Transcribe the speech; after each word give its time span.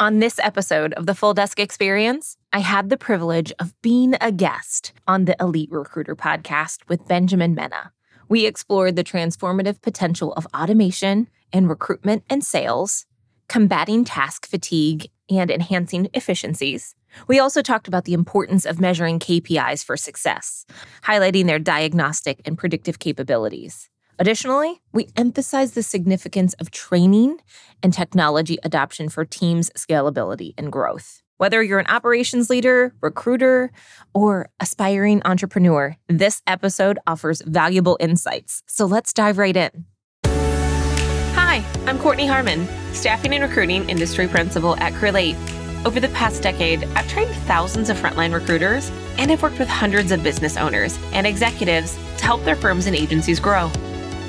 On 0.00 0.18
this 0.18 0.38
episode 0.38 0.94
of 0.94 1.04
the 1.04 1.14
Full 1.14 1.34
Desk 1.34 1.60
Experience, 1.60 2.38
I 2.54 2.60
had 2.60 2.88
the 2.88 2.96
privilege 2.96 3.52
of 3.58 3.78
being 3.82 4.14
a 4.18 4.32
guest 4.32 4.94
on 5.06 5.26
the 5.26 5.36
Elite 5.38 5.70
Recruiter 5.70 6.16
podcast 6.16 6.78
with 6.88 7.06
Benjamin 7.06 7.54
Mena. 7.54 7.92
We 8.26 8.46
explored 8.46 8.96
the 8.96 9.04
transformative 9.04 9.82
potential 9.82 10.32
of 10.32 10.46
automation 10.56 11.28
in 11.52 11.68
recruitment 11.68 12.24
and 12.30 12.42
sales, 12.42 13.04
combating 13.46 14.06
task 14.06 14.46
fatigue, 14.46 15.10
and 15.28 15.50
enhancing 15.50 16.08
efficiencies. 16.14 16.94
We 17.28 17.38
also 17.38 17.60
talked 17.60 17.86
about 17.86 18.06
the 18.06 18.14
importance 18.14 18.64
of 18.64 18.80
measuring 18.80 19.18
KPIs 19.18 19.84
for 19.84 19.98
success, 19.98 20.64
highlighting 21.04 21.44
their 21.44 21.58
diagnostic 21.58 22.40
and 22.46 22.56
predictive 22.56 23.00
capabilities. 23.00 23.90
Additionally, 24.20 24.82
we 24.92 25.08
emphasize 25.16 25.72
the 25.72 25.82
significance 25.82 26.52
of 26.60 26.70
training 26.70 27.38
and 27.82 27.90
technology 27.90 28.58
adoption 28.62 29.08
for 29.08 29.24
teams' 29.24 29.70
scalability 29.70 30.52
and 30.58 30.70
growth. 30.70 31.22
Whether 31.38 31.62
you're 31.62 31.78
an 31.78 31.86
operations 31.86 32.50
leader, 32.50 32.94
recruiter, 33.00 33.72
or 34.12 34.50
aspiring 34.60 35.22
entrepreneur, 35.24 35.96
this 36.06 36.42
episode 36.46 36.98
offers 37.06 37.40
valuable 37.46 37.96
insights. 37.98 38.62
So 38.66 38.84
let's 38.84 39.14
dive 39.14 39.38
right 39.38 39.56
in. 39.56 39.86
Hi, 40.26 41.64
I'm 41.86 41.98
Kortney 41.98 42.28
Harmon, 42.28 42.68
staffing 42.92 43.32
and 43.32 43.42
recruiting 43.42 43.88
industry 43.88 44.28
principal 44.28 44.76
at 44.80 44.92
Crelate. 44.92 45.38
Over 45.86 45.98
the 45.98 46.08
past 46.08 46.42
decade, 46.42 46.84
I've 46.94 47.08
trained 47.08 47.34
thousands 47.46 47.88
of 47.88 47.96
frontline 47.96 48.34
recruiters 48.34 48.92
and 49.16 49.32
I've 49.32 49.42
worked 49.42 49.58
with 49.58 49.68
hundreds 49.68 50.12
of 50.12 50.22
business 50.22 50.58
owners 50.58 50.98
and 51.14 51.26
executives 51.26 51.94
to 52.18 52.24
help 52.26 52.44
their 52.44 52.56
firms 52.56 52.86
and 52.86 52.94
agencies 52.94 53.40
grow. 53.40 53.72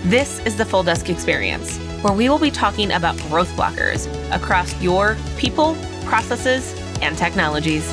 This 0.06 0.44
is 0.48 0.58
the 0.58 0.66
Full 0.66 0.82
Desk 0.82 1.12
Experience, 1.12 1.78
where 2.02 2.12
we 2.12 2.28
will 2.28 2.40
be 2.40 2.50
talking 2.50 2.92
about 2.92 3.16
growth 3.30 3.50
blockers 3.50 4.08
across 4.36 4.82
your 4.82 5.16
people, 5.38 5.78
processes, 6.06 6.76
and 7.04 7.16
technologies. 7.16 7.88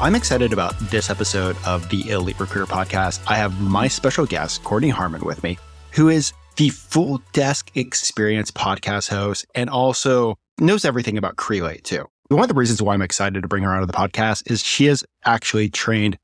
I'm 0.00 0.14
excited 0.14 0.54
about 0.54 0.78
this 0.90 1.10
episode 1.10 1.58
of 1.66 1.86
the 1.90 2.08
Elite 2.08 2.40
Recruiter 2.40 2.72
podcast. 2.72 3.20
I 3.26 3.34
have 3.34 3.60
my 3.60 3.86
special 3.88 4.24
guest, 4.24 4.64
Kortney 4.64 4.90
Harmon, 4.90 5.26
with 5.26 5.42
me, 5.42 5.58
who 5.92 6.08
is 6.08 6.32
the 6.56 6.70
Full 6.70 7.20
Desk 7.34 7.70
Experience 7.74 8.50
podcast 8.50 9.10
host 9.10 9.44
and 9.54 9.68
also 9.68 10.38
knows 10.58 10.86
everything 10.86 11.18
about 11.18 11.36
Crelate 11.36 11.82
too. 11.82 12.08
One 12.28 12.42
of 12.42 12.48
the 12.48 12.54
reasons 12.54 12.82
why 12.82 12.92
I'm 12.92 13.00
excited 13.00 13.40
to 13.40 13.48
bring 13.48 13.62
her 13.62 13.72
onto 13.72 13.86
the 13.86 13.92
podcast 13.94 14.50
is 14.50 14.62
she 14.62 14.84
has 14.84 15.02
actually 15.24 15.70
trained 15.70 16.18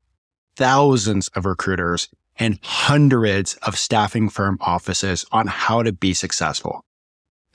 thousands 0.55 1.29
of 1.29 1.45
recruiters 1.45 2.09
and 2.37 2.59
hundreds 2.61 3.55
of 3.63 3.75
staffing 3.75 4.29
firm 4.29 4.59
offices 4.61 5.25
on 5.31 5.47
how 5.47 5.81
to 5.81 5.91
be 5.91 6.13
successful. 6.13 6.85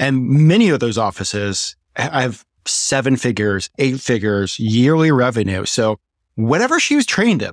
And 0.01 0.29
many 0.29 0.69
of 0.71 0.81
those 0.81 0.99
offices 0.99 1.77
have 1.95 2.45
seven 2.67 3.17
figures, 3.17 3.71
eight 3.79 4.01
figures, 4.01 4.59
yearly 4.59 5.13
revenue. 5.13 5.65
So 5.65 6.01
whatever 6.35 6.81
she 6.81 6.97
was 6.97 7.07
trained 7.07 7.43
in 7.43 7.53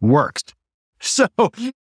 worked. 0.00 0.54
So 1.00 1.28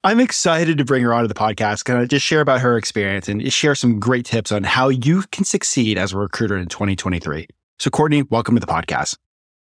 I'm 0.05 0.21
excited 0.21 0.79
to 0.79 0.87
bring 0.87 1.03
her 1.03 1.13
onto 1.13 1.29
the 1.29 1.35
podcast, 1.35 1.85
kind 1.85 2.01
of 2.01 2.09
just 2.09 2.25
share 2.25 2.41
about 2.41 2.63
her 2.63 2.79
experience 2.79 3.29
and 3.29 3.53
share 3.53 3.75
some 3.75 4.01
great 4.01 4.25
tips 4.25 4.51
on 4.51 4.65
how 4.65 4.89
you 4.89 5.25
can 5.31 5.45
succeed 5.45 5.99
as 5.99 6.15
a 6.15 6.17
recruiter 6.17 6.57
in 6.57 6.67
2023. 6.67 7.47
So, 7.79 7.91
Kortney, 7.91 8.29
welcome 8.31 8.55
to 8.55 8.61
the 8.61 8.67
podcast. 8.67 9.17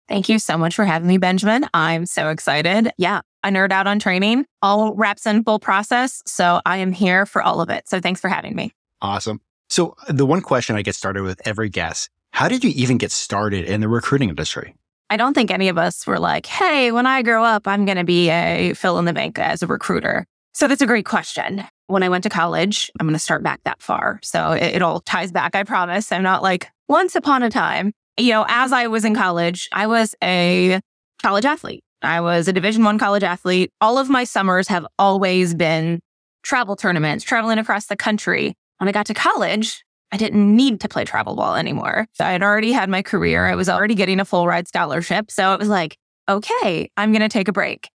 Thank 0.08 0.28
you 0.28 0.38
so 0.38 0.58
much 0.58 0.74
for 0.74 0.84
having 0.84 1.06
me, 1.06 1.18
Benjamin. 1.18 1.66
I'm 1.72 2.04
so 2.04 2.30
excited. 2.30 2.90
Yeah, 2.98 3.20
I 3.44 3.50
nerd 3.50 3.70
out 3.70 3.86
on 3.86 4.00
training, 4.00 4.44
all 4.60 4.92
reps 4.94 5.24
in 5.24 5.44
full 5.44 5.60
process. 5.60 6.20
So 6.26 6.60
I 6.66 6.78
am 6.78 6.92
here 6.92 7.26
for 7.26 7.42
all 7.42 7.60
of 7.60 7.70
it. 7.70 7.88
So 7.88 8.00
thanks 8.00 8.20
for 8.20 8.28
having 8.28 8.56
me. 8.56 8.72
Awesome. 9.00 9.40
So 9.68 9.94
the 10.08 10.26
one 10.26 10.40
question 10.40 10.74
I 10.74 10.82
get 10.82 10.96
started 10.96 11.22
with 11.22 11.40
every 11.46 11.68
guest, 11.68 12.10
how 12.32 12.48
did 12.48 12.64
you 12.64 12.70
even 12.70 12.98
get 12.98 13.12
started 13.12 13.64
in 13.64 13.80
the 13.80 13.88
recruiting 13.88 14.28
industry? 14.28 14.74
I 15.10 15.16
don't 15.16 15.32
think 15.34 15.50
any 15.50 15.68
of 15.68 15.78
us 15.78 16.06
were 16.06 16.18
like, 16.18 16.46
hey, 16.46 16.90
when 16.92 17.06
I 17.06 17.22
grow 17.22 17.44
up, 17.44 17.68
I'm 17.68 17.84
going 17.84 17.98
to 17.98 18.04
be 18.04 18.30
a 18.30 18.74
fill 18.74 18.98
in 18.98 19.04
the 19.04 19.12
bank 19.12 19.38
as 19.38 19.62
a 19.62 19.66
recruiter. 19.66 20.26
So 20.54 20.66
that's 20.66 20.82
a 20.82 20.86
great 20.86 21.06
question. 21.06 21.64
When 21.86 22.02
I 22.02 22.08
went 22.08 22.24
to 22.24 22.30
college, 22.30 22.90
I'm 22.98 23.06
going 23.06 23.14
to 23.14 23.20
start 23.20 23.42
back 23.42 23.60
that 23.64 23.80
far. 23.80 24.18
So 24.22 24.52
it, 24.52 24.76
it 24.76 24.82
all 24.82 25.00
ties 25.00 25.30
back, 25.30 25.54
I 25.54 25.62
promise. 25.62 26.10
I'm 26.10 26.22
not 26.24 26.42
like 26.42 26.68
once 26.88 27.14
upon 27.14 27.44
a 27.44 27.50
time 27.50 27.92
you 28.20 28.32
know, 28.32 28.44
as 28.48 28.72
I 28.72 28.86
was 28.86 29.04
in 29.04 29.14
college, 29.14 29.68
I 29.72 29.86
was 29.86 30.14
a 30.22 30.80
college 31.22 31.44
athlete. 31.44 31.82
I 32.02 32.20
was 32.20 32.48
a 32.48 32.52
division 32.52 32.84
one 32.84 32.98
college 32.98 33.22
athlete. 33.22 33.70
All 33.80 33.98
of 33.98 34.08
my 34.08 34.24
summers 34.24 34.68
have 34.68 34.86
always 34.98 35.54
been 35.54 36.00
travel 36.42 36.76
tournaments, 36.76 37.24
traveling 37.24 37.58
across 37.58 37.86
the 37.86 37.96
country. 37.96 38.54
When 38.78 38.88
I 38.88 38.92
got 38.92 39.06
to 39.06 39.14
college, 39.14 39.84
I 40.12 40.16
didn't 40.16 40.56
need 40.56 40.80
to 40.80 40.88
play 40.88 41.04
travel 41.04 41.36
ball 41.36 41.54
anymore. 41.54 42.06
I 42.18 42.32
had 42.32 42.42
already 42.42 42.72
had 42.72 42.88
my 42.88 43.02
career. 43.02 43.46
I 43.46 43.54
was 43.54 43.68
already 43.68 43.94
getting 43.94 44.20
a 44.20 44.24
full 44.24 44.46
ride 44.46 44.66
scholarship. 44.66 45.30
So 45.30 45.52
it 45.52 45.58
was 45.58 45.68
like, 45.68 45.96
okay, 46.28 46.90
I'm 46.96 47.12
going 47.12 47.22
to 47.22 47.28
take 47.28 47.48
a 47.48 47.52
break. 47.52 47.90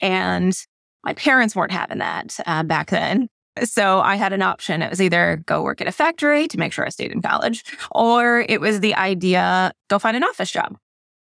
And 0.00 0.54
my 1.04 1.14
parents 1.14 1.54
weren't 1.54 1.72
having 1.72 1.98
that 1.98 2.36
uh, 2.46 2.62
back 2.62 2.90
then. 2.90 3.28
So 3.64 4.00
I 4.00 4.16
had 4.16 4.32
an 4.32 4.42
option. 4.42 4.82
It 4.82 4.90
was 4.90 5.00
either 5.00 5.42
go 5.46 5.62
work 5.62 5.80
at 5.80 5.86
a 5.86 5.92
factory 5.92 6.46
to 6.48 6.58
make 6.58 6.72
sure 6.72 6.86
I 6.86 6.88
stayed 6.88 7.12
in 7.12 7.20
college, 7.20 7.64
or 7.90 8.44
it 8.48 8.60
was 8.60 8.80
the 8.80 8.94
idea 8.94 9.72
go 9.88 9.98
find 9.98 10.16
an 10.16 10.24
office 10.24 10.50
job. 10.50 10.76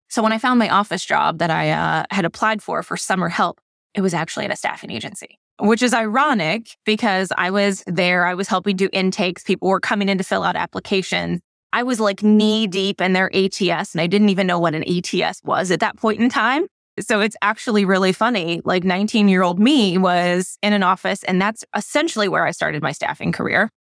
So 0.09 0.23
when 0.23 0.33
I 0.33 0.39
found 0.39 0.59
my 0.59 0.69
office 0.69 1.05
job 1.05 1.39
that 1.39 1.51
I 1.51 1.71
uh, 1.71 2.05
had 2.11 2.25
applied 2.25 2.63
for 2.63 2.83
for 2.83 2.97
summer 2.97 3.29
help, 3.29 3.61
it 3.95 4.01
was 4.01 4.15
actually 4.15 4.45
at 4.45 4.53
a 4.53 4.57
staffing 4.57 4.91
agency, 4.91 5.39
which 5.59 5.83
is 5.83 5.95
ironic 5.95 6.77
because 6.85 7.33
I 7.37 7.51
was 7.51 7.83
there. 7.87 8.27
I 8.27 8.35
was 8.35 8.49
helping 8.49 8.77
do 8.77 8.89
intakes. 8.93 9.43
People 9.43 9.69
were 9.69 9.81
coming 9.81 10.09
in 10.09 10.19
to 10.19 10.25
fill 10.25 10.43
out 10.43 10.57
applications. 10.57 11.41
I 11.73 11.83
was 11.83 12.01
like 12.01 12.23
knee 12.23 12.67
deep 12.67 13.01
in 13.01 13.13
their 13.13 13.35
ATS 13.35 13.93
and 13.93 14.01
I 14.01 14.07
didn't 14.07 14.29
even 14.29 14.47
know 14.47 14.59
what 14.59 14.75
an 14.75 14.85
ATS 14.85 15.43
was 15.45 15.71
at 15.71 15.81
that 15.81 15.97
point 15.97 16.21
in 16.21 16.29
time. 16.29 16.67
So 17.01 17.21
it's 17.21 17.37
actually 17.43 17.85
really 17.85 18.13
funny. 18.13 18.63
Like 18.65 18.85
19 18.85 19.29
year 19.29 19.43
old 19.43 19.59
me 19.59 19.99
was 19.99 20.59
in 20.63 20.73
an 20.73 20.83
office, 20.83 21.23
and 21.25 21.41
that's 21.41 21.65
essentially 21.75 22.29
where 22.29 22.47
I 22.47 22.51
started 22.53 22.83
my 22.83 22.93
staffing 22.93 23.33
career. 23.33 23.71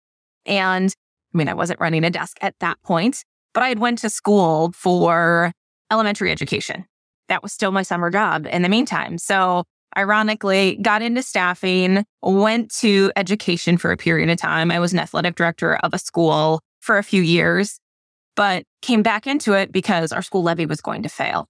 And 0.44 0.94
I 1.34 1.38
mean, 1.38 1.48
I 1.48 1.54
wasn't 1.54 1.80
running 1.80 2.04
a 2.04 2.10
desk 2.10 2.36
at 2.40 2.54
that 2.60 2.80
point, 2.82 3.24
but 3.54 3.62
I 3.62 3.68
had 3.68 3.78
went 3.78 3.98
to 3.98 4.10
school 4.10 4.72
for 4.72 5.52
elementary 5.90 6.30
education. 6.30 6.84
That 7.28 7.42
was 7.42 7.52
still 7.52 7.72
my 7.72 7.82
summer 7.82 8.10
job 8.10 8.46
in 8.46 8.62
the 8.62 8.68
meantime. 8.68 9.18
So 9.18 9.64
ironically, 9.96 10.78
got 10.82 11.02
into 11.02 11.22
staffing, 11.22 12.04
went 12.22 12.70
to 12.76 13.10
education 13.16 13.78
for 13.78 13.92
a 13.92 13.96
period 13.96 14.28
of 14.28 14.36
time. 14.36 14.70
I 14.70 14.78
was 14.78 14.92
an 14.92 14.98
athletic 14.98 15.36
director 15.36 15.76
of 15.76 15.94
a 15.94 15.98
school 15.98 16.60
for 16.80 16.98
a 16.98 17.02
few 17.02 17.22
years, 17.22 17.80
but 18.36 18.64
came 18.82 19.02
back 19.02 19.26
into 19.26 19.54
it 19.54 19.72
because 19.72 20.12
our 20.12 20.22
school 20.22 20.42
levy 20.42 20.66
was 20.66 20.80
going 20.80 21.02
to 21.02 21.08
fail 21.08 21.48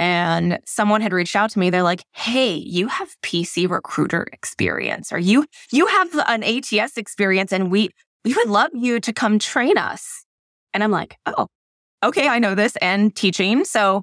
and 0.00 0.58
someone 0.64 1.02
had 1.02 1.12
reached 1.12 1.36
out 1.36 1.50
to 1.50 1.58
me. 1.58 1.68
They're 1.70 1.84
like 1.84 2.02
hey 2.12 2.54
you 2.54 2.88
have 2.88 3.14
pc 3.22 3.70
recruiter 3.70 4.26
experience 4.32 5.12
or 5.12 5.18
you 5.18 5.46
you 5.70 5.86
have 5.86 6.08
an 6.26 6.42
ats 6.42 6.96
experience 6.96 7.52
and 7.52 7.70
we 7.70 7.90
we 8.24 8.34
would 8.34 8.48
love 8.48 8.70
you 8.74 8.98
to 9.00 9.12
come 9.12 9.38
train 9.38 9.78
us. 9.78 10.24
And 10.74 10.82
i'm 10.82 10.90
like 10.90 11.16
oh 11.26 11.46
okay 12.02 12.26
i 12.26 12.40
know 12.40 12.56
this 12.56 12.74
and 12.76 13.14
teaching. 13.14 13.64
So 13.64 14.02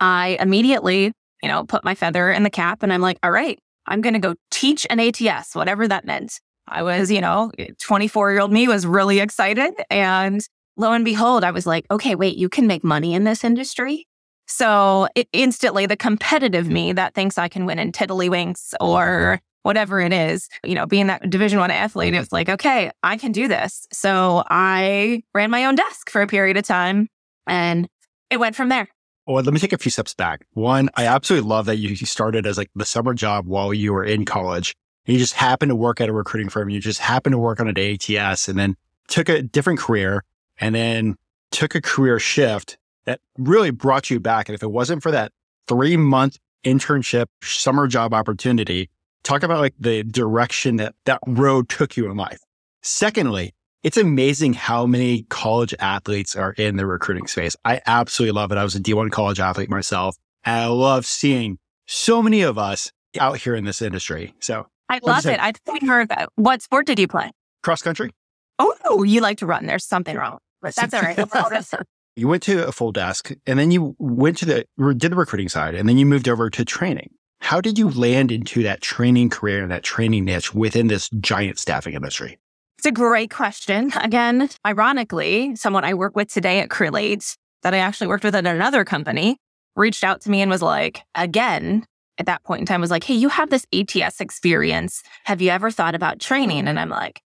i 0.00 0.38
immediately 0.40 1.12
you 1.42 1.48
know 1.48 1.64
put 1.64 1.84
my 1.84 1.94
feather 1.94 2.30
in 2.30 2.44
the 2.44 2.50
cap 2.50 2.82
and 2.82 2.92
i'm 2.92 3.00
like 3.00 3.18
all 3.22 3.30
right 3.30 3.58
i'm 3.86 4.00
going 4.00 4.14
to 4.14 4.20
go 4.20 4.34
teach 4.50 4.86
an 4.88 5.00
ats 5.00 5.54
whatever 5.54 5.86
that 5.88 6.04
meant. 6.06 6.40
I 6.68 6.82
was 6.82 7.10
you 7.10 7.20
know 7.20 7.50
24 7.80 8.32
year 8.32 8.40
old 8.40 8.52
me 8.52 8.68
was 8.68 8.86
really 8.86 9.20
excited 9.20 9.74
and 9.90 10.40
lo 10.76 10.92
and 10.92 11.04
behold 11.04 11.44
i 11.44 11.50
was 11.50 11.66
like 11.66 11.86
okay 11.90 12.14
wait 12.14 12.36
you 12.36 12.48
can 12.48 12.66
make 12.66 12.84
money 12.84 13.14
in 13.14 13.24
this 13.24 13.44
industry 13.44 14.06
so 14.46 15.08
it 15.14 15.28
instantly 15.32 15.86
the 15.86 15.96
competitive 15.96 16.68
me 16.68 16.92
that 16.92 17.14
thinks 17.14 17.38
I 17.38 17.48
can 17.48 17.66
win 17.66 17.78
in 17.78 17.92
tiddlywinks 17.92 18.74
or 18.80 19.40
whatever 19.62 20.00
it 20.00 20.12
is, 20.12 20.48
you 20.64 20.76
know, 20.76 20.86
being 20.86 21.08
that 21.08 21.28
division 21.28 21.58
one 21.58 21.72
athlete, 21.72 22.14
it's 22.14 22.30
like, 22.30 22.48
okay, 22.48 22.92
I 23.02 23.16
can 23.16 23.32
do 23.32 23.48
this. 23.48 23.88
So 23.92 24.44
I 24.48 25.24
ran 25.34 25.50
my 25.50 25.64
own 25.64 25.74
desk 25.74 26.08
for 26.08 26.22
a 26.22 26.28
period 26.28 26.56
of 26.56 26.62
time 26.62 27.08
and 27.48 27.88
it 28.30 28.38
went 28.38 28.54
from 28.54 28.68
there. 28.68 28.88
Well, 29.26 29.42
let 29.42 29.52
me 29.52 29.58
take 29.58 29.72
a 29.72 29.78
few 29.78 29.90
steps 29.90 30.14
back. 30.14 30.46
One, 30.52 30.88
I 30.94 31.06
absolutely 31.06 31.48
love 31.48 31.66
that 31.66 31.78
you 31.78 31.96
started 31.96 32.46
as 32.46 32.56
like 32.56 32.70
the 32.76 32.84
summer 32.84 33.12
job 33.12 33.48
while 33.48 33.74
you 33.74 33.92
were 33.92 34.04
in 34.04 34.24
college. 34.24 34.72
You 35.04 35.18
just 35.18 35.34
happened 35.34 35.70
to 35.70 35.76
work 35.76 36.00
at 36.00 36.08
a 36.08 36.12
recruiting 36.12 36.48
firm. 36.48 36.70
You 36.70 36.78
just 36.78 37.00
happened 37.00 37.32
to 37.32 37.38
work 37.38 37.58
on 37.58 37.66
an 37.66 37.76
ATS 37.76 38.48
and 38.48 38.56
then 38.56 38.76
took 39.08 39.28
a 39.28 39.42
different 39.42 39.80
career 39.80 40.22
and 40.58 40.76
then 40.76 41.16
took 41.50 41.74
a 41.74 41.80
career 41.80 42.20
shift 42.20 42.78
that 43.06 43.20
really 43.38 43.70
brought 43.70 44.10
you 44.10 44.20
back. 44.20 44.48
And 44.48 44.54
if 44.54 44.62
it 44.62 44.70
wasn't 44.70 45.02
for 45.02 45.10
that 45.10 45.32
three 45.66 45.96
month 45.96 46.38
internship 46.64 47.26
summer 47.42 47.86
job 47.86 48.12
opportunity, 48.12 48.90
talk 49.22 49.42
about 49.42 49.60
like 49.60 49.74
the 49.78 50.02
direction 50.02 50.76
that 50.76 50.94
that 51.04 51.20
road 51.26 51.68
took 51.68 51.96
you 51.96 52.10
in 52.10 52.16
life. 52.16 52.40
Secondly, 52.82 53.54
it's 53.82 53.96
amazing 53.96 54.54
how 54.54 54.86
many 54.86 55.24
college 55.28 55.74
athletes 55.78 56.34
are 56.34 56.52
in 56.52 56.76
the 56.76 56.86
recruiting 56.86 57.26
space. 57.26 57.56
I 57.64 57.80
absolutely 57.86 58.32
love 58.32 58.50
it. 58.52 58.58
I 58.58 58.64
was 58.64 58.74
a 58.74 58.80
D1 58.80 59.10
college 59.10 59.38
athlete 59.40 59.70
myself. 59.70 60.16
And 60.44 60.56
I 60.56 60.66
love 60.66 61.06
seeing 61.06 61.58
so 61.86 62.22
many 62.22 62.42
of 62.42 62.58
us 62.58 62.90
out 63.18 63.38
here 63.38 63.54
in 63.54 63.64
this 63.64 63.80
industry. 63.82 64.34
So 64.40 64.66
I 64.88 65.00
love 65.02 65.22
say- 65.22 65.34
it. 65.34 65.40
I 65.40 65.52
think 65.52 65.82
we 65.82 65.88
heard 65.88 66.08
that. 66.08 66.28
What 66.34 66.62
sport 66.62 66.86
did 66.86 66.98
you 66.98 67.08
play? 67.08 67.30
Cross 67.62 67.82
country. 67.82 68.12
Oh, 68.58 69.02
you 69.02 69.20
like 69.20 69.38
to 69.38 69.46
run. 69.46 69.66
There's 69.66 69.84
something 69.84 70.16
wrong, 70.16 70.38
but 70.62 70.74
that's 70.74 70.94
all 70.94 71.02
right. 71.02 71.16
You 72.16 72.28
went 72.28 72.42
to 72.44 72.66
a 72.66 72.72
full 72.72 72.92
desk 72.92 73.32
and 73.46 73.58
then 73.58 73.70
you 73.70 73.94
went 73.98 74.38
to 74.38 74.46
the, 74.46 74.66
did 74.96 75.12
the 75.12 75.16
recruiting 75.16 75.50
side 75.50 75.74
and 75.74 75.86
then 75.86 75.98
you 75.98 76.06
moved 76.06 76.28
over 76.28 76.48
to 76.48 76.64
training. 76.64 77.10
How 77.40 77.60
did 77.60 77.78
you 77.78 77.90
land 77.90 78.32
into 78.32 78.62
that 78.62 78.80
training 78.80 79.28
career 79.28 79.62
and 79.62 79.70
that 79.70 79.82
training 79.82 80.24
niche 80.24 80.54
within 80.54 80.86
this 80.86 81.10
giant 81.20 81.58
staffing 81.58 81.92
industry? 81.92 82.38
It's 82.78 82.86
a 82.86 82.92
great 82.92 83.30
question. 83.30 83.92
Again, 84.00 84.48
ironically, 84.66 85.56
someone 85.56 85.84
I 85.84 85.92
work 85.92 86.16
with 86.16 86.32
today 86.32 86.60
at 86.60 86.70
Crelate 86.70 87.36
that 87.62 87.74
I 87.74 87.78
actually 87.78 88.06
worked 88.06 88.24
with 88.24 88.34
at 88.34 88.46
another 88.46 88.84
company 88.84 89.36
reached 89.76 90.02
out 90.02 90.22
to 90.22 90.30
me 90.30 90.40
and 90.40 90.50
was 90.50 90.62
like, 90.62 91.02
again, 91.14 91.84
at 92.18 92.26
that 92.26 92.42
point 92.44 92.60
in 92.60 92.66
time, 92.66 92.80
was 92.80 92.90
like, 92.90 93.04
hey, 93.04 93.14
you 93.14 93.28
have 93.28 93.50
this 93.50 93.66
ATS 93.74 94.20
experience. 94.20 95.02
Have 95.24 95.42
you 95.42 95.50
ever 95.50 95.70
thought 95.70 95.94
about 95.94 96.18
training? 96.18 96.66
And 96.66 96.80
I'm 96.80 96.88
like, 96.88 97.20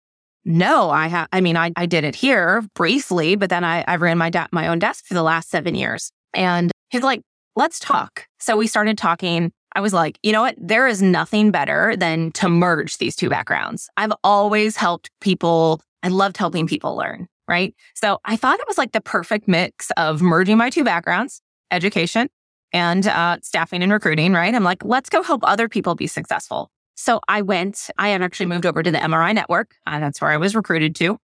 no, 0.45 0.91
I 0.91 1.09
have. 1.09 1.29
I 1.33 1.41
mean, 1.41 1.57
I, 1.57 1.73
I 1.77 1.87
did 1.87 2.05
it 2.05 2.15
here 2.15 2.63
briefly, 2.75 3.37
but 3.37 3.51
then 3.51 3.65
I, 3.65 3.85
I 3.87 3.97
ran 3.97 4.19
my, 4.19 4.31
da- 4.31 4.49
my 4.53 4.69
own 4.69 4.79
desk 4.79 5.05
for 5.07 5.15
the 5.15 5.23
last 5.23 5.51
seven 5.51 5.75
years. 5.75 6.13
And 6.35 6.71
he's 6.91 7.03
like, 7.03 7.21
let's 7.57 7.79
talk. 7.79 8.27
So 8.39 8.57
we 8.57 8.67
started 8.67 8.97
talking. 8.97 9.53
I 9.75 9.81
was 9.81 9.93
like, 9.93 10.19
you 10.23 10.33
know 10.33 10.43
what? 10.43 10.57
There 10.59 10.87
is 10.87 11.03
nothing 11.03 11.51
better 11.51 11.95
than 11.97 12.33
to 12.33 12.49
merge 12.49 12.99
these 12.99 13.15
two 13.15 13.29
backgrounds. 13.29 13.89
I've 13.97 14.13
always 14.25 14.77
helped 14.77 15.11
people. 15.21 15.81
I 16.03 16.09
loved 16.09 16.37
helping 16.37 16.67
people 16.67 16.97
learn, 16.97 17.29
right? 17.47 17.75
So 17.95 18.19
I 18.25 18.37
thought 18.37 18.59
it 18.59 18.67
was 18.67 18.79
like 18.79 18.93
the 18.93 19.01
perfect 19.01 19.47
mix 19.47 19.91
of 19.97 20.23
merging 20.23 20.57
my 20.57 20.71
two 20.71 20.85
backgrounds, 20.85 21.43
education 21.71 22.29
and 22.73 23.07
uh, 23.07 23.39
staffing 23.43 23.83
and 23.83 23.93
recruiting, 23.93 24.33
right? 24.33 24.55
I'm 24.55 24.65
like, 24.65 24.85
let's 24.85 25.11
go 25.11 25.23
help 25.23 25.43
other 25.45 25.69
people 25.69 25.95
be 25.95 26.07
successful. 26.07 26.71
So 27.01 27.19
I 27.29 27.41
went, 27.41 27.89
I 27.97 28.11
had 28.11 28.21
actually 28.21 28.45
moved 28.45 28.67
over 28.67 28.83
to 28.83 28.91
the 28.91 28.99
MRI 28.99 29.35
network. 29.35 29.75
And 29.87 30.05
that's 30.05 30.21
where 30.21 30.31
I 30.31 30.37
was 30.37 30.55
recruited 30.55 30.95
to. 30.97 31.17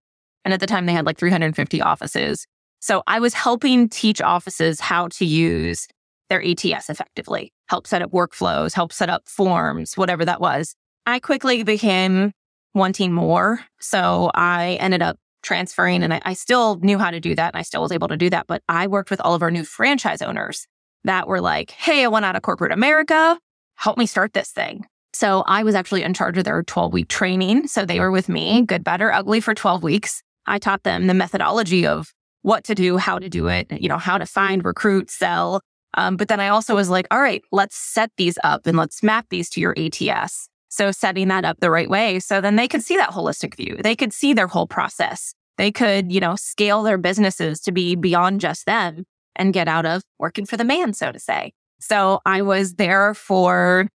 And 0.45 0.53
at 0.53 0.61
the 0.61 0.67
time, 0.67 0.85
they 0.85 0.93
had 0.93 1.05
like 1.05 1.17
350 1.17 1.81
offices. 1.81 2.47
So 2.79 3.03
I 3.07 3.19
was 3.19 3.33
helping 3.33 3.89
teach 3.89 4.21
offices 4.21 4.79
how 4.79 5.09
to 5.09 5.25
use 5.25 5.89
their 6.29 6.41
ATS 6.41 6.89
effectively, 6.89 7.51
help 7.67 7.87
set 7.87 8.01
up 8.01 8.11
workflows, 8.11 8.73
help 8.73 8.93
set 8.93 9.09
up 9.09 9.27
forms, 9.27 9.97
whatever 9.97 10.23
that 10.23 10.39
was. 10.39 10.75
I 11.05 11.19
quickly 11.19 11.61
became 11.63 12.31
wanting 12.73 13.11
more. 13.11 13.59
So 13.81 14.31
I 14.33 14.77
ended 14.79 15.01
up 15.01 15.17
transferring 15.43 16.03
and 16.03 16.13
I, 16.13 16.21
I 16.23 16.33
still 16.35 16.77
knew 16.77 16.97
how 16.97 17.11
to 17.11 17.19
do 17.19 17.35
that 17.35 17.53
and 17.53 17.59
I 17.59 17.63
still 17.63 17.81
was 17.81 17.91
able 17.91 18.07
to 18.07 18.17
do 18.17 18.29
that. 18.29 18.47
But 18.47 18.63
I 18.69 18.87
worked 18.87 19.11
with 19.11 19.19
all 19.19 19.33
of 19.33 19.41
our 19.41 19.51
new 19.51 19.65
franchise 19.65 20.21
owners 20.21 20.67
that 21.03 21.27
were 21.27 21.41
like, 21.41 21.71
hey, 21.71 22.05
I 22.05 22.07
want 22.07 22.23
out 22.23 22.37
of 22.37 22.43
corporate 22.43 22.71
America. 22.71 23.37
Help 23.75 23.97
me 23.97 24.05
start 24.05 24.31
this 24.31 24.51
thing. 24.51 24.85
So 25.15 25.43
I 25.47 25.63
was 25.63 25.75
actually 25.75 26.03
in 26.03 26.13
charge 26.13 26.37
of 26.37 26.43
their 26.43 26.61
12 26.61 26.91
week 26.91 27.07
training. 27.07 27.67
So 27.67 27.85
they 27.85 27.99
were 28.01 28.11
with 28.11 28.27
me, 28.27 28.63
good, 28.63 28.83
better, 28.83 29.11
ugly 29.13 29.39
for 29.39 29.53
12 29.53 29.81
weeks. 29.81 30.21
I 30.45 30.59
taught 30.59 30.83
them 30.83 31.07
the 31.07 31.13
methodology 31.13 31.87
of 31.87 32.13
what 32.41 32.65
to 32.65 32.75
do, 32.75 32.97
how 32.97 33.17
to 33.17 33.29
do 33.29 33.47
it, 33.47 33.71
you 33.71 33.87
know, 33.87 33.97
how 33.97 34.17
to 34.17 34.25
find, 34.25 34.63
recruit, 34.63 35.09
sell. 35.09 35.61
Um, 35.95 36.17
but 36.17 36.27
then 36.27 36.41
I 36.41 36.49
also 36.49 36.75
was 36.75 36.89
like, 36.89 37.07
all 37.11 37.21
right, 37.21 37.41
let's 37.53 37.77
set 37.77 38.11
these 38.17 38.37
up 38.43 38.67
and 38.67 38.77
let's 38.77 39.01
map 39.01 39.27
these 39.29 39.49
to 39.51 39.61
your 39.61 39.73
ATS. 39.77 40.49
So 40.67 40.91
setting 40.91 41.29
that 41.29 41.45
up 41.45 41.61
the 41.61 41.71
right 41.71 41.89
way. 41.89 42.19
So 42.19 42.41
then 42.41 42.57
they 42.57 42.67
could 42.67 42.83
see 42.83 42.97
that 42.97 43.11
holistic 43.11 43.55
view. 43.55 43.77
They 43.81 43.95
could 43.95 44.11
see 44.11 44.33
their 44.33 44.47
whole 44.47 44.67
process. 44.67 45.33
They 45.57 45.71
could, 45.71 46.11
you 46.11 46.19
know, 46.19 46.35
scale 46.35 46.83
their 46.83 46.97
businesses 46.97 47.61
to 47.61 47.71
be 47.71 47.95
beyond 47.95 48.41
just 48.41 48.65
them 48.65 49.05
and 49.37 49.53
get 49.53 49.69
out 49.69 49.85
of 49.85 50.01
working 50.19 50.45
for 50.45 50.57
the 50.57 50.65
man, 50.65 50.93
so 50.93 51.13
to 51.13 51.19
say. 51.19 51.53
So 51.79 52.19
I 52.25 52.41
was 52.41 52.73
there 52.73 53.13
for 53.13 53.87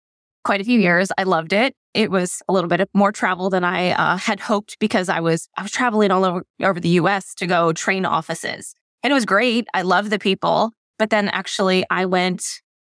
quite 0.44 0.60
a 0.60 0.64
few 0.64 0.78
years. 0.78 1.10
I 1.18 1.24
loved 1.24 1.52
it. 1.52 1.74
It 1.94 2.10
was 2.10 2.42
a 2.48 2.52
little 2.52 2.68
bit 2.68 2.88
more 2.94 3.12
travel 3.12 3.50
than 3.50 3.64
I 3.64 3.90
uh, 3.90 4.16
had 4.16 4.40
hoped 4.40 4.78
because 4.78 5.08
I 5.08 5.20
was 5.20 5.48
I 5.56 5.62
was 5.62 5.72
traveling 5.72 6.10
all 6.10 6.24
over, 6.24 6.42
over 6.62 6.80
the 6.80 6.90
U.S. 6.90 7.34
to 7.36 7.46
go 7.46 7.72
train 7.72 8.04
offices, 8.04 8.74
and 9.02 9.10
it 9.10 9.14
was 9.14 9.24
great. 9.24 9.66
I 9.74 9.82
loved 9.82 10.10
the 10.10 10.18
people, 10.18 10.72
but 10.98 11.10
then 11.10 11.28
actually 11.28 11.84
I 11.90 12.04
went 12.06 12.44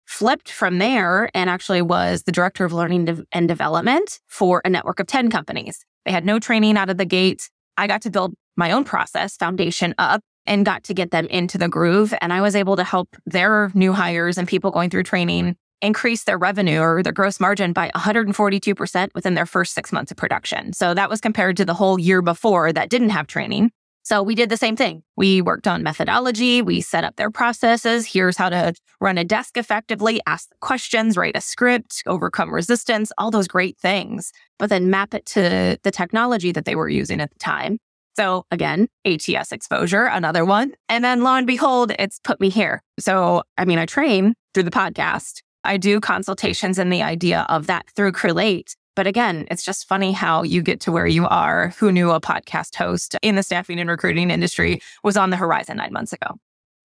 flipped 0.07 0.51
from 0.51 0.79
there 0.79 1.29
and 1.35 1.51
actually 1.51 1.83
was 1.83 2.23
the 2.23 2.33
director 2.33 2.65
of 2.65 2.73
learning 2.73 3.27
and 3.31 3.47
development 3.47 4.21
for 4.27 4.63
a 4.65 4.71
network 4.71 5.01
of 5.01 5.07
ten 5.07 5.31
companies. 5.31 5.85
They 6.05 6.13
had 6.13 6.25
no 6.25 6.39
training 6.39 6.77
out 6.77 6.91
of 6.91 6.97
the 6.97 7.05
gate. 7.05 7.51
I 7.77 7.87
got 7.87 8.03
to 8.03 8.11
build 8.11 8.35
my 8.57 8.73
own 8.73 8.85
process 8.85 9.37
foundation 9.37 9.95
up 9.99 10.23
and 10.47 10.65
got 10.65 10.83
to 10.85 10.95
get 10.95 11.11
them 11.11 11.27
into 11.27 11.59
the 11.59 11.69
groove. 11.69 12.15
And 12.21 12.33
I 12.33 12.41
was 12.41 12.57
able 12.57 12.77
to 12.77 12.85
help 12.85 13.15
their 13.27 13.71
new 13.75 13.93
hires 13.93 14.39
and 14.39 14.49
people 14.49 14.71
going 14.71 14.91
through 14.91 15.05
training 15.05 15.57
increase 15.81 16.25
their 16.25 16.39
revenue 16.39 16.81
or 16.81 17.03
their 17.03 17.13
gross 17.13 17.41
margin 17.41 17.73
by 17.73 17.91
142% 17.95 19.09
within 19.15 19.35
their 19.35 19.47
first 19.47 19.75
six 19.75 19.93
months 19.93 20.11
of 20.11 20.17
production. 20.17 20.73
So 20.73 20.95
that 20.95 21.11
was 21.11 21.21
compared 21.21 21.57
to 21.59 21.65
the 21.65 21.75
whole 21.75 21.99
year 21.99 22.23
before 22.23 22.73
that 22.73 22.91
didn't 22.91 23.11
have 23.11 23.27
training. 23.27 23.71
So 24.03 24.23
we 24.23 24.35
did 24.35 24.49
the 24.49 24.57
same 24.57 24.75
thing. 24.75 25.03
We 25.17 25.43
worked 25.43 25.69
on 25.69 25.83
methodology. 25.83 26.63
We 26.63 26.81
set 26.81 27.05
up 27.05 27.17
their 27.17 27.31
processes. 27.31 28.07
Here's 28.07 28.39
how 28.39 28.49
to 28.49 28.73
run 29.03 29.19
a 29.19 29.25
desk 29.25 29.59
effectively, 29.59 30.21
ask 30.27 30.49
questions, 30.61 31.19
write 31.19 31.37
a 31.37 31.43
script, 31.43 32.03
overcome 32.07 32.55
resistance, 32.55 33.13
all 33.19 33.31
those 33.31 33.47
great 33.47 33.77
things, 33.79 34.33
but 34.59 34.71
then 34.71 34.89
map 34.89 35.13
it 35.13 35.27
to 35.27 35.77
the 35.83 35.91
technology 35.91 36.53
that 36.53 36.65
they 36.65 36.75
were 36.75 36.89
using 36.89 37.21
at 37.21 37.31
the 37.31 37.39
time. 37.39 37.79
So 38.17 38.47
again, 38.51 38.89
ATS 39.05 39.53
exposure, 39.53 40.07
another 40.07 40.45
one. 40.45 40.73
And 40.89 41.05
then 41.05 41.23
lo 41.23 41.35
and 41.35 41.47
behold, 41.47 41.93
it's 41.99 42.19
put 42.19 42.41
me 42.41 42.49
here. 42.49 42.83
So, 42.99 43.43
I 43.59 43.67
mean, 43.67 43.79
I 43.79 43.85
train 43.85 44.35
through 44.55 44.65
the 44.65 44.71
podcast. 44.71 45.43
I 45.65 45.77
do 45.77 46.01
consultations 46.01 46.79
and 46.79 46.93
the 46.93 47.03
idea 47.03 47.47
of 47.49 47.67
that 47.67 47.89
through 47.95 48.13
Crelate. 48.13 48.75
But 48.97 49.07
again, 49.07 49.47
it's 49.51 49.65
just 49.65 49.87
funny 49.87 50.13
how 50.13 50.43
you 50.43 50.61
get 50.63 50.81
to 50.81 50.93
where 50.93 51.07
you 51.07 51.27
are. 51.27 51.69
Who 51.79 51.93
knew 51.93 52.11
a 52.11 52.21
podcast 52.21 52.75
host 52.75 53.17
in 53.23 53.37
the 53.37 53.43
staffing 53.43 53.79
and 53.79 53.89
recruiting 53.89 54.31
industry 54.31 54.81
was 55.05 55.17
on 55.17 55.31
the 55.31 55.37
horizon 55.37 55.77
nine 55.77 55.93
months 55.93 56.13
ago? 56.13 56.39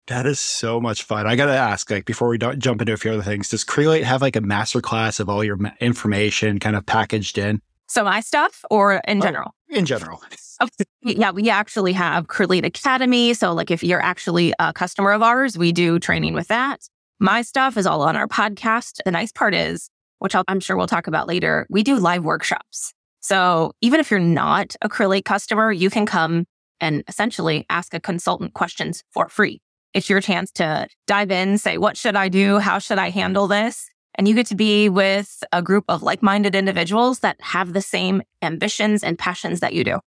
That 0.07 0.25
is 0.25 0.39
so 0.39 0.81
much 0.81 1.03
fun. 1.03 1.25
I 1.27 1.35
got 1.35 1.45
to 1.45 1.53
ask, 1.53 1.89
like, 1.89 2.05
before 2.05 2.27
we 2.27 2.37
jump 2.37 2.81
into 2.81 2.91
a 2.91 2.97
few 2.97 3.11
other 3.11 3.21
things, 3.21 3.49
does 3.49 3.63
Crelate 3.63 4.03
have 4.03 4.21
like 4.21 4.35
a 4.35 4.41
masterclass 4.41 5.19
of 5.19 5.29
all 5.29 5.43
your 5.43 5.57
information 5.79 6.59
kind 6.59 6.75
of 6.75 6.85
packaged 6.85 7.37
in? 7.37 7.61
So 7.87 8.03
my 8.03 8.19
stuff 8.19 8.65
or 8.69 8.95
in 9.07 9.19
Oh. 9.19 9.21
general? 9.21 9.55
In 9.69 9.85
general. 9.85 10.21
Oh, 10.59 10.67
yeah, 11.01 11.31
we 11.31 11.49
actually 11.49 11.93
have 11.93 12.27
Crelate 12.27 12.65
Academy. 12.65 13.33
So, 13.33 13.53
like, 13.53 13.71
if 13.71 13.83
you're 13.83 14.01
actually 14.01 14.53
a 14.59 14.73
customer 14.73 15.11
of 15.11 15.21
ours, 15.23 15.57
we 15.57 15.71
do 15.71 15.97
training 15.97 16.33
with 16.33 16.47
that. 16.49 16.81
My 17.23 17.43
stuff 17.43 17.77
is 17.77 17.85
all 17.85 18.01
on 18.01 18.15
our 18.15 18.27
podcast. 18.27 18.99
The 19.05 19.11
nice 19.11 19.31
part 19.31 19.53
is, 19.53 19.91
which 20.17 20.33
I'll, 20.33 20.43
I'm 20.47 20.59
sure 20.59 20.75
we'll 20.75 20.87
talk 20.87 21.05
about 21.05 21.27
later, 21.27 21.67
we 21.69 21.83
do 21.83 21.97
live 21.97 22.23
workshops. 22.23 22.95
So, 23.19 23.73
even 23.79 23.99
if 23.99 24.09
you're 24.09 24.19
not 24.19 24.75
a 24.81 24.89
Crelate 24.89 25.23
customer, 25.23 25.71
you 25.71 25.91
can 25.91 26.07
come 26.07 26.45
and 26.79 27.03
essentially 27.07 27.67
ask 27.69 27.93
a 27.93 27.99
consultant 27.99 28.55
questions 28.55 29.03
for 29.11 29.29
free. 29.29 29.61
It's 29.93 30.09
your 30.09 30.19
chance 30.19 30.49
to 30.53 30.87
dive 31.05 31.29
in, 31.29 31.59
say, 31.59 31.77
what 31.77 31.95
should 31.95 32.15
I 32.15 32.27
do? 32.27 32.57
How 32.57 32.79
should 32.79 32.97
I 32.97 33.11
handle 33.11 33.47
this? 33.47 33.87
And 34.15 34.27
you 34.27 34.33
get 34.33 34.47
to 34.47 34.55
be 34.55 34.89
with 34.89 35.43
a 35.51 35.61
group 35.61 35.85
of 35.89 36.01
like 36.01 36.23
minded 36.23 36.55
individuals 36.55 37.19
that 37.19 37.39
have 37.41 37.73
the 37.73 37.83
same 37.83 38.23
ambitions 38.41 39.03
and 39.03 39.15
passions 39.15 39.59
that 39.59 39.73
you 39.73 39.83
do. 39.83 39.99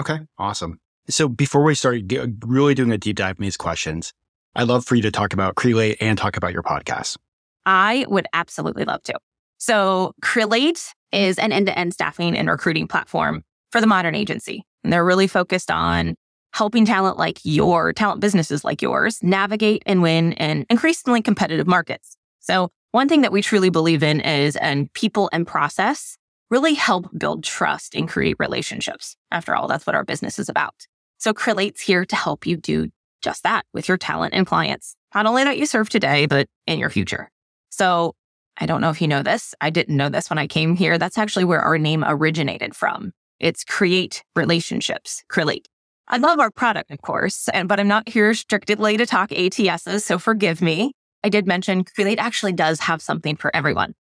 Okay, 0.00 0.20
awesome. 0.38 0.80
So 1.10 1.28
before 1.28 1.62
we 1.62 1.74
start 1.74 2.00
really 2.46 2.74
doing 2.74 2.92
a 2.92 2.98
deep 2.98 3.16
dive 3.16 3.36
in 3.38 3.42
these 3.42 3.58
questions, 3.58 4.14
I'd 4.56 4.68
love 4.68 4.86
for 4.86 4.94
you 4.94 5.02
to 5.02 5.10
talk 5.10 5.34
about 5.34 5.54
Crelate 5.54 5.98
and 6.00 6.16
talk 6.16 6.38
about 6.38 6.54
your 6.54 6.62
podcast. 6.62 7.18
I 7.66 8.06
would 8.08 8.26
absolutely 8.32 8.84
love 8.84 9.02
to. 9.02 9.18
So, 9.58 10.14
Crelate 10.22 10.92
is 11.12 11.38
an 11.38 11.52
end 11.52 11.66
to 11.66 11.78
end 11.78 11.92
staffing 11.92 12.36
and 12.36 12.48
recruiting 12.48 12.88
platform 12.88 13.42
for 13.70 13.82
the 13.82 13.86
modern 13.86 14.14
agency. 14.14 14.64
And 14.82 14.90
they're 14.90 15.04
really 15.04 15.26
focused 15.26 15.70
on 15.70 16.14
helping 16.54 16.86
talent 16.86 17.18
like 17.18 17.38
your 17.44 17.92
talent 17.92 18.22
businesses 18.22 18.64
like 18.64 18.80
yours 18.80 19.22
navigate 19.22 19.82
and 19.84 20.00
win 20.00 20.32
in 20.32 20.64
increasingly 20.70 21.20
competitive 21.20 21.66
markets. 21.66 22.16
So, 22.40 22.70
one 22.92 23.08
thing 23.10 23.20
that 23.22 23.32
we 23.32 23.42
truly 23.42 23.68
believe 23.68 24.02
in 24.02 24.20
is 24.20 24.56
and 24.56 24.90
people 24.94 25.28
and 25.34 25.46
process 25.46 26.16
really 26.50 26.72
help 26.72 27.10
build 27.18 27.44
trust 27.44 27.94
and 27.94 28.08
create 28.08 28.36
relationships. 28.38 29.16
After 29.30 29.54
all, 29.54 29.68
that's 29.68 29.86
what 29.86 29.96
our 29.96 30.04
business 30.04 30.38
is 30.38 30.48
about. 30.48 30.86
So, 31.18 31.34
Crelate's 31.34 31.82
here 31.82 32.06
to 32.06 32.16
help 32.16 32.46
you 32.46 32.56
do 32.56 32.88
just 33.26 33.42
that 33.42 33.66
with 33.74 33.88
your 33.88 33.98
talent 33.98 34.34
and 34.34 34.46
clients, 34.46 34.94
not 35.12 35.26
only 35.26 35.42
that 35.42 35.58
you 35.58 35.66
serve 35.66 35.88
today, 35.88 36.26
but 36.26 36.46
in 36.68 36.78
your 36.78 36.90
future. 36.90 37.28
So 37.70 38.14
I 38.56 38.66
don't 38.66 38.80
know 38.80 38.90
if 38.90 39.02
you 39.02 39.08
know 39.08 39.24
this. 39.24 39.52
I 39.60 39.70
didn't 39.70 39.96
know 39.96 40.08
this 40.08 40.30
when 40.30 40.38
I 40.38 40.46
came 40.46 40.76
here. 40.76 40.96
That's 40.96 41.18
actually 41.18 41.44
where 41.44 41.60
our 41.60 41.76
name 41.76 42.04
originated 42.06 42.76
from. 42.76 43.12
It's 43.40 43.64
create 43.64 44.22
relationships, 44.36 45.24
Crelate. 45.28 45.66
I 46.06 46.18
love 46.18 46.38
our 46.38 46.52
product, 46.52 46.92
of 46.92 47.02
course, 47.02 47.48
and 47.48 47.68
but 47.68 47.80
I'm 47.80 47.88
not 47.88 48.08
here 48.08 48.32
strictly 48.32 48.96
to 48.96 49.06
talk 49.06 49.30
ATSs, 49.30 50.02
so 50.02 50.20
forgive 50.20 50.62
me. 50.62 50.92
I 51.24 51.28
did 51.28 51.48
mention 51.48 51.82
Crelate 51.82 52.18
actually 52.18 52.52
does 52.52 52.78
have 52.78 53.02
something 53.02 53.34
for 53.34 53.54
everyone. 53.56 53.94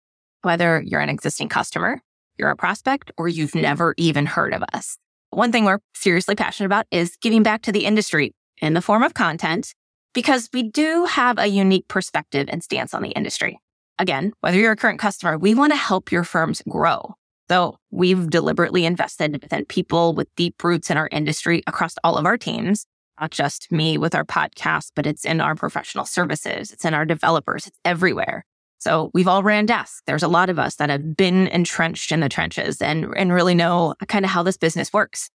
Whether 0.43 0.83
you're 0.85 1.01
an 1.01 1.09
existing 1.09 1.49
customer, 1.49 1.99
you're 2.37 2.51
a 2.51 2.55
prospect, 2.55 3.11
or 3.17 3.27
you've 3.27 3.51
mm-hmm. 3.51 3.61
never 3.61 3.95
even 3.97 4.27
heard 4.27 4.53
of 4.53 4.63
us. 4.71 4.99
One 5.31 5.51
thing 5.51 5.65
we're 5.65 5.79
seriously 5.95 6.35
passionate 6.35 6.67
about 6.67 6.85
is 6.91 7.17
giving 7.19 7.41
back 7.41 7.63
to 7.63 7.71
the 7.71 7.85
industry 7.85 8.35
in 8.61 8.73
the 8.73 8.81
form 8.81 9.03
of 9.03 9.13
content 9.13 9.73
because 10.13 10.49
we 10.53 10.63
do 10.63 11.05
have 11.05 11.37
a 11.37 11.47
unique 11.47 11.87
perspective 11.87 12.47
and 12.49 12.63
stance 12.63 12.93
on 12.93 13.03
the 13.03 13.09
industry. 13.09 13.59
Again, 13.99 14.33
whether 14.41 14.57
you're 14.57 14.71
a 14.71 14.77
current 14.77 14.99
customer, 14.99 15.37
we 15.37 15.53
want 15.53 15.73
to 15.73 15.77
help 15.77 16.11
your 16.11 16.23
firms 16.23 16.61
grow. 16.67 17.15
So 17.49 17.77
we've 17.91 18.29
deliberately 18.29 18.85
invested 18.85 19.45
in 19.51 19.65
people 19.65 20.13
with 20.13 20.33
deep 20.35 20.63
roots 20.63 20.89
in 20.89 20.97
our 20.97 21.09
industry 21.11 21.61
across 21.67 21.95
all 22.03 22.17
of 22.17 22.25
our 22.25 22.37
teams, 22.37 22.85
not 23.21 23.31
just 23.31 23.71
me 23.71 23.97
with 23.97 24.15
our 24.15 24.25
podcast, 24.25 24.91
but 24.95 25.05
it's 25.05 25.25
in 25.25 25.39
our 25.41 25.53
professional 25.53 26.05
services. 26.05 26.71
It's 26.71 26.85
in 26.85 26.93
our 26.93 27.05
developers. 27.05 27.67
It's 27.67 27.79
everywhere. 27.85 28.45
So 28.79 29.11
we've 29.13 29.27
all 29.27 29.43
ran 29.43 29.65
desks. 29.65 30.01
There's 30.07 30.23
a 30.23 30.27
lot 30.27 30.49
of 30.49 30.59
us 30.59 30.75
that 30.75 30.89
have 30.89 31.15
been 31.15 31.47
entrenched 31.47 32.11
in 32.11 32.19
the 32.19 32.29
trenches 32.29 32.81
and, 32.81 33.13
and 33.15 33.31
really 33.31 33.55
know 33.55 33.95
kind 34.07 34.25
of 34.25 34.31
how 34.31 34.43
this 34.43 34.57
business 34.57 34.91
works. 34.91 35.29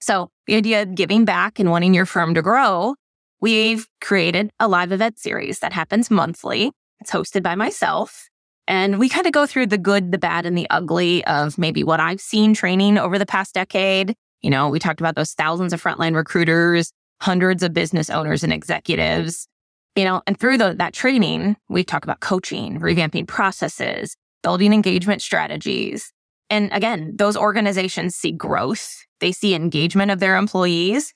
So 0.00 0.30
the 0.46 0.56
idea 0.56 0.82
of 0.82 0.94
giving 0.94 1.24
back 1.24 1.58
and 1.58 1.70
wanting 1.70 1.94
your 1.94 2.06
firm 2.06 2.34
to 2.34 2.42
grow, 2.42 2.94
we've 3.40 3.86
created 4.00 4.50
a 4.60 4.68
live 4.68 4.92
event 4.92 5.18
series 5.18 5.58
that 5.60 5.72
happens 5.72 6.10
monthly. 6.10 6.72
It's 7.00 7.10
hosted 7.10 7.42
by 7.42 7.54
myself. 7.54 8.28
And 8.68 8.98
we 8.98 9.08
kind 9.08 9.26
of 9.26 9.32
go 9.32 9.46
through 9.46 9.66
the 9.66 9.78
good, 9.78 10.10
the 10.10 10.18
bad, 10.18 10.44
and 10.44 10.58
the 10.58 10.68
ugly 10.70 11.24
of 11.26 11.56
maybe 11.56 11.84
what 11.84 12.00
I've 12.00 12.20
seen 12.20 12.52
training 12.52 12.98
over 12.98 13.18
the 13.18 13.26
past 13.26 13.54
decade. 13.54 14.14
You 14.42 14.50
know, 14.50 14.68
we 14.68 14.78
talked 14.78 15.00
about 15.00 15.14
those 15.14 15.32
thousands 15.32 15.72
of 15.72 15.82
frontline 15.82 16.14
recruiters, 16.14 16.92
hundreds 17.20 17.62
of 17.62 17.72
business 17.72 18.10
owners 18.10 18.42
and 18.42 18.52
executives, 18.52 19.48
you 19.96 20.04
know, 20.04 20.22
and 20.26 20.38
through 20.38 20.58
the, 20.58 20.74
that 20.74 20.92
training, 20.92 21.56
we 21.68 21.82
talk 21.82 22.04
about 22.04 22.20
coaching, 22.20 22.78
revamping 22.78 23.26
processes, 23.26 24.14
building 24.42 24.72
engagement 24.74 25.22
strategies. 25.22 26.12
And 26.50 26.70
again, 26.72 27.14
those 27.16 27.36
organizations 27.36 28.14
see 28.14 28.30
growth. 28.30 29.05
They 29.20 29.32
see 29.32 29.54
engagement 29.54 30.10
of 30.10 30.20
their 30.20 30.36
employees. 30.36 31.12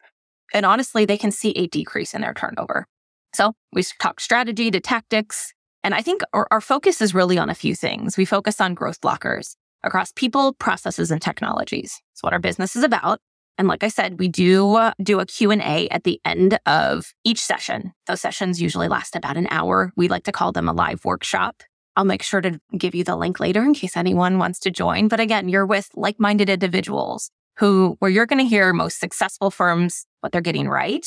And 0.52 0.66
honestly, 0.66 1.04
they 1.04 1.18
can 1.18 1.30
see 1.30 1.50
a 1.50 1.66
decrease 1.66 2.14
in 2.14 2.22
their 2.22 2.34
turnover. 2.34 2.86
So 3.34 3.52
we 3.72 3.82
talk 4.00 4.20
strategy 4.20 4.70
to 4.70 4.80
tactics. 4.80 5.52
And 5.84 5.94
I 5.94 6.02
think 6.02 6.22
our, 6.32 6.46
our 6.50 6.60
focus 6.60 7.00
is 7.00 7.14
really 7.14 7.38
on 7.38 7.48
a 7.48 7.54
few 7.54 7.74
things. 7.74 8.16
We 8.16 8.24
focus 8.24 8.60
on 8.60 8.74
growth 8.74 9.00
blockers 9.00 9.56
across 9.82 10.12
people, 10.12 10.52
processes, 10.54 11.10
and 11.10 11.22
technologies. 11.22 12.00
It's 12.12 12.22
what 12.22 12.32
our 12.32 12.38
business 12.38 12.76
is 12.76 12.82
about. 12.82 13.20
And 13.56 13.68
like 13.68 13.84
I 13.84 13.88
said, 13.88 14.18
we 14.18 14.28
do 14.28 14.74
uh, 14.74 14.92
do 15.02 15.20
a 15.20 15.26
Q&A 15.26 15.88
at 15.90 16.04
the 16.04 16.20
end 16.24 16.58
of 16.66 17.12
each 17.24 17.40
session. 17.40 17.92
Those 18.06 18.20
sessions 18.20 18.60
usually 18.60 18.88
last 18.88 19.16
about 19.16 19.36
an 19.36 19.48
hour. 19.50 19.92
We 19.96 20.08
like 20.08 20.24
to 20.24 20.32
call 20.32 20.52
them 20.52 20.68
a 20.68 20.72
live 20.72 21.04
workshop. 21.04 21.62
I'll 21.96 22.04
make 22.04 22.22
sure 22.22 22.40
to 22.40 22.58
give 22.76 22.94
you 22.94 23.04
the 23.04 23.16
link 23.16 23.40
later 23.40 23.62
in 23.62 23.74
case 23.74 23.96
anyone 23.96 24.38
wants 24.38 24.60
to 24.60 24.70
join. 24.70 25.08
But 25.08 25.20
again, 25.20 25.48
you're 25.48 25.66
with 25.66 25.90
like-minded 25.94 26.48
individuals 26.48 27.30
who 27.60 27.96
where 27.98 28.10
you're 28.10 28.26
going 28.26 28.42
to 28.42 28.48
hear 28.48 28.72
most 28.72 28.98
successful 28.98 29.50
firms 29.50 30.06
what 30.20 30.32
they're 30.32 30.40
getting 30.40 30.68
right. 30.68 31.06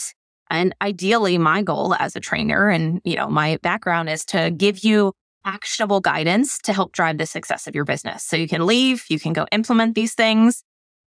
And 0.49 0.75
ideally 0.81 1.37
my 1.39 1.63
goal 1.63 1.95
as 1.95 2.15
a 2.15 2.19
trainer 2.19 2.69
and, 2.69 3.01
you 3.03 3.15
know, 3.15 3.27
my 3.27 3.57
background 3.63 4.09
is 4.09 4.23
to 4.25 4.51
give 4.51 4.83
you 4.83 5.13
actionable 5.45 5.99
guidance 5.99 6.59
to 6.59 6.71
help 6.71 6.91
drive 6.93 7.17
the 7.17 7.25
success 7.25 7.67
of 7.67 7.75
your 7.75 7.85
business. 7.85 8.23
So 8.23 8.37
you 8.37 8.47
can 8.47 8.65
leave, 8.65 9.03
you 9.09 9.19
can 9.19 9.33
go 9.33 9.47
implement 9.51 9.95
these 9.95 10.13
things. 10.13 10.63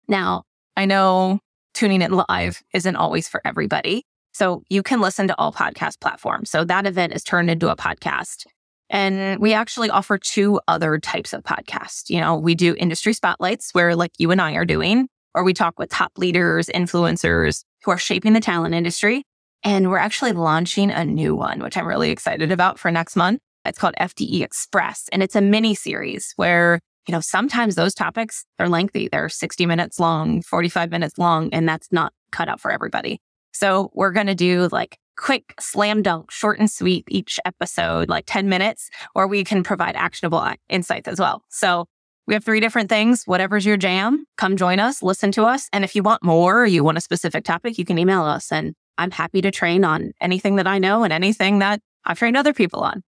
Now, 0.09 0.45
I 0.77 0.87
know 0.87 1.41
tuning 1.75 2.01
in 2.01 2.13
live 2.29 2.63
isn't 2.73 2.97
always 2.97 3.29
for 3.29 3.41
everybody. 3.45 4.07
So 4.33 4.63
you 4.69 4.83
can 4.83 5.01
listen 5.01 5.29
to 5.29 5.39
all 5.39 5.53
podcast 5.53 6.01
platforms. 6.01 6.51
So 6.51 6.65
that 6.65 6.87
event 6.87 7.13
is 7.13 7.23
turned 7.23 7.51
into 7.51 7.71
a 7.71 7.77
podcast. 7.77 8.47
And 8.91 9.41
we 9.41 9.53
actually 9.53 9.91
offer 9.91 10.19
two 10.19 10.61
other 10.69 10.99
types 10.99 11.33
of 11.33 11.43
podcasts. 11.43 12.11
You 12.11 12.21
know, 12.21 12.37
we 12.37 12.55
do 12.55 12.75
industry 12.79 13.13
spotlights 13.13 13.71
where 13.73 13.95
like 13.95 14.13
you 14.19 14.31
and 14.31 14.41
I 14.41 14.55
are 14.55 14.65
doing, 14.65 15.09
or 15.35 15.45
we 15.45 15.53
talk 15.53 15.79
with 15.79 15.91
top 15.91 16.13
leaders, 16.17 16.67
influencers 16.69 17.65
who 17.85 17.91
are 17.91 17.99
shaping 17.99 18.33
the 18.33 18.41
talent 18.41 18.75
industry. 18.75 19.25
And 19.63 19.91
we're 19.91 19.99
actually 19.99 20.33
launching 20.33 20.91
a 20.91 21.05
new 21.05 21.35
one, 21.35 21.61
which 21.63 21.77
I'm 21.77 21.87
really 21.87 22.11
excited 22.11 22.53
about 22.53 22.79
for 22.79 22.91
next 22.91 23.17
month. 23.17 23.41
It's 23.65 23.79
called 23.79 23.95
FDE 23.99 24.43
Express. 24.43 25.09
And 25.11 25.23
it's 25.23 25.37
a 25.37 25.41
mini 25.41 25.75
series 25.75 26.33
where 26.37 26.81
you 27.07 27.13
know, 27.13 27.21
sometimes 27.21 27.75
those 27.75 27.95
topics 27.95 28.45
are 28.59 28.69
lengthy. 28.69 29.09
They're 29.09 29.29
60 29.29 29.67
minutes 29.67 30.01
long, 30.01 30.43
45 30.43 30.91
minutes 30.91 31.19
long, 31.19 31.51
and 31.53 31.69
that's 31.69 31.89
not 31.93 32.13
cut 32.33 32.49
out 32.49 32.61
for 32.61 32.71
everybody. 32.71 33.21
So 33.53 33.91
we're 33.95 34.11
going 34.11 34.27
to 34.27 34.35
do 34.35 34.69
like 34.73 34.99
quick 35.17 35.55
slam 35.61 36.03
dunk, 36.03 36.31
short 36.31 36.59
and 36.59 36.71
sweet 36.71 37.05
each 37.09 37.39
episode, 37.45 38.09
like 38.09 38.25
10 38.27 38.49
minutes, 38.49 38.91
or 39.15 39.27
we 39.27 39.45
can 39.45 39.63
provide 39.63 39.97
actionable 39.97 40.39
uh, 40.39 40.55
insights 40.69 41.07
as 41.07 41.21
well. 41.21 41.43
So 41.51 41.87
we 42.27 42.35
have 42.35 42.45
three 42.45 42.61
different 42.61 42.89
things. 42.89 43.25
Whatever's 43.27 43.67
your 43.67 43.77
jam, 43.77 44.25
come 44.37 44.57
join 44.57 44.81
us, 44.81 45.03
listen 45.03 45.33
to 45.33 45.45
us. 45.45 45.69
And 45.73 45.85
if 45.85 45.95
you 45.95 46.03
want 46.03 46.23
more 46.23 46.63
or 46.63 46.67
you 46.67 46.83
want 46.83 46.99
a 46.99 47.03
specific 47.03 47.45
topic, 47.45 47.79
you 47.79 47.85
can 47.85 47.99
email 47.99 48.25
us 48.25 48.51
and 48.51 48.75
I'm 48.97 49.11
happy 49.11 49.41
to 49.43 49.51
train 49.51 49.85
on 49.85 50.13
anything 50.21 50.57
that 50.57 50.67
I 50.67 50.79
know 50.79 51.05
and 51.05 51.13
anything 51.13 51.59
that 51.59 51.81
I've 52.05 52.19
trained 52.19 52.37
other 52.37 52.53
people 52.53 52.81
on. 52.81 53.03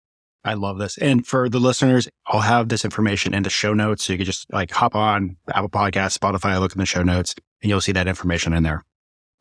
I 0.46 0.56
love 0.56 0.78
this. 0.78 0.98
And 0.98 1.26
for 1.26 1.48
the 1.48 1.60
listeners, 1.60 2.08
I'll 2.28 2.42
have 2.42 2.70
this 2.70 2.84
information 2.84 3.34
in 3.34 3.44
the 3.44 3.50
show 3.50 3.74
notes. 3.74 4.06
So 4.06 4.14
you 4.14 4.20
can 4.20 4.26
just 4.26 4.52
like 4.52 4.72
hop 4.72 4.96
on 4.96 5.38
Apple 5.54 5.70
Podcast, 5.70 6.18
Spotify, 6.18 6.60
look 6.60 6.74
in 6.74 6.80
the 6.80 6.86
show 6.86 7.04
notes, 7.04 7.36
and 7.62 7.70
you'll 7.70 7.82
see 7.82 7.94
that 7.94 8.08
information 8.08 8.54
in 8.54 8.64
there. 8.64 8.84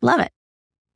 Love 0.00 0.20
it. 0.20 0.30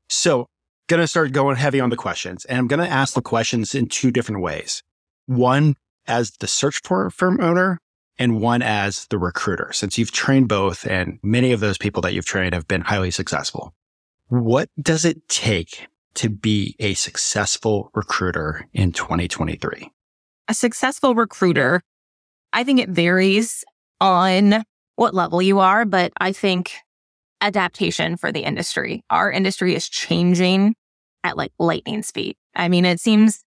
So, 0.09 0.47
going 0.89 1.01
to 1.01 1.09
start 1.09 1.33
going 1.33 1.57
heavy 1.57 1.81
on 1.81 1.91
the 1.91 1.97
questions. 1.97 2.45
And 2.45 2.59
I'm 2.59 2.69
going 2.69 2.81
to 2.81 2.89
ask 2.89 3.15
the 3.15 3.23
questions 3.23 3.75
in 3.75 3.89
two 3.89 4.13
different 4.13 4.41
ways. 4.41 4.85
One 5.27 5.75
as 6.07 6.31
the 6.39 6.47
search 6.47 6.81
for 6.83 7.11
firm 7.11 7.41
owner 7.41 7.81
and 8.19 8.41
one 8.41 8.63
as 8.63 9.07
the 9.07 9.19
recruiter, 9.19 9.73
since 9.73 9.99
you've 9.99 10.13
trained 10.13 10.49
both 10.49 10.87
and 10.87 11.19
many 11.23 11.53
of 11.53 11.61
those 11.61 11.79
people 11.79 12.03
that 12.03 12.15
you've 12.15 12.27
trained 12.27 12.55
have 12.55 12.69
been 12.69 12.83
highly 12.83 13.11
successful. 13.11 13.75
What 14.29 14.69
does 14.81 15.05
it 15.05 15.29
take 15.29 15.87
to 16.15 16.31
be 16.31 16.75
a 16.79 16.95
successful 16.95 17.91
recruiter 17.95 18.67
in 18.73 18.93
2023? 18.93 19.91
a 20.49 20.55
successful 20.55 21.15
recruiter, 21.15 21.83
I 22.53 22.65
think 22.65 22.81
it 22.81 22.89
varies 22.89 23.65
on 24.01 24.65
what 24.97 25.15
level 25.15 25.43
you 25.43 25.59
are, 25.59 25.85
but 25.85 26.13
I 26.19 26.33
think 26.33 26.73
adaptation 27.41 28.17
for 28.17 28.33
the 28.33 28.45
industry. 28.45 29.03
Our 29.11 29.31
industry 29.31 29.75
is 29.75 29.89
changing 29.89 30.75
at 31.23 31.37
like 31.37 31.53
lightning 31.59 32.03
speed. 32.03 32.37
I 32.55 32.69
mean, 32.69 32.85
it 32.85 33.01
seems 33.01 33.45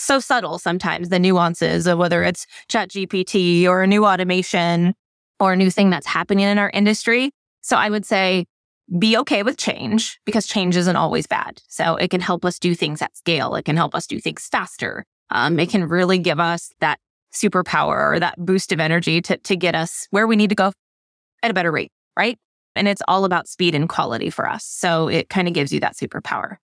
so 0.00 0.18
subtle 0.18 0.58
sometimes, 0.58 1.10
the 1.10 1.18
nuances 1.18 1.86
of 1.86 1.98
whether 1.98 2.22
it's 2.22 2.46
chat 2.68 2.90
GPT 2.90 3.66
or 3.66 3.82
a 3.82 3.86
new 3.86 4.06
automation 4.06 4.94
or 5.38 5.52
a 5.52 5.56
new 5.56 5.70
thing 5.70 5.90
that's 5.90 6.06
happening 6.06 6.44
in 6.44 6.58
our 6.58 6.70
industry. 6.70 7.32
So 7.60 7.76
I 7.76 7.90
would 7.90 8.06
say 8.06 8.46
be 8.98 9.16
okay 9.18 9.42
with 9.42 9.56
change 9.56 10.18
because 10.24 10.46
change 10.46 10.76
isn't 10.76 10.96
always 10.96 11.26
bad. 11.26 11.60
So 11.68 11.96
it 11.96 12.10
can 12.10 12.20
help 12.20 12.44
us 12.44 12.58
do 12.58 12.74
things 12.74 13.02
at 13.02 13.16
scale. 13.16 13.54
It 13.54 13.64
can 13.64 13.76
help 13.76 13.94
us 13.94 14.06
do 14.06 14.18
things 14.18 14.46
faster. 14.50 15.04
Um, 15.30 15.58
it 15.60 15.70
can 15.70 15.86
really 15.86 16.18
give 16.18 16.40
us 16.40 16.72
that 16.80 16.98
superpower 17.32 18.14
or 18.14 18.20
that 18.20 18.44
boost 18.44 18.72
of 18.72 18.80
energy 18.80 19.20
to, 19.22 19.36
to 19.36 19.54
get 19.54 19.74
us 19.74 20.08
where 20.10 20.26
we 20.26 20.34
need 20.34 20.48
to 20.48 20.56
go 20.56 20.72
at 21.42 21.50
a 21.50 21.54
better 21.54 21.70
rate, 21.70 21.92
right? 22.16 22.38
And 22.74 22.88
it's 22.88 23.02
all 23.06 23.24
about 23.24 23.48
speed 23.48 23.74
and 23.74 23.88
quality 23.88 24.30
for 24.30 24.48
us. 24.48 24.64
So 24.64 25.08
it 25.08 25.28
kind 25.28 25.46
of 25.46 25.54
gives 25.54 25.72
you 25.72 25.80
that 25.80 25.96
superpower. 25.96 26.56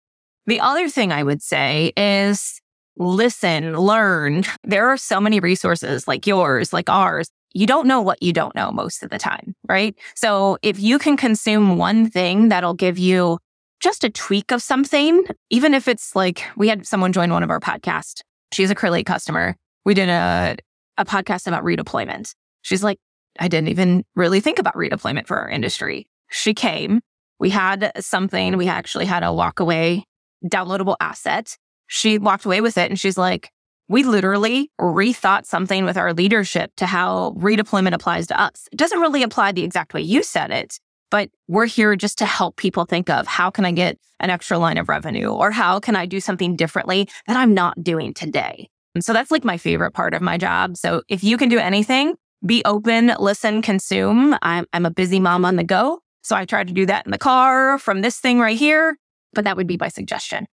The 0.47 0.61
other 0.61 0.89
thing 0.89 1.13
I 1.13 1.23
would 1.23 1.43
say 1.43 1.93
is 1.97 2.61
listen, 2.97 3.77
learn. 3.77 4.45
There 4.65 4.89
are 4.89 4.97
so 4.97 5.21
many 5.21 5.41
resources 5.41 6.09
like 6.09 6.27
yours, 6.27 6.73
like 6.73 6.91
ours. 6.91 7.29
You 7.55 7.67
don't 7.67 7.87
know 7.87 8.01
what 8.01 8.23
you 8.23 8.33
don't 8.33 8.55
know 8.55 8.71
most 8.73 9.03
of 9.03 9.11
the 9.11 9.19
time, 9.19 9.55
right? 9.69 9.95
So 10.15 10.59
if 10.63 10.81
you 10.81 10.99
can 10.99 11.17
consume 11.17 11.79
one 11.79 12.11
thing 12.11 12.49
that'll 12.49 12.75
give 12.75 12.99
you 12.99 13.39
just 13.81 14.05
a 14.05 14.11
tweak 14.11 14.51
of 14.51 14.61
something, 14.61 15.25
even 15.51 15.73
if 15.73 15.87
it's 15.89 16.17
like 16.17 16.45
we 16.57 16.69
had 16.69 16.87
someone 16.87 17.13
join 17.13 17.31
one 17.31 17.43
of 17.43 17.51
our 17.51 17.61
podcasts 17.61 18.23
She's 18.53 18.71
a 18.71 18.75
Crelate 18.75 19.07
customer. 19.07 19.57
We 19.85 19.95
did 19.95 20.09
a, 20.09 20.57
a 20.97 21.05
podcast 21.05 21.47
about 21.47 21.65
redeployment. 21.65 22.35
She's 22.63 22.83
like, 22.83 22.99
I 23.39 23.49
didn't 23.49 23.69
even 23.69 24.05
really 24.15 24.41
think 24.41 24.59
about 24.59 24.75
redeployment 24.75 25.27
for 25.27 25.39
our 25.39 25.49
industry. 25.49 26.07
She 26.31 26.55
came. 26.55 27.01
We 27.39 27.51
had 27.51 27.93
something. 28.01 28.57
We 28.57 28.69
actually 28.69 29.05
had 29.07 29.23
a 29.23 29.33
walk 29.33 29.61
away 29.61 30.05
downloadable 30.45 30.97
asset. 31.01 31.57
She 31.87 32.19
walked 32.19 32.45
away 32.45 32.61
with 32.61 32.79
it 32.79 32.91
and 32.91 32.99
she's 32.99 33.19
like, 33.19 33.51
we 33.89 34.03
literally 34.03 34.71
rethought 34.81 35.47
something 35.47 35.85
with 35.85 35.97
our 35.97 36.13
leadership 36.13 36.73
to 36.77 36.87
how 36.87 37.35
redeployment 37.39 37.93
applies 37.93 38.27
to 38.29 38.41
us. 38.41 38.69
It 38.73 38.79
doesn't 38.79 39.01
really 39.01 39.23
apply 39.23 39.53
the 39.53 39.63
exact 39.63 39.95
way 39.95 40.01
you 40.01 40.23
said 40.23 40.51
it, 40.51 40.81
but 41.11 41.31
we're 41.47 41.67
here 41.67 41.95
just 41.95 42.19
to 42.19 42.27
help 42.27 42.57
people 42.57 42.85
think 42.85 43.09
of 43.09 43.27
how 43.27 43.51
can 43.51 43.65
I 43.65 43.71
get 43.71 43.99
an 44.19 44.31
extra 44.31 44.59
line 44.59 44.79
of 44.79 44.89
revenue 44.89 45.29
or 45.29 45.51
how 45.51 45.79
can 45.79 45.95
I 45.95 46.07
do 46.07 46.21
something 46.21 46.57
differently 46.57 47.09
that 47.27 47.37
I'm 47.37 47.55
not 47.55 47.83
doing 47.83 48.13
today. 48.13 48.69
And 48.95 49.05
so 49.05 49.13
that's 49.13 49.31
like 49.31 49.45
my 49.45 49.59
favorite 49.59 49.93
part 49.93 50.15
of 50.15 50.23
my 50.23 50.39
job. 50.39 50.77
So 50.77 51.03
if 51.09 51.23
you 51.23 51.37
can 51.37 51.49
do 51.49 51.59
anything, 51.59 52.15
be 52.45 52.63
open, 52.65 53.13
listen, 53.21 53.63
consume. 53.63 54.37
I'm, 54.43 54.67
I'm 54.73 54.87
a 54.87 54.91
busy 54.91 55.21
mom 55.21 55.45
on 55.45 55.57
the 55.57 55.65
go. 55.65 56.01
So 56.23 56.35
I 56.35 56.45
try 56.45 56.65
to 56.65 56.73
do 56.73 56.87
that 56.87 57.05
in 57.05 57.13
the 57.13 57.19
car 57.19 57.79
from 57.79 58.01
this 58.01 58.19
thing 58.19 58.41
right 58.41 58.59
here, 58.59 58.97
but 59.33 59.45
that 59.45 59.57
would 59.57 59.67
be 59.67 59.77
my 59.79 59.89
suggestion. 59.89 60.47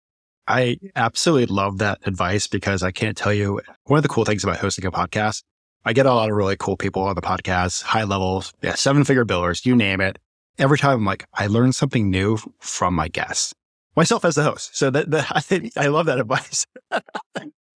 I 0.47 0.79
absolutely 0.97 1.55
love 1.55 1.79
that 1.79 2.01
advice 2.05 2.47
because 2.47 2.83
I 2.83 2.91
can't 2.91 3.17
tell 3.17 3.33
you 3.33 3.61
one 3.85 3.99
of 3.99 4.03
the 4.03 4.09
cool 4.09 4.25
things 4.25 4.45
about 4.45 4.59
hosting 4.59 4.85
a 4.85 4.93
podcast. 4.93 5.43
I 5.85 5.93
get 5.93 6.07
a 6.07 6.15
lot 6.15 6.31
of 6.31 6.37
really 6.37 6.57
cool 6.57 6.77
people 6.77 7.03
on 7.03 7.15
the 7.15 7.23
podcast, 7.23 7.83
high 7.83 8.05
levels, 8.05 8.53
yeah, 8.63 8.75
seven 8.75 9.05
figure 9.05 9.25
billers, 9.25 9.67
you 9.67 9.75
name 9.75 10.01
it 10.01 10.19
every 10.59 10.79
time 10.79 10.99
I'm 10.99 11.05
like, 11.05 11.27
I 11.35 11.47
learn 11.47 11.73
something 11.73 12.11
new 12.11 12.39
from 12.61 12.95
my 12.95 13.09
guests, 13.09 13.55
myself 13.97 14.25
as 14.25 14.35
the 14.35 14.43
host. 14.43 14.77
So 14.77 14.91
that, 14.91 15.11
that 15.11 15.27
I 15.31 15.41
think 15.41 15.73
I 15.77 15.89
love 15.89 16.07
that 16.07 16.19
advice. 16.19 16.67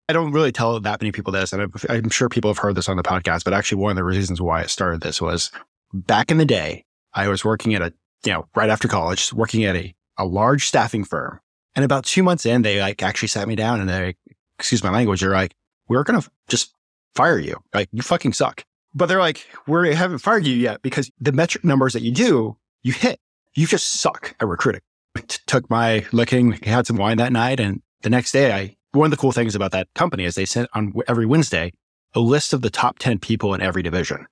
I 0.08 0.14
don't 0.14 0.34
really 0.34 0.52
tell 0.52 0.80
that 0.80 1.02
many 1.02 1.12
people 1.12 1.34
this, 1.34 1.52
and 1.52 1.64
I'm, 1.64 1.74
I'm 1.90 2.10
sure 2.10 2.30
people 2.30 2.52
have 2.52 2.60
heard 2.60 2.76
this 2.76 2.88
on 2.88 2.98
the 2.98 3.04
podcast. 3.04 3.44
But 3.44 3.54
actually, 3.54 3.82
one 3.82 3.92
of 3.92 3.96
the 3.96 4.04
reasons 4.04 4.40
why 4.40 4.62
I 4.62 4.66
started 4.68 5.02
this 5.02 5.20
was 5.20 5.52
back 5.94 6.30
in 6.30 6.38
the 6.38 6.46
day, 6.46 6.86
I 7.14 7.28
was 7.28 7.44
working 7.44 7.74
at 7.74 7.82
a, 7.82 7.92
you 8.24 8.32
know, 8.32 8.48
right 8.56 8.70
after 8.70 8.88
college, 8.88 9.34
working 9.34 9.64
at 9.64 9.76
a, 9.76 9.96
a 10.18 10.26
large 10.26 10.68
staffing 10.68 11.06
firm. 11.06 11.40
And 11.76 11.84
about 11.84 12.06
two 12.06 12.24
months 12.24 12.46
in, 12.46 12.62
they 12.62 12.80
like 12.80 13.04
actually 13.04 13.28
sat 13.28 13.48
me 13.48 13.56
down 13.56 13.82
and 13.82 13.90
they, 13.90 14.16
excuse 14.58 14.84
my 14.84 14.92
language, 14.92 15.22
they're 15.22 15.32
like, 15.32 15.54
we're 15.88 16.04
going 16.04 16.22
to 16.22 16.30
just 16.48 16.74
fire 17.16 17.38
you. 17.38 17.58
Like, 17.74 17.90
you 17.92 18.02
fucking 18.02 18.34
suck. 18.34 18.64
But 18.94 19.08
they're 19.08 19.20
like, 19.20 19.46
we 19.68 19.94
haven't 19.94 20.20
fired 20.20 20.48
you 20.48 20.56
yet 20.56 20.82
because 20.82 21.12
the 21.20 21.34
metric 21.34 21.64
numbers 21.64 21.94
that 21.94 22.02
you 22.02 22.12
do, 22.12 22.58
you 22.82 22.94
hit. 22.94 23.20
You 23.56 23.68
just 23.68 23.88
suck 23.88 24.36
at 24.40 24.48
recruiting. 24.48 24.82
T- 25.28 25.40
took 25.48 25.70
my 25.70 26.06
licking, 26.12 26.54
had 26.54 26.88
some 26.88 26.98
wine 26.98 27.18
that 27.18 27.34
night. 27.34 27.60
And 27.60 27.82
the 28.02 28.10
next 28.10 28.32
day, 28.32 28.54
I, 28.54 28.76
one 28.92 29.06
of 29.06 29.12
the 29.12 29.18
cool 29.18 29.34
things 29.34 29.56
about 29.56 29.72
that 29.72 29.88
company 29.96 30.24
is 30.24 30.36
they 30.36 30.46
sent 30.46 30.70
on 30.74 30.94
every 31.08 31.26
Wednesday 31.26 31.74
a 32.14 32.22
list 32.22 32.54
of 32.54 32.62
the 32.62 32.70
top 32.70 33.00
10 33.00 33.20
people 33.20 33.54
in 33.54 33.62
every 33.62 33.84
division. 33.84 34.26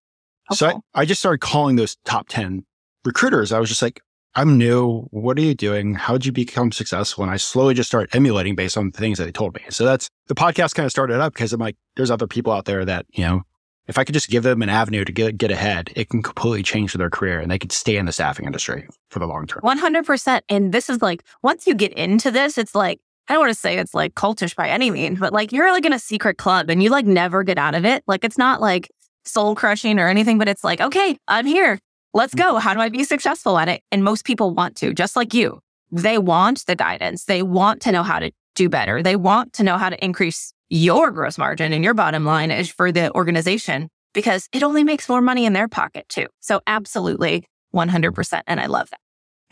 Okay. 0.49 0.55
So 0.55 0.81
I, 0.93 1.01
I 1.01 1.05
just 1.05 1.19
started 1.19 1.39
calling 1.39 1.75
those 1.75 1.97
top 2.05 2.29
10 2.29 2.65
recruiters. 3.03 3.51
I 3.51 3.59
was 3.59 3.69
just 3.69 3.81
like, 3.81 4.01
I'm 4.35 4.57
new. 4.57 5.01
What 5.11 5.37
are 5.37 5.41
you 5.41 5.53
doing? 5.53 5.93
How 5.93 6.13
did 6.13 6.25
you 6.25 6.31
become 6.31 6.71
successful? 6.71 7.23
And 7.23 7.31
I 7.31 7.37
slowly 7.37 7.73
just 7.73 7.89
started 7.89 8.15
emulating 8.15 8.55
based 8.55 8.77
on 8.77 8.89
the 8.89 8.97
things 8.97 9.19
that 9.19 9.25
they 9.25 9.31
told 9.31 9.53
me. 9.53 9.61
So 9.69 9.85
that's 9.85 10.09
the 10.27 10.35
podcast 10.35 10.73
kind 10.73 10.85
of 10.85 10.91
started 10.91 11.19
up 11.19 11.33
because 11.33 11.53
I'm 11.53 11.59
like, 11.59 11.77
there's 11.95 12.09
other 12.09 12.25
people 12.25 12.51
out 12.51 12.65
there 12.65 12.83
that, 12.83 13.05
you 13.11 13.23
know, 13.23 13.43
if 13.87 13.97
I 13.97 14.03
could 14.03 14.13
just 14.13 14.29
give 14.29 14.43
them 14.43 14.61
an 14.61 14.69
avenue 14.69 15.05
to 15.05 15.11
get, 15.11 15.37
get 15.37 15.51
ahead, 15.51 15.91
it 15.95 16.09
can 16.09 16.23
completely 16.23 16.63
change 16.63 16.93
their 16.93 17.09
career 17.09 17.39
and 17.39 17.51
they 17.51 17.59
could 17.59 17.71
stay 17.71 17.97
in 17.97 18.05
the 18.05 18.11
staffing 18.11 18.45
industry 18.45 18.87
for 19.09 19.19
the 19.19 19.27
long 19.27 19.45
term. 19.45 19.61
100%. 19.61 20.41
And 20.49 20.71
this 20.71 20.89
is 20.89 21.01
like, 21.01 21.23
once 21.43 21.67
you 21.67 21.75
get 21.75 21.93
into 21.93 22.31
this, 22.31 22.57
it's 22.57 22.73
like, 22.73 23.01
I 23.27 23.33
don't 23.33 23.41
want 23.41 23.53
to 23.53 23.59
say 23.59 23.77
it's 23.77 23.93
like 23.93 24.15
cultish 24.15 24.55
by 24.55 24.69
any 24.69 24.89
means, 24.89 25.19
but 25.19 25.31
like 25.31 25.51
you're 25.51 25.71
like 25.71 25.85
in 25.85 25.93
a 25.93 25.99
secret 25.99 26.37
club 26.37 26.69
and 26.69 26.81
you 26.81 26.89
like 26.89 27.05
never 27.05 27.43
get 27.43 27.57
out 27.57 27.75
of 27.75 27.85
it. 27.85 28.03
Like 28.07 28.23
it's 28.23 28.37
not 28.37 28.61
like 28.61 28.89
soul 29.25 29.53
crushing 29.53 29.99
or 29.99 30.07
anything, 30.07 30.37
but 30.37 30.47
it's 30.47 30.63
like, 30.63 30.81
okay, 30.81 31.17
I'm 31.27 31.45
here. 31.45 31.79
Let's 32.15 32.35
go. 32.35 32.57
How 32.57 32.75
do 32.75 32.79
I 32.79 32.89
be 32.89 33.03
successful 33.03 33.57
at 33.57 33.67
it? 33.67 33.81
And 33.91 34.03
most 34.03 34.23
people 34.23 34.53
want 34.53 34.75
to, 34.77 34.93
just 34.93 35.15
like 35.15 35.33
you. 35.33 35.59
They 35.91 36.19
want 36.19 36.65
the 36.67 36.75
guidance. 36.75 37.25
They 37.25 37.41
want 37.41 37.81
to 37.81 37.91
know 37.91 38.03
how 38.03 38.19
to 38.19 38.31
do 38.55 38.69
better. 38.69 39.01
They 39.01 39.15
want 39.15 39.53
to 39.53 39.63
know 39.63 39.79
how 39.79 39.89
to 39.89 40.05
increase 40.05 40.53
your 40.69 41.09
gross 41.09 41.39
margin 41.39 41.73
and 41.73 41.83
your 41.83 41.95
bottom 41.95 42.23
line 42.23 42.51
is 42.51 42.69
for 42.69 42.91
the 42.91 43.11
organization 43.13 43.89
because 44.13 44.47
it 44.53 44.61
only 44.61 44.83
makes 44.83 45.09
more 45.09 45.21
money 45.21 45.45
in 45.45 45.53
their 45.53 45.67
pocket 45.67 46.07
too. 46.07 46.27
So 46.39 46.61
absolutely 46.67 47.45
100%. 47.73 48.41
And 48.45 48.59
I 48.59 48.67
love 48.67 48.91
that. 48.91 48.99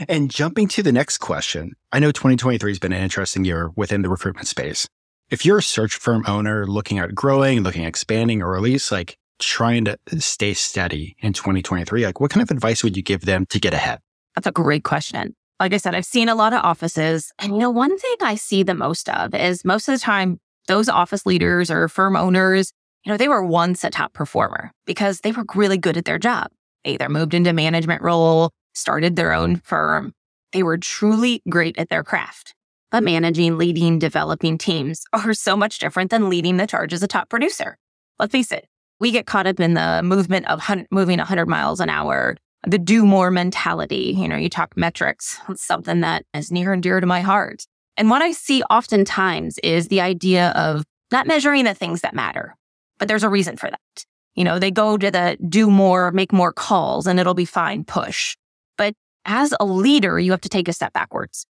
And 0.07 0.29
jumping 0.29 0.67
to 0.69 0.83
the 0.83 0.91
next 0.91 1.17
question, 1.17 1.73
I 1.91 1.99
know 1.99 2.11
2023 2.11 2.71
has 2.71 2.79
been 2.79 2.93
an 2.93 3.01
interesting 3.01 3.43
year 3.43 3.71
within 3.75 4.03
the 4.03 4.09
recruitment 4.09 4.47
space. 4.47 4.87
If 5.29 5.45
you're 5.45 5.59
a 5.59 5.63
search 5.63 5.95
firm 5.95 6.25
owner 6.27 6.67
looking 6.67 6.99
at 6.99 7.15
growing, 7.15 7.61
looking 7.61 7.85
at 7.85 7.89
expanding, 7.89 8.41
or 8.41 8.55
at 8.55 8.61
least 8.61 8.91
like 8.91 9.17
trying 9.41 9.85
to 9.85 9.97
stay 10.19 10.53
steady 10.53 11.15
in 11.19 11.33
2023, 11.33 12.05
like 12.05 12.19
what 12.19 12.31
kind 12.31 12.41
of 12.41 12.51
advice 12.51 12.83
would 12.83 12.95
you 12.95 13.03
give 13.03 13.21
them 13.21 13.45
to 13.47 13.59
get 13.59 13.73
ahead? 13.73 13.99
That's 14.35 14.47
a 14.47 14.51
great 14.51 14.83
question. 14.83 15.35
Like 15.59 15.73
I 15.73 15.77
said, 15.77 15.93
I've 15.93 16.05
seen 16.05 16.29
a 16.29 16.35
lot 16.35 16.53
of 16.53 16.63
offices. 16.63 17.31
And 17.37 17.53
you 17.53 17.59
know, 17.59 17.69
one 17.69 17.97
thing 17.97 18.15
I 18.21 18.35
see 18.35 18.63
the 18.63 18.73
most 18.73 19.09
of 19.09 19.35
is 19.35 19.65
most 19.65 19.87
of 19.87 19.93
the 19.93 19.99
time, 19.99 20.39
those 20.67 20.89
office 20.89 21.25
leaders 21.25 21.69
or 21.69 21.87
firm 21.87 22.15
owners, 22.15 22.71
you 23.03 23.11
know, 23.11 23.17
they 23.17 23.27
were 23.27 23.43
once 23.43 23.83
a 23.83 23.89
top 23.89 24.13
performer 24.13 24.71
because 24.85 25.19
they 25.19 25.31
were 25.31 25.45
really 25.55 25.77
good 25.77 25.97
at 25.97 26.05
their 26.05 26.19
job. 26.19 26.51
They 26.83 26.93
either 26.93 27.09
moved 27.09 27.33
into 27.33 27.53
management 27.53 28.01
role, 28.01 28.51
started 28.73 29.15
their 29.15 29.33
own 29.33 29.57
firm. 29.57 30.13
They 30.51 30.63
were 30.63 30.77
truly 30.77 31.41
great 31.49 31.77
at 31.77 31.89
their 31.89 32.03
craft. 32.03 32.55
But 32.91 33.03
managing, 33.03 33.57
leading, 33.57 33.99
developing 33.99 34.57
teams 34.57 35.03
are 35.13 35.33
so 35.33 35.55
much 35.55 35.79
different 35.79 36.11
than 36.11 36.29
leading 36.29 36.57
the 36.57 36.67
charge 36.67 36.93
as 36.93 37.03
a 37.03 37.07
top 37.07 37.29
producer. 37.29 37.77
Let's 38.19 38.31
face 38.31 38.51
it, 38.51 38.67
we 39.01 39.11
get 39.11 39.25
caught 39.25 39.47
up 39.47 39.59
in 39.59 39.73
the 39.73 40.01
movement 40.03 40.47
of 40.47 40.61
moving 40.91 41.17
100 41.17 41.47
miles 41.47 41.79
an 41.79 41.89
hour, 41.89 42.37
the 42.65 42.77
do 42.77 43.03
more 43.03 43.31
mentality. 43.31 44.13
You 44.15 44.27
know, 44.27 44.37
you 44.37 44.47
talk 44.47 44.77
metrics. 44.77 45.39
It's 45.49 45.65
something 45.65 46.01
that 46.01 46.23
is 46.35 46.51
near 46.51 46.71
and 46.71 46.83
dear 46.83 46.99
to 46.99 47.07
my 47.07 47.21
heart. 47.21 47.65
And 47.97 48.11
what 48.11 48.21
I 48.21 48.31
see 48.31 48.61
oftentimes 48.63 49.57
is 49.63 49.87
the 49.87 50.01
idea 50.01 50.51
of 50.51 50.85
not 51.11 51.25
measuring 51.25 51.65
the 51.65 51.73
things 51.73 52.01
that 52.01 52.13
matter, 52.13 52.55
but 52.99 53.07
there's 53.07 53.23
a 53.23 53.29
reason 53.29 53.57
for 53.57 53.71
that. 53.71 54.05
You 54.35 54.43
know, 54.43 54.59
they 54.59 54.71
go 54.71 54.97
to 54.97 55.11
the 55.11 55.35
do 55.49 55.71
more, 55.71 56.11
make 56.11 56.31
more 56.31 56.53
calls, 56.53 57.07
and 57.07 57.19
it'll 57.19 57.33
be 57.33 57.43
fine 57.43 57.83
push. 57.83 58.37
But 58.77 58.93
as 59.25 59.53
a 59.59 59.65
leader, 59.65 60.19
you 60.19 60.31
have 60.31 60.41
to 60.41 60.49
take 60.49 60.67
a 60.67 60.73
step 60.73 60.93
backwards. 60.93 61.47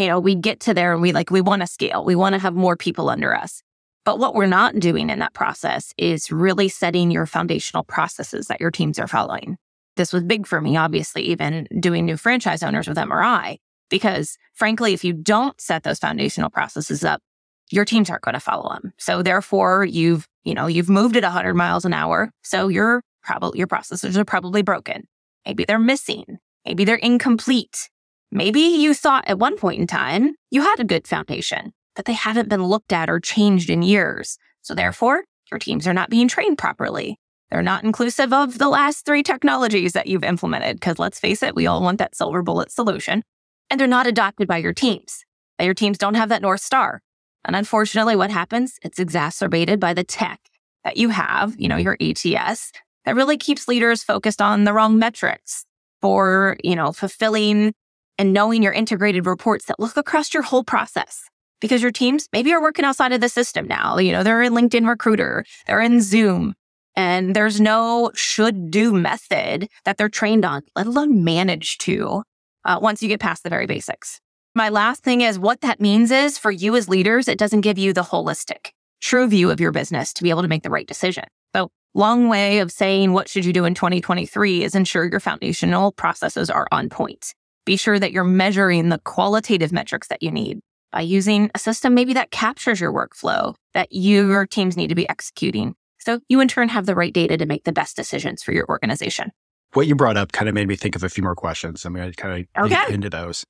You 0.00 0.06
know, 0.06 0.18
we 0.18 0.34
get 0.34 0.58
to 0.60 0.74
there 0.74 0.94
and 0.94 1.02
we 1.02 1.12
like, 1.12 1.30
we 1.30 1.42
want 1.42 1.60
to 1.60 1.66
scale. 1.66 2.02
We 2.02 2.16
want 2.16 2.32
to 2.32 2.38
have 2.38 2.54
more 2.54 2.76
people 2.76 3.10
under 3.10 3.36
us. 3.36 3.62
But 4.04 4.18
what 4.18 4.34
we're 4.34 4.46
not 4.46 4.78
doing 4.78 5.08
in 5.10 5.18
that 5.20 5.32
process 5.32 5.94
is 5.96 6.30
really 6.30 6.68
setting 6.68 7.10
your 7.10 7.26
foundational 7.26 7.84
processes 7.84 8.46
that 8.48 8.60
your 8.60 8.70
teams 8.70 8.98
are 8.98 9.06
following. 9.06 9.56
This 9.96 10.12
was 10.12 10.24
big 10.24 10.46
for 10.46 10.60
me, 10.60 10.76
obviously, 10.76 11.22
even 11.22 11.66
doing 11.80 12.04
new 12.04 12.16
franchise 12.16 12.62
owners 12.62 12.88
with 12.88 12.98
MRI, 12.98 13.58
because 13.88 14.36
frankly, 14.52 14.92
if 14.92 15.04
you 15.04 15.12
don't 15.12 15.58
set 15.60 15.84
those 15.84 15.98
foundational 15.98 16.50
processes 16.50 17.04
up, 17.04 17.22
your 17.70 17.84
teams 17.84 18.10
aren't 18.10 18.22
going 18.22 18.34
to 18.34 18.40
follow 18.40 18.68
them. 18.70 18.92
So 18.98 19.22
therefore, 19.22 19.84
you've, 19.84 20.28
you 20.42 20.54
know, 20.54 20.66
you've 20.66 20.90
moved 20.90 21.16
at 21.16 21.22
100 21.22 21.54
miles 21.54 21.84
an 21.84 21.94
hour. 21.94 22.30
So 22.42 22.68
your 22.68 23.02
probably 23.22 23.58
your 23.58 23.66
processes 23.66 24.18
are 24.18 24.24
probably 24.24 24.62
broken. 24.62 25.06
Maybe 25.46 25.64
they're 25.64 25.78
missing. 25.78 26.38
Maybe 26.66 26.84
they're 26.84 26.96
incomplete. 26.96 27.88
Maybe 28.30 28.60
you 28.60 28.94
thought 28.94 29.28
at 29.28 29.38
one 29.38 29.56
point 29.56 29.80
in 29.80 29.86
time 29.86 30.34
you 30.50 30.62
had 30.62 30.80
a 30.80 30.84
good 30.84 31.06
foundation, 31.06 31.72
but 31.96 32.04
they 32.04 32.12
haven't 32.12 32.48
been 32.48 32.64
looked 32.64 32.92
at 32.92 33.10
or 33.10 33.20
changed 33.20 33.70
in 33.70 33.82
years. 33.82 34.38
So 34.62 34.74
therefore, 34.74 35.24
your 35.50 35.58
teams 35.58 35.86
are 35.86 35.94
not 35.94 36.10
being 36.10 36.28
trained 36.28 36.58
properly. 36.58 37.18
They're 37.50 37.62
not 37.62 37.84
inclusive 37.84 38.32
of 38.32 38.58
the 38.58 38.68
last 38.68 39.04
three 39.04 39.22
technologies 39.22 39.92
that 39.92 40.06
you've 40.06 40.24
implemented, 40.24 40.76
because 40.76 40.98
let's 40.98 41.20
face 41.20 41.42
it, 41.42 41.54
we 41.54 41.66
all 41.66 41.82
want 41.82 41.98
that 41.98 42.16
silver 42.16 42.42
bullet 42.42 42.72
solution. 42.72 43.22
And 43.70 43.78
they're 43.78 43.86
not 43.86 44.06
adopted 44.06 44.48
by 44.48 44.58
your 44.58 44.72
teams. 44.72 45.24
Your 45.60 45.74
teams 45.74 45.98
don't 45.98 46.14
have 46.14 46.30
that 46.30 46.42
North 46.42 46.60
Star. 46.60 47.00
And 47.44 47.54
unfortunately, 47.54 48.16
what 48.16 48.30
happens? 48.30 48.78
It's 48.82 48.98
exacerbated 48.98 49.78
by 49.78 49.94
the 49.94 50.04
tech 50.04 50.40
that 50.82 50.96
you 50.96 51.10
have, 51.10 51.54
you 51.58 51.68
know, 51.68 51.76
your 51.76 51.96
ATS 52.00 52.72
that 53.04 53.14
really 53.14 53.36
keeps 53.36 53.68
leaders 53.68 54.02
focused 54.02 54.40
on 54.40 54.64
the 54.64 54.72
wrong 54.72 54.98
metrics 54.98 55.64
for, 56.00 56.56
you 56.64 56.74
know, 56.74 56.92
fulfilling 56.92 57.72
and 58.18 58.32
knowing 58.32 58.62
your 58.62 58.72
integrated 58.72 59.26
reports 59.26 59.66
that 59.66 59.78
look 59.78 59.96
across 59.96 60.32
your 60.32 60.42
whole 60.42 60.64
process. 60.64 61.24
Because 61.60 61.82
your 61.82 61.92
teams 61.92 62.28
maybe 62.32 62.52
are 62.52 62.60
working 62.60 62.84
outside 62.84 63.12
of 63.12 63.20
the 63.20 63.28
system 63.28 63.66
now. 63.66 63.98
You 63.98 64.12
know, 64.12 64.22
they're 64.22 64.42
in 64.42 64.52
LinkedIn 64.52 64.88
Recruiter, 64.88 65.44
they're 65.66 65.80
in 65.80 66.00
Zoom, 66.00 66.54
and 66.96 67.34
there's 67.34 67.60
no 67.60 68.10
should 68.14 68.70
do 68.70 68.92
method 68.92 69.68
that 69.84 69.96
they're 69.96 70.08
trained 70.08 70.44
on, 70.44 70.62
let 70.76 70.86
alone 70.86 71.24
manage 71.24 71.78
to 71.78 72.22
uh, 72.64 72.78
once 72.80 73.02
you 73.02 73.08
get 73.08 73.20
past 73.20 73.42
the 73.42 73.50
very 73.50 73.66
basics. 73.66 74.20
My 74.54 74.68
last 74.68 75.02
thing 75.02 75.20
is 75.20 75.38
what 75.38 75.62
that 75.62 75.80
means 75.80 76.10
is 76.10 76.38
for 76.38 76.50
you 76.50 76.76
as 76.76 76.88
leaders, 76.88 77.26
it 77.26 77.38
doesn't 77.38 77.62
give 77.62 77.78
you 77.78 77.92
the 77.92 78.02
holistic, 78.02 78.70
true 79.00 79.26
view 79.26 79.50
of 79.50 79.60
your 79.60 79.72
business 79.72 80.12
to 80.14 80.22
be 80.22 80.30
able 80.30 80.42
to 80.42 80.48
make 80.48 80.62
the 80.62 80.70
right 80.70 80.86
decision. 80.86 81.24
So 81.54 81.70
long 81.94 82.28
way 82.28 82.60
of 82.60 82.70
saying 82.70 83.12
what 83.12 83.28
should 83.28 83.44
you 83.44 83.52
do 83.52 83.64
in 83.64 83.74
2023 83.74 84.62
is 84.62 84.74
ensure 84.74 85.06
your 85.06 85.20
foundational 85.20 85.90
processes 85.92 86.50
are 86.50 86.68
on 86.70 86.88
point. 86.88 87.34
Be 87.64 87.76
sure 87.76 87.98
that 87.98 88.12
you're 88.12 88.24
measuring 88.24 88.90
the 88.90 88.98
qualitative 88.98 89.72
metrics 89.72 90.08
that 90.08 90.22
you 90.22 90.30
need 90.30 90.60
by 90.94 91.00
using 91.00 91.50
a 91.56 91.58
system 91.58 91.92
maybe 91.92 92.12
that 92.12 92.30
captures 92.30 92.80
your 92.80 92.92
workflow 92.92 93.52
that 93.74 93.88
your 93.90 94.46
teams 94.46 94.76
need 94.76 94.86
to 94.86 94.94
be 94.94 95.08
executing. 95.08 95.74
So 95.98 96.20
you 96.28 96.38
in 96.38 96.46
turn 96.46 96.68
have 96.68 96.86
the 96.86 96.94
right 96.94 97.12
data 97.12 97.36
to 97.36 97.46
make 97.46 97.64
the 97.64 97.72
best 97.72 97.96
decisions 97.96 98.44
for 98.44 98.52
your 98.52 98.64
organization. 98.68 99.32
What 99.72 99.88
you 99.88 99.96
brought 99.96 100.16
up 100.16 100.30
kind 100.30 100.48
of 100.48 100.54
made 100.54 100.68
me 100.68 100.76
think 100.76 100.94
of 100.94 101.02
a 101.02 101.08
few 101.08 101.24
more 101.24 101.34
questions. 101.34 101.84
I'm 101.84 101.94
going 101.94 102.12
to 102.12 102.16
kind 102.16 102.46
of 102.56 102.66
okay. 102.66 102.74
get 102.74 102.90
into 102.90 103.10
those. 103.10 103.44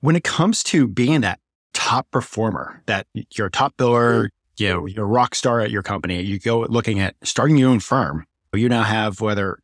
When 0.00 0.16
it 0.16 0.24
comes 0.24 0.62
to 0.64 0.88
being 0.88 1.20
that 1.20 1.38
top 1.74 2.10
performer, 2.10 2.82
that 2.86 3.06
you're 3.32 3.48
a 3.48 3.50
top 3.50 3.76
biller, 3.76 4.24
mm-hmm. 4.24 4.64
you 4.64 4.68
know, 4.70 4.86
you're 4.86 5.04
a 5.04 5.06
rock 5.06 5.34
star 5.34 5.60
at 5.60 5.70
your 5.70 5.82
company. 5.82 6.22
You 6.22 6.38
go 6.38 6.60
looking 6.60 6.98
at 6.98 7.14
starting 7.22 7.58
your 7.58 7.68
own 7.68 7.80
firm. 7.80 8.24
You 8.54 8.70
now 8.70 8.84
have 8.84 9.20
whether 9.20 9.58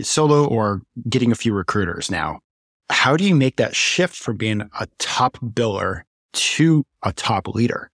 solo 0.00 0.48
or 0.48 0.82
getting 1.08 1.30
a 1.30 1.36
few 1.36 1.54
recruiters 1.54 2.10
now. 2.10 2.40
How 2.90 3.16
do 3.16 3.22
you 3.22 3.36
make 3.36 3.54
that 3.58 3.76
shift 3.76 4.16
from 4.16 4.36
being 4.36 4.62
a 4.80 4.88
top 4.98 5.38
biller 5.38 6.02
to 6.32 6.84
a 7.02 7.12
top 7.12 7.48
leader? 7.48 7.90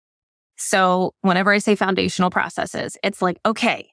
So 0.55 1.13
whenever 1.21 1.51
I 1.51 1.57
say 1.57 1.75
foundational 1.75 2.29
processes, 2.29 2.97
it's 3.03 3.21
like, 3.21 3.39
okay, 3.45 3.89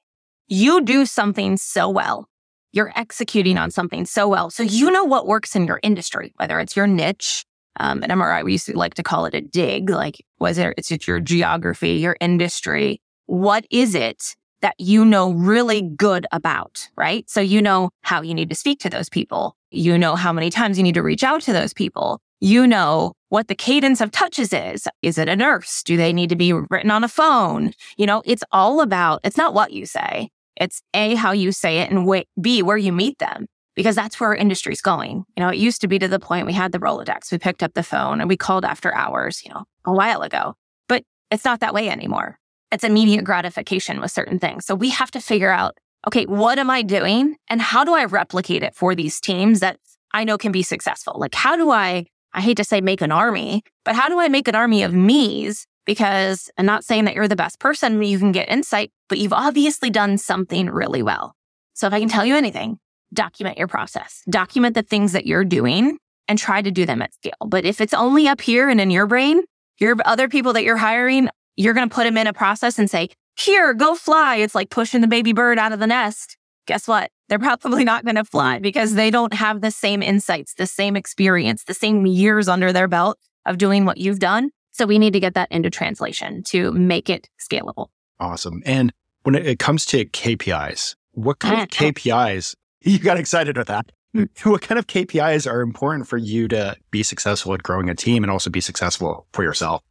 you 0.47 0.81
do 0.81 1.05
something 1.05 1.57
so 1.57 1.89
well. 1.89 2.27
You're 2.71 2.93
executing 2.95 3.57
on 3.57 3.71
something 3.71 4.05
so 4.05 4.27
well. 4.27 4.49
So 4.49 4.63
you 4.63 4.91
know 4.91 5.03
what 5.03 5.27
works 5.27 5.55
in 5.55 5.65
your 5.65 5.79
industry, 5.83 6.33
whether 6.37 6.59
it's 6.59 6.75
your 6.75 6.87
niche, 6.87 7.45
um, 7.79 8.01
MRI, 8.01 8.43
we 8.43 8.53
used 8.53 8.65
to 8.67 8.77
like 8.77 8.93
to 8.95 9.03
call 9.03 9.25
it 9.25 9.33
a 9.33 9.41
dig. 9.41 9.89
Like, 9.89 10.23
was 10.39 10.57
it, 10.57 10.73
it's 10.77 11.07
your 11.07 11.19
geography, 11.19 11.93
your 11.93 12.17
industry. 12.19 13.01
What 13.25 13.65
is 13.71 13.95
it 13.95 14.35
that 14.61 14.75
you 14.77 15.03
know 15.03 15.31
really 15.31 15.81
good 15.81 16.27
about, 16.31 16.89
right? 16.95 17.29
So 17.29 17.41
you 17.41 17.61
know 17.61 17.89
how 18.01 18.21
you 18.21 18.33
need 18.33 18.49
to 18.49 18.55
speak 18.55 18.79
to 18.81 18.89
those 18.89 19.09
people. 19.09 19.55
You 19.71 19.97
know 19.97 20.15
how 20.15 20.31
many 20.31 20.49
times 20.49 20.77
you 20.77 20.83
need 20.83 20.95
to 20.95 21.01
reach 21.01 21.23
out 21.23 21.41
to 21.43 21.53
those 21.53 21.73
people. 21.73 22.19
You 22.39 22.67
know 22.67 23.13
what 23.31 23.47
the 23.47 23.55
cadence 23.55 24.01
of 24.01 24.11
touches 24.11 24.51
is. 24.51 24.89
Is 25.01 25.17
it 25.17 25.29
a 25.29 25.37
nurse? 25.37 25.83
Do 25.83 25.95
they 25.95 26.11
need 26.11 26.27
to 26.31 26.35
be 26.35 26.51
written 26.51 26.91
on 26.91 27.05
a 27.05 27.07
phone? 27.07 27.71
You 27.95 28.05
know, 28.05 28.21
it's 28.25 28.43
all 28.51 28.81
about, 28.81 29.21
it's 29.23 29.37
not 29.37 29.53
what 29.53 29.71
you 29.71 29.85
say. 29.85 30.29
It's 30.57 30.81
A, 30.93 31.15
how 31.15 31.31
you 31.31 31.53
say 31.53 31.79
it 31.79 31.89
and 31.89 32.25
B, 32.41 32.61
where 32.61 32.75
you 32.75 32.91
meet 32.91 33.19
them 33.19 33.45
because 33.73 33.95
that's 33.95 34.19
where 34.19 34.31
our 34.31 34.35
industry's 34.35 34.81
going. 34.81 35.23
You 35.37 35.43
know, 35.43 35.49
it 35.49 35.55
used 35.55 35.79
to 35.79 35.87
be 35.87 35.97
to 35.97 36.09
the 36.09 36.19
point 36.19 36.45
we 36.45 36.51
had 36.51 36.73
the 36.73 36.79
Rolodex, 36.79 37.31
we 37.31 37.37
picked 37.37 37.63
up 37.63 37.73
the 37.73 37.83
phone 37.83 38.19
and 38.19 38.27
we 38.27 38.35
called 38.35 38.65
after 38.65 38.93
hours, 38.93 39.41
you 39.45 39.53
know, 39.53 39.63
a 39.85 39.93
while 39.93 40.23
ago, 40.23 40.55
but 40.89 41.05
it's 41.31 41.45
not 41.45 41.61
that 41.61 41.73
way 41.73 41.87
anymore. 41.87 42.37
It's 42.69 42.83
immediate 42.83 43.23
gratification 43.23 44.01
with 44.01 44.11
certain 44.11 44.39
things. 44.39 44.65
So 44.65 44.75
we 44.75 44.89
have 44.89 45.11
to 45.11 45.21
figure 45.21 45.51
out, 45.51 45.77
okay, 46.05 46.25
what 46.25 46.59
am 46.59 46.69
I 46.69 46.81
doing 46.81 47.37
and 47.49 47.61
how 47.61 47.85
do 47.85 47.93
I 47.93 48.03
replicate 48.03 48.61
it 48.61 48.75
for 48.75 48.93
these 48.93 49.21
teams 49.21 49.61
that 49.61 49.77
I 50.13 50.25
know 50.25 50.37
can 50.37 50.51
be 50.51 50.63
successful? 50.63 51.15
Like, 51.17 51.33
how 51.33 51.55
do 51.55 51.71
I, 51.71 52.07
I 52.33 52.41
hate 52.41 52.57
to 52.57 52.63
say 52.63 52.81
make 52.81 53.01
an 53.01 53.11
army, 53.11 53.63
but 53.83 53.95
how 53.95 54.09
do 54.09 54.19
I 54.19 54.27
make 54.27 54.47
an 54.47 54.55
army 54.55 54.83
of 54.83 54.93
me's? 54.93 55.65
Because 55.85 56.49
I'm 56.57 56.65
not 56.65 56.83
saying 56.83 57.05
that 57.05 57.15
you're 57.15 57.27
the 57.27 57.35
best 57.35 57.59
person, 57.59 58.01
you 58.03 58.19
can 58.19 58.31
get 58.31 58.49
insight, 58.49 58.91
but 59.09 59.17
you've 59.17 59.33
obviously 59.33 59.89
done 59.89 60.17
something 60.17 60.69
really 60.69 61.01
well. 61.01 61.35
So 61.73 61.87
if 61.87 61.93
I 61.93 61.99
can 61.99 62.09
tell 62.09 62.25
you 62.25 62.35
anything, 62.35 62.77
document 63.13 63.57
your 63.57 63.67
process, 63.67 64.21
document 64.29 64.75
the 64.75 64.83
things 64.83 65.11
that 65.13 65.25
you're 65.25 65.43
doing 65.43 65.97
and 66.27 66.37
try 66.37 66.61
to 66.61 66.71
do 66.71 66.85
them 66.85 67.01
at 67.01 67.13
scale. 67.13 67.33
But 67.45 67.65
if 67.65 67.81
it's 67.81 67.93
only 67.93 68.27
up 68.27 68.41
here 68.41 68.69
and 68.69 68.79
in 68.79 68.91
your 68.91 69.07
brain, 69.07 69.41
your 69.79 69.95
other 70.05 70.29
people 70.29 70.53
that 70.53 70.63
you're 70.63 70.77
hiring, 70.77 71.29
you're 71.57 71.73
going 71.73 71.89
to 71.89 71.93
put 71.93 72.03
them 72.03 72.17
in 72.17 72.27
a 72.27 72.33
process 72.33 72.79
and 72.79 72.89
say, 72.89 73.09
here, 73.37 73.73
go 73.73 73.95
fly. 73.95 74.37
It's 74.37 74.55
like 74.55 74.69
pushing 74.69 75.01
the 75.01 75.07
baby 75.07 75.33
bird 75.33 75.57
out 75.57 75.73
of 75.73 75.79
the 75.79 75.87
nest. 75.87 76.37
Guess 76.67 76.87
what? 76.87 77.11
They're 77.27 77.39
probably 77.39 77.83
not 77.83 78.05
going 78.05 78.15
to 78.15 78.25
fly 78.25 78.59
because 78.59 78.93
they 78.93 79.09
don't 79.09 79.33
have 79.33 79.61
the 79.61 79.71
same 79.71 80.01
insights, 80.01 80.53
the 80.53 80.67
same 80.67 80.95
experience, 80.95 81.63
the 81.63 81.73
same 81.73 82.05
years 82.05 82.47
under 82.47 82.71
their 82.71 82.87
belt 82.87 83.17
of 83.45 83.57
doing 83.57 83.85
what 83.85 83.97
you've 83.97 84.19
done. 84.19 84.51
So 84.71 84.85
we 84.85 84.99
need 84.99 85.13
to 85.13 85.19
get 85.19 85.33
that 85.33 85.51
into 85.51 85.69
translation 85.69 86.43
to 86.43 86.71
make 86.71 87.09
it 87.09 87.29
scalable. 87.39 87.87
Awesome. 88.19 88.61
And 88.65 88.91
when 89.23 89.35
it 89.35 89.59
comes 89.59 89.85
to 89.87 90.05
KPIs, 90.05 90.95
what 91.11 91.39
kind 91.39 91.61
of 91.61 91.67
KPIs 91.69 92.55
you 92.81 92.99
got 92.99 93.17
excited 93.17 93.57
with 93.57 93.67
that. 93.67 93.91
Hmm. 94.13 94.23
What 94.43 94.61
kind 94.61 94.77
of 94.77 94.87
KPIs 94.87 95.49
are 95.49 95.61
important 95.61 96.07
for 96.07 96.17
you 96.17 96.47
to 96.49 96.75
be 96.89 97.03
successful 97.03 97.53
at 97.53 97.63
growing 97.63 97.89
a 97.89 97.95
team 97.95 98.23
and 98.23 98.31
also 98.31 98.49
be 98.49 98.61
successful 98.61 99.25
for 99.31 99.43
yourself? 99.43 99.81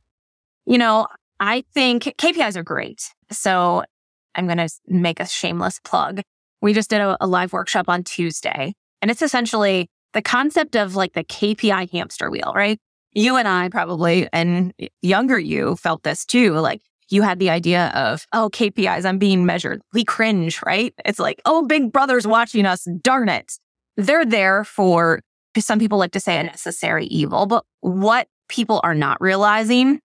You 0.66 0.78
know, 0.78 1.06
I 1.38 1.64
think 1.72 2.04
KPIs 2.04 2.56
are 2.56 2.62
great. 2.62 3.02
So 3.30 3.84
I'm 4.34 4.46
going 4.46 4.58
to 4.58 4.68
make 4.86 5.20
a 5.20 5.26
shameless 5.26 5.80
plug. 5.82 6.20
We 6.62 6.74
just 6.74 6.90
did 6.90 7.00
a, 7.00 7.16
a 7.20 7.26
live 7.26 7.52
workshop 7.52 7.88
on 7.88 8.04
Tuesday, 8.04 8.74
and 9.00 9.10
it's 9.10 9.22
essentially 9.22 9.88
the 10.12 10.22
concept 10.22 10.76
of 10.76 10.96
like 10.96 11.12
the 11.12 11.24
KPI 11.24 11.90
hamster 11.90 12.30
wheel, 12.30 12.52
right? 12.54 12.78
You 13.12 13.36
and 13.36 13.48
I 13.48 13.68
probably, 13.68 14.28
and 14.32 14.72
younger 15.02 15.38
you 15.38 15.76
felt 15.76 16.02
this 16.02 16.24
too. 16.24 16.54
Like 16.54 16.80
you 17.08 17.22
had 17.22 17.38
the 17.38 17.50
idea 17.50 17.88
of, 17.88 18.26
oh, 18.32 18.50
KPIs, 18.52 19.04
I'm 19.04 19.18
being 19.18 19.44
measured. 19.44 19.82
We 19.92 20.04
cringe, 20.04 20.60
right? 20.64 20.94
It's 21.04 21.18
like, 21.18 21.40
oh, 21.44 21.66
big 21.66 21.92
brother's 21.92 22.26
watching 22.26 22.66
us. 22.66 22.86
Darn 23.02 23.28
it. 23.28 23.54
They're 23.96 24.24
there 24.24 24.64
for, 24.64 25.20
some 25.58 25.80
people 25.80 25.98
like 25.98 26.12
to 26.12 26.20
say 26.20 26.38
a 26.38 26.44
necessary 26.44 27.06
evil, 27.06 27.46
but 27.46 27.64
what 27.80 28.28
people 28.48 28.80
are 28.84 28.94
not 28.94 29.20
realizing 29.20 30.00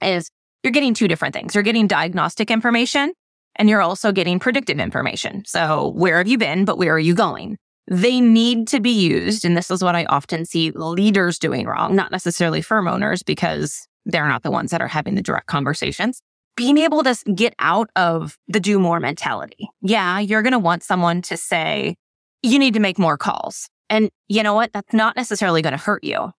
is 0.00 0.30
you're 0.62 0.72
getting 0.72 0.94
two 0.94 1.08
different 1.08 1.34
things. 1.34 1.54
You're 1.54 1.64
getting 1.64 1.88
diagnostic 1.88 2.50
information 2.50 3.12
and 3.56 3.68
you're 3.68 3.82
also 3.82 4.12
getting 4.12 4.38
predictive 4.38 4.78
information. 4.78 5.44
So 5.46 5.88
where 5.90 6.18
have 6.18 6.28
you 6.28 6.38
been, 6.38 6.64
but 6.64 6.78
where 6.78 6.94
are 6.94 6.98
you 6.98 7.14
going? 7.14 7.56
They 7.90 8.20
need 8.20 8.68
to 8.68 8.80
be 8.80 8.90
used. 8.90 9.44
And 9.44 9.56
this 9.56 9.70
is 9.70 9.82
what 9.82 9.94
I 9.94 10.04
often 10.06 10.46
see 10.46 10.70
leaders 10.70 11.38
doing 11.38 11.66
wrong, 11.66 11.94
not 11.94 12.10
necessarily 12.10 12.62
firm 12.62 12.88
owners 12.88 13.22
because 13.22 13.86
they're 14.06 14.28
not 14.28 14.42
the 14.42 14.50
ones 14.50 14.70
that 14.70 14.80
are 14.80 14.88
having 14.88 15.14
the 15.14 15.22
direct 15.22 15.46
conversations 15.46 16.20
being 16.56 16.78
able 16.78 17.02
to 17.02 17.16
get 17.34 17.54
out 17.58 17.90
of 17.96 18.38
the 18.48 18.60
do 18.60 18.78
more 18.78 19.00
mentality. 19.00 19.68
Yeah, 19.80 20.18
you're 20.18 20.42
going 20.42 20.52
to 20.52 20.58
want 20.58 20.82
someone 20.82 21.22
to 21.22 21.36
say, 21.36 21.96
you 22.42 22.58
need 22.58 22.74
to 22.74 22.80
make 22.80 22.98
more 22.98 23.16
calls. 23.16 23.68
And 23.90 24.10
you 24.28 24.42
know 24.42 24.54
what? 24.54 24.72
That's 24.72 24.92
not 24.92 25.16
necessarily 25.16 25.62
going 25.62 25.76
to 25.76 25.82
hurt 25.82 26.04
you. 26.04 26.30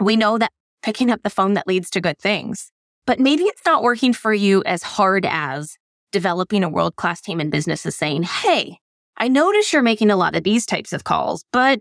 We 0.00 0.16
know 0.16 0.38
that 0.38 0.52
picking 0.82 1.10
up 1.10 1.22
the 1.22 1.30
phone 1.30 1.54
that 1.54 1.68
leads 1.68 1.90
to 1.90 2.00
good 2.00 2.18
things, 2.18 2.72
but 3.06 3.20
maybe 3.20 3.44
it's 3.44 3.64
not 3.64 3.82
working 3.82 4.12
for 4.12 4.34
you 4.34 4.62
as 4.64 4.82
hard 4.82 5.24
as 5.26 5.76
developing 6.12 6.62
a 6.62 6.68
world 6.68 6.96
class 6.96 7.20
team 7.20 7.40
in 7.40 7.50
business 7.50 7.84
is 7.84 7.96
saying, 7.96 8.22
Hey, 8.22 8.78
I 9.16 9.28
notice 9.28 9.72
you're 9.72 9.82
making 9.82 10.10
a 10.10 10.16
lot 10.16 10.36
of 10.36 10.44
these 10.44 10.64
types 10.64 10.92
of 10.92 11.04
calls, 11.04 11.44
but 11.52 11.80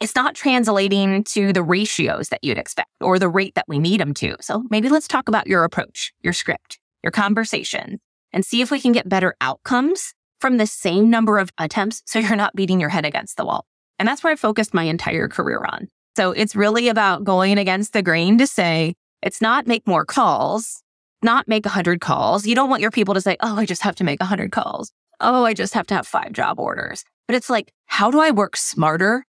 it's 0.00 0.14
not 0.14 0.34
translating 0.34 1.24
to 1.24 1.52
the 1.52 1.62
ratios 1.62 2.28
that 2.28 2.42
you'd 2.42 2.58
expect 2.58 2.90
or 3.00 3.18
the 3.18 3.28
rate 3.28 3.54
that 3.54 3.66
we 3.68 3.78
need 3.78 4.00
them 4.00 4.12
to. 4.14 4.36
So 4.40 4.64
maybe 4.70 4.88
let's 4.88 5.08
talk 5.08 5.28
about 5.28 5.46
your 5.46 5.64
approach, 5.64 6.12
your 6.20 6.32
script 6.32 6.78
your 7.04 7.12
conversation, 7.12 8.00
and 8.32 8.44
see 8.44 8.62
if 8.62 8.72
we 8.72 8.80
can 8.80 8.90
get 8.90 9.08
better 9.08 9.36
outcomes 9.40 10.14
from 10.40 10.56
the 10.56 10.66
same 10.66 11.10
number 11.10 11.38
of 11.38 11.50
attempts 11.58 12.02
so 12.06 12.18
you're 12.18 12.34
not 12.34 12.56
beating 12.56 12.80
your 12.80 12.88
head 12.88 13.04
against 13.04 13.36
the 13.36 13.44
wall. 13.44 13.66
And 13.98 14.08
that's 14.08 14.24
where 14.24 14.32
I 14.32 14.36
focused 14.36 14.74
my 14.74 14.84
entire 14.84 15.28
career 15.28 15.64
on. 15.68 15.86
So 16.16 16.32
it's 16.32 16.56
really 16.56 16.88
about 16.88 17.22
going 17.22 17.58
against 17.58 17.92
the 17.92 18.02
grain 18.02 18.38
to 18.38 18.46
say, 18.46 18.94
it's 19.22 19.40
not 19.40 19.66
make 19.66 19.86
more 19.86 20.04
calls, 20.04 20.82
not 21.24 21.48
make 21.48 21.64
100 21.64 22.00
calls. 22.00 22.46
You 22.46 22.54
don't 22.54 22.70
want 22.70 22.82
your 22.82 22.90
people 22.90 23.14
to 23.14 23.20
say, 23.20 23.36
oh, 23.40 23.56
I 23.56 23.66
just 23.66 23.82
have 23.82 23.96
to 23.96 24.04
make 24.04 24.20
100 24.20 24.52
calls. 24.52 24.92
Oh, 25.20 25.44
I 25.44 25.54
just 25.54 25.74
have 25.74 25.86
to 25.88 25.94
have 25.94 26.06
five 26.06 26.32
job 26.32 26.60
orders. 26.60 27.04
But 27.26 27.36
it's 27.36 27.50
like, 27.50 27.72
how 27.86 28.10
do 28.10 28.20
I 28.20 28.30
work 28.30 28.56
smarter, 28.56 29.24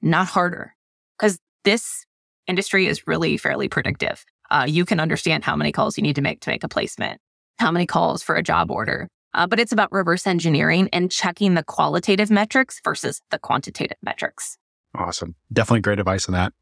not 0.00 0.26
harder? 0.26 0.74
Because 1.18 1.38
this 1.64 2.06
industry 2.46 2.86
is 2.86 3.06
really 3.06 3.36
fairly 3.36 3.68
predictive. 3.68 4.24
Uh, 4.50 4.66
you 4.68 4.84
can 4.84 5.00
understand 5.00 5.44
how 5.44 5.56
many 5.56 5.72
calls 5.72 5.96
you 5.96 6.02
need 6.02 6.16
to 6.16 6.22
make 6.22 6.40
to 6.40 6.50
make 6.50 6.64
a 6.64 6.68
placement, 6.68 7.20
how 7.58 7.70
many 7.70 7.86
calls 7.86 8.22
for 8.22 8.36
a 8.36 8.42
job 8.42 8.70
order. 8.70 9.08
Uh, 9.32 9.46
but 9.46 9.58
it's 9.58 9.72
about 9.72 9.90
reverse 9.90 10.26
engineering 10.26 10.88
and 10.92 11.10
checking 11.10 11.54
the 11.54 11.64
qualitative 11.64 12.30
metrics 12.30 12.80
versus 12.84 13.20
the 13.30 13.38
quantitative 13.38 13.96
metrics. 14.02 14.56
Awesome. 14.94 15.34
Definitely 15.52 15.80
great 15.80 15.98
advice 15.98 16.28
on 16.28 16.34
that. 16.34 16.52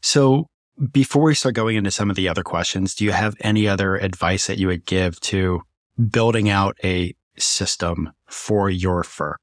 So 0.00 0.46
before 0.92 1.24
we 1.24 1.34
start 1.34 1.54
going 1.54 1.76
into 1.76 1.90
some 1.90 2.10
of 2.10 2.16
the 2.16 2.28
other 2.28 2.42
questions, 2.42 2.94
do 2.94 3.04
you 3.04 3.12
have 3.12 3.36
any 3.40 3.68
other 3.68 3.96
advice 3.96 4.46
that 4.46 4.58
you 4.58 4.66
would 4.68 4.86
give 4.86 5.20
to 5.20 5.62
building 6.10 6.48
out 6.48 6.76
a 6.82 7.14
system 7.36 8.12
for 8.26 8.70
your 8.70 9.04
firm? 9.04 9.36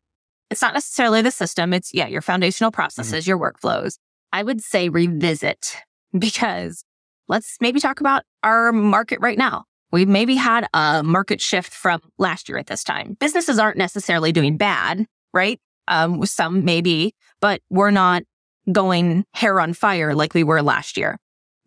It's 0.49 0.61
not 0.61 0.73
necessarily 0.73 1.21
the 1.21 1.31
system. 1.31 1.73
It's, 1.73 1.93
yeah, 1.93 2.07
your 2.07 2.21
foundational 2.21 2.71
processes, 2.71 3.25
mm-hmm. 3.25 3.29
your 3.29 3.39
workflows. 3.39 3.97
I 4.33 4.43
would 4.43 4.61
say 4.61 4.89
revisit 4.89 5.75
because 6.17 6.83
let's 7.27 7.57
maybe 7.61 7.79
talk 7.79 7.99
about 7.99 8.23
our 8.43 8.71
market 8.71 9.19
right 9.21 9.37
now. 9.37 9.65
We've 9.91 10.07
maybe 10.07 10.35
had 10.35 10.67
a 10.73 11.01
market 11.03 11.39
shift 11.39 11.73
from 11.73 12.01
last 12.17 12.49
year 12.49 12.57
at 12.57 12.67
this 12.67 12.83
time. 12.83 13.15
Businesses 13.19 13.57
aren't 13.57 13.77
necessarily 13.77 14.31
doing 14.31 14.57
bad, 14.57 15.05
right? 15.33 15.61
Um, 15.87 16.25
some 16.25 16.65
maybe, 16.65 17.15
but 17.39 17.61
we're 17.69 17.91
not 17.91 18.23
going 18.69 19.23
hair 19.33 19.61
on 19.61 19.73
fire 19.73 20.13
like 20.13 20.33
we 20.33 20.43
were 20.43 20.61
last 20.61 20.97
year. 20.97 21.17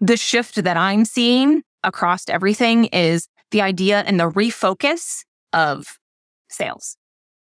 The 0.01 0.17
shift 0.17 0.63
that 0.63 0.77
I'm 0.77 1.05
seeing 1.05 1.63
across 1.85 2.25
everything 2.29 2.87
is 2.87 3.29
the 3.51 3.63
idea 3.63 4.01
and 4.01 4.19
the 4.19 4.31
refocus 4.31 5.25
of 5.53 5.99
sales 6.49 6.97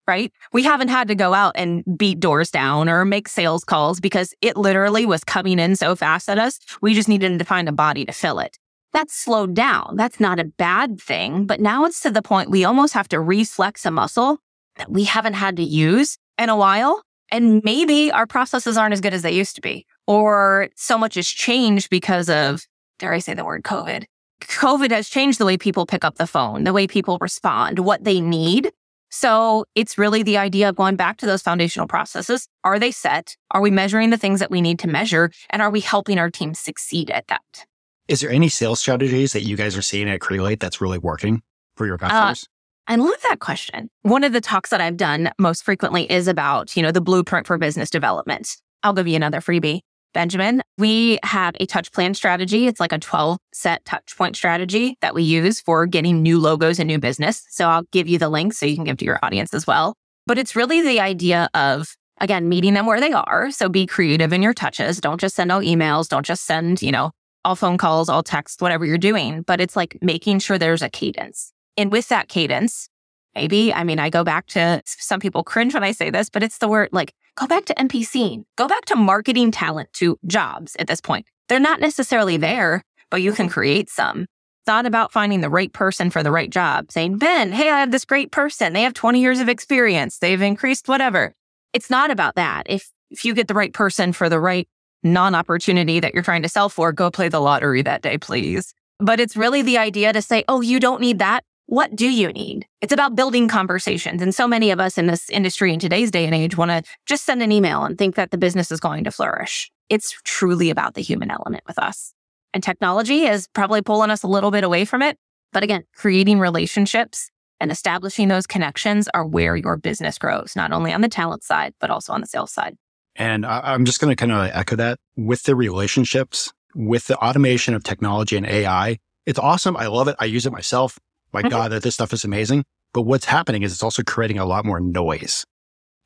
right? 0.06 0.32
We 0.52 0.62
haven't 0.62 0.88
had 0.88 1.08
to 1.08 1.14
go 1.14 1.34
out 1.34 1.52
and 1.54 1.84
beat 1.96 2.20
doors 2.20 2.50
down 2.50 2.88
or 2.88 3.04
make 3.04 3.28
sales 3.28 3.64
calls 3.64 4.00
because 4.00 4.34
it 4.40 4.56
literally 4.56 5.06
was 5.06 5.24
coming 5.24 5.58
in 5.58 5.76
so 5.76 5.94
fast 5.94 6.28
at 6.28 6.38
us. 6.38 6.58
We 6.80 6.94
just 6.94 7.08
needed 7.08 7.38
to 7.38 7.44
find 7.44 7.68
a 7.68 7.72
body 7.72 8.04
to 8.04 8.12
fill 8.12 8.38
it. 8.38 8.58
That's 8.92 9.14
slowed 9.14 9.54
down. 9.54 9.94
That's 9.96 10.20
not 10.20 10.38
a 10.38 10.44
bad 10.44 11.00
thing. 11.00 11.46
But 11.46 11.60
now 11.60 11.84
it's 11.84 12.00
to 12.00 12.10
the 12.10 12.22
point 12.22 12.50
we 12.50 12.64
almost 12.64 12.94
have 12.94 13.08
to 13.08 13.20
reflex 13.20 13.86
a 13.86 13.90
muscle 13.90 14.38
that 14.76 14.90
we 14.90 15.04
haven't 15.04 15.34
had 15.34 15.56
to 15.56 15.62
use 15.62 16.18
in 16.38 16.48
a 16.48 16.56
while. 16.56 17.02
And 17.32 17.64
maybe 17.64 18.12
our 18.12 18.26
processes 18.26 18.76
aren't 18.76 18.92
as 18.92 19.00
good 19.00 19.14
as 19.14 19.22
they 19.22 19.32
used 19.32 19.56
to 19.56 19.62
be, 19.62 19.86
or 20.06 20.68
so 20.76 20.98
much 20.98 21.14
has 21.14 21.26
changed 21.26 21.88
because 21.88 22.28
of, 22.28 22.66
dare 22.98 23.14
I 23.14 23.20
say 23.20 23.32
the 23.32 23.44
word 23.44 23.64
COVID? 23.64 24.04
COVID 24.42 24.90
has 24.90 25.08
changed 25.08 25.38
the 25.38 25.46
way 25.46 25.56
people 25.56 25.86
pick 25.86 26.04
up 26.04 26.16
the 26.16 26.26
phone, 26.26 26.64
the 26.64 26.74
way 26.74 26.86
people 26.86 27.16
respond, 27.20 27.78
what 27.78 28.04
they 28.04 28.20
need. 28.20 28.70
So 29.10 29.64
it's 29.74 29.96
really 29.96 30.22
the 30.22 30.36
idea 30.36 30.68
of 30.68 30.76
going 30.76 30.96
back 30.96 31.16
to 31.18 31.26
those 31.26 31.42
foundational 31.42 31.86
processes. 31.86 32.48
Are 32.64 32.78
they 32.78 32.90
set? 32.90 33.36
Are 33.50 33.62
we 33.62 33.70
measuring 33.70 34.10
the 34.10 34.18
things 34.18 34.40
that 34.40 34.50
we 34.50 34.60
need 34.60 34.78
to 34.80 34.88
measure? 34.88 35.30
And 35.50 35.62
are 35.62 35.70
we 35.70 35.80
helping 35.80 36.18
our 36.18 36.30
team 36.30 36.52
succeed 36.52 37.10
at 37.10 37.28
that? 37.28 37.66
Is 38.08 38.20
there 38.20 38.30
any 38.30 38.50
sales 38.50 38.80
strategies 38.80 39.32
that 39.32 39.42
you 39.42 39.56
guys 39.56 39.76
are 39.76 39.82
seeing 39.82 40.08
at 40.08 40.20
Crelate 40.20 40.60
that's 40.60 40.82
really 40.82 40.98
working 40.98 41.40
for 41.76 41.86
your 41.86 41.94
uh, 41.94 42.08
customers? 42.08 42.44
Uh, 42.44 42.51
I 42.88 42.96
love 42.96 43.14
that 43.28 43.38
question. 43.38 43.88
One 44.02 44.24
of 44.24 44.32
the 44.32 44.40
talks 44.40 44.70
that 44.70 44.80
I've 44.80 44.96
done 44.96 45.30
most 45.38 45.62
frequently 45.62 46.10
is 46.10 46.26
about, 46.26 46.76
you 46.76 46.82
know, 46.82 46.90
the 46.90 47.00
blueprint 47.00 47.46
for 47.46 47.56
business 47.56 47.90
development. 47.90 48.56
I'll 48.82 48.92
give 48.92 49.06
you 49.06 49.16
another 49.16 49.40
freebie. 49.40 49.80
Benjamin, 50.12 50.62
we 50.76 51.18
have 51.22 51.54
a 51.58 51.66
touch 51.66 51.92
plan 51.92 52.12
strategy. 52.14 52.66
It's 52.66 52.80
like 52.80 52.92
a 52.92 52.98
12 52.98 53.38
set 53.54 53.84
touch 53.84 54.16
point 54.16 54.36
strategy 54.36 54.96
that 55.00 55.14
we 55.14 55.22
use 55.22 55.60
for 55.60 55.86
getting 55.86 56.22
new 56.22 56.38
logos 56.38 56.78
and 56.78 56.86
new 56.86 56.98
business. 56.98 57.46
So 57.50 57.68
I'll 57.68 57.84
give 57.92 58.08
you 58.08 58.18
the 58.18 58.28
link 58.28 58.52
so 58.52 58.66
you 58.66 58.74
can 58.74 58.84
give 58.84 58.98
to 58.98 59.04
your 59.04 59.18
audience 59.22 59.54
as 59.54 59.66
well. 59.66 59.94
But 60.26 60.38
it's 60.38 60.54
really 60.54 60.82
the 60.82 61.00
idea 61.00 61.48
of, 61.54 61.96
again, 62.20 62.48
meeting 62.48 62.74
them 62.74 62.86
where 62.86 63.00
they 63.00 63.12
are. 63.12 63.50
So 63.50 63.68
be 63.68 63.86
creative 63.86 64.32
in 64.32 64.42
your 64.42 64.54
touches. 64.54 65.00
Don't 65.00 65.20
just 65.20 65.34
send 65.34 65.50
out 65.50 65.62
emails. 65.62 66.08
Don't 66.08 66.26
just 66.26 66.44
send, 66.44 66.82
you 66.82 66.92
know, 66.92 67.12
all 67.44 67.56
phone 67.56 67.78
calls, 67.78 68.08
all 68.08 68.22
text, 68.22 68.60
whatever 68.60 68.84
you're 68.84 68.98
doing. 68.98 69.42
But 69.42 69.60
it's 69.60 69.76
like 69.76 69.96
making 70.02 70.40
sure 70.40 70.58
there's 70.58 70.82
a 70.82 70.90
cadence. 70.90 71.52
And 71.76 71.90
with 71.90 72.08
that 72.08 72.28
cadence, 72.28 72.88
maybe, 73.34 73.72
I 73.72 73.84
mean, 73.84 73.98
I 73.98 74.10
go 74.10 74.24
back 74.24 74.46
to 74.48 74.82
some 74.84 75.20
people 75.20 75.42
cringe 75.42 75.74
when 75.74 75.84
I 75.84 75.92
say 75.92 76.10
this, 76.10 76.28
but 76.28 76.42
it's 76.42 76.58
the 76.58 76.68
word 76.68 76.90
like 76.92 77.14
Go 77.34 77.46
back 77.46 77.64
to 77.66 77.74
MPC. 77.74 78.44
Go 78.56 78.68
back 78.68 78.84
to 78.86 78.96
marketing 78.96 79.50
talent 79.50 79.92
to 79.94 80.18
jobs 80.26 80.76
at 80.78 80.86
this 80.86 81.00
point. 81.00 81.26
They're 81.48 81.58
not 81.58 81.80
necessarily 81.80 82.36
there, 82.36 82.82
but 83.10 83.22
you 83.22 83.32
can 83.32 83.48
create 83.48 83.88
some. 83.88 84.26
Not 84.66 84.86
about 84.86 85.12
finding 85.12 85.40
the 85.40 85.50
right 85.50 85.72
person 85.72 86.10
for 86.10 86.22
the 86.22 86.30
right 86.30 86.50
job, 86.50 86.92
saying, 86.92 87.18
Ben, 87.18 87.50
hey, 87.50 87.70
I 87.70 87.80
have 87.80 87.90
this 87.90 88.04
great 88.04 88.30
person. 88.30 88.74
They 88.74 88.82
have 88.82 88.94
20 88.94 89.20
years 89.20 89.40
of 89.40 89.48
experience. 89.48 90.18
They've 90.18 90.40
increased 90.40 90.88
whatever. 90.88 91.34
It's 91.72 91.90
not 91.90 92.10
about 92.10 92.36
that. 92.36 92.64
If, 92.68 92.90
if 93.10 93.24
you 93.24 93.34
get 93.34 93.48
the 93.48 93.54
right 93.54 93.72
person 93.72 94.12
for 94.12 94.28
the 94.28 94.38
right 94.38 94.68
non 95.02 95.34
opportunity 95.34 96.00
that 96.00 96.14
you're 96.14 96.22
trying 96.22 96.42
to 96.42 96.48
sell 96.48 96.68
for, 96.68 96.92
go 96.92 97.10
play 97.10 97.28
the 97.28 97.40
lottery 97.40 97.82
that 97.82 98.02
day, 98.02 98.18
please. 98.18 98.72
But 99.00 99.18
it's 99.18 99.36
really 99.36 99.62
the 99.62 99.78
idea 99.78 100.12
to 100.12 100.22
say, 100.22 100.44
oh, 100.46 100.60
you 100.60 100.78
don't 100.78 101.00
need 101.00 101.18
that. 101.18 101.44
What 101.66 101.94
do 101.96 102.10
you 102.10 102.28
need? 102.28 102.66
It's 102.80 102.92
about 102.92 103.14
building 103.14 103.48
conversations. 103.48 104.20
And 104.20 104.34
so 104.34 104.46
many 104.46 104.70
of 104.70 104.80
us 104.80 104.98
in 104.98 105.06
this 105.06 105.30
industry 105.30 105.72
in 105.72 105.80
today's 105.80 106.10
day 106.10 106.26
and 106.26 106.34
age 106.34 106.56
want 106.56 106.70
to 106.70 106.82
just 107.06 107.24
send 107.24 107.42
an 107.42 107.52
email 107.52 107.84
and 107.84 107.96
think 107.96 108.14
that 108.16 108.30
the 108.30 108.38
business 108.38 108.70
is 108.70 108.80
going 108.80 109.04
to 109.04 109.10
flourish. 109.10 109.70
It's 109.88 110.14
truly 110.24 110.70
about 110.70 110.94
the 110.94 111.02
human 111.02 111.30
element 111.30 111.64
with 111.66 111.78
us. 111.78 112.12
And 112.52 112.62
technology 112.62 113.24
is 113.24 113.48
probably 113.54 113.80
pulling 113.80 114.10
us 114.10 114.22
a 114.22 114.26
little 114.26 114.50
bit 114.50 114.64
away 114.64 114.84
from 114.84 115.02
it. 115.02 115.18
But 115.52 115.62
again, 115.62 115.84
creating 115.94 116.38
relationships 116.38 117.30
and 117.60 117.70
establishing 117.70 118.28
those 118.28 118.46
connections 118.46 119.08
are 119.14 119.24
where 119.24 119.56
your 119.56 119.76
business 119.76 120.18
grows, 120.18 120.54
not 120.56 120.72
only 120.72 120.92
on 120.92 121.00
the 121.00 121.08
talent 121.08 121.44
side, 121.44 121.74
but 121.80 121.90
also 121.90 122.12
on 122.12 122.20
the 122.20 122.26
sales 122.26 122.52
side. 122.52 122.76
And 123.14 123.46
I'm 123.46 123.84
just 123.84 124.00
going 124.00 124.10
to 124.10 124.16
kind 124.16 124.32
of 124.32 124.50
echo 124.52 124.76
that 124.76 124.98
with 125.16 125.44
the 125.44 125.54
relationships, 125.54 126.52
with 126.74 127.06
the 127.06 127.16
automation 127.18 127.74
of 127.74 127.82
technology 127.84 128.36
and 128.36 128.46
AI. 128.46 128.98
It's 129.26 129.38
awesome. 129.38 129.76
I 129.76 129.86
love 129.86 130.08
it. 130.08 130.16
I 130.18 130.24
use 130.24 130.46
it 130.46 130.52
myself. 130.52 130.98
My 131.32 131.40
mm-hmm. 131.40 131.50
God, 131.50 131.72
that 131.72 131.82
this 131.82 131.94
stuff 131.94 132.12
is 132.12 132.24
amazing. 132.24 132.64
But 132.92 133.02
what's 133.02 133.24
happening 133.24 133.62
is 133.62 133.72
it's 133.72 133.82
also 133.82 134.02
creating 134.02 134.38
a 134.38 134.44
lot 134.44 134.64
more 134.64 134.80
noise. 134.80 135.44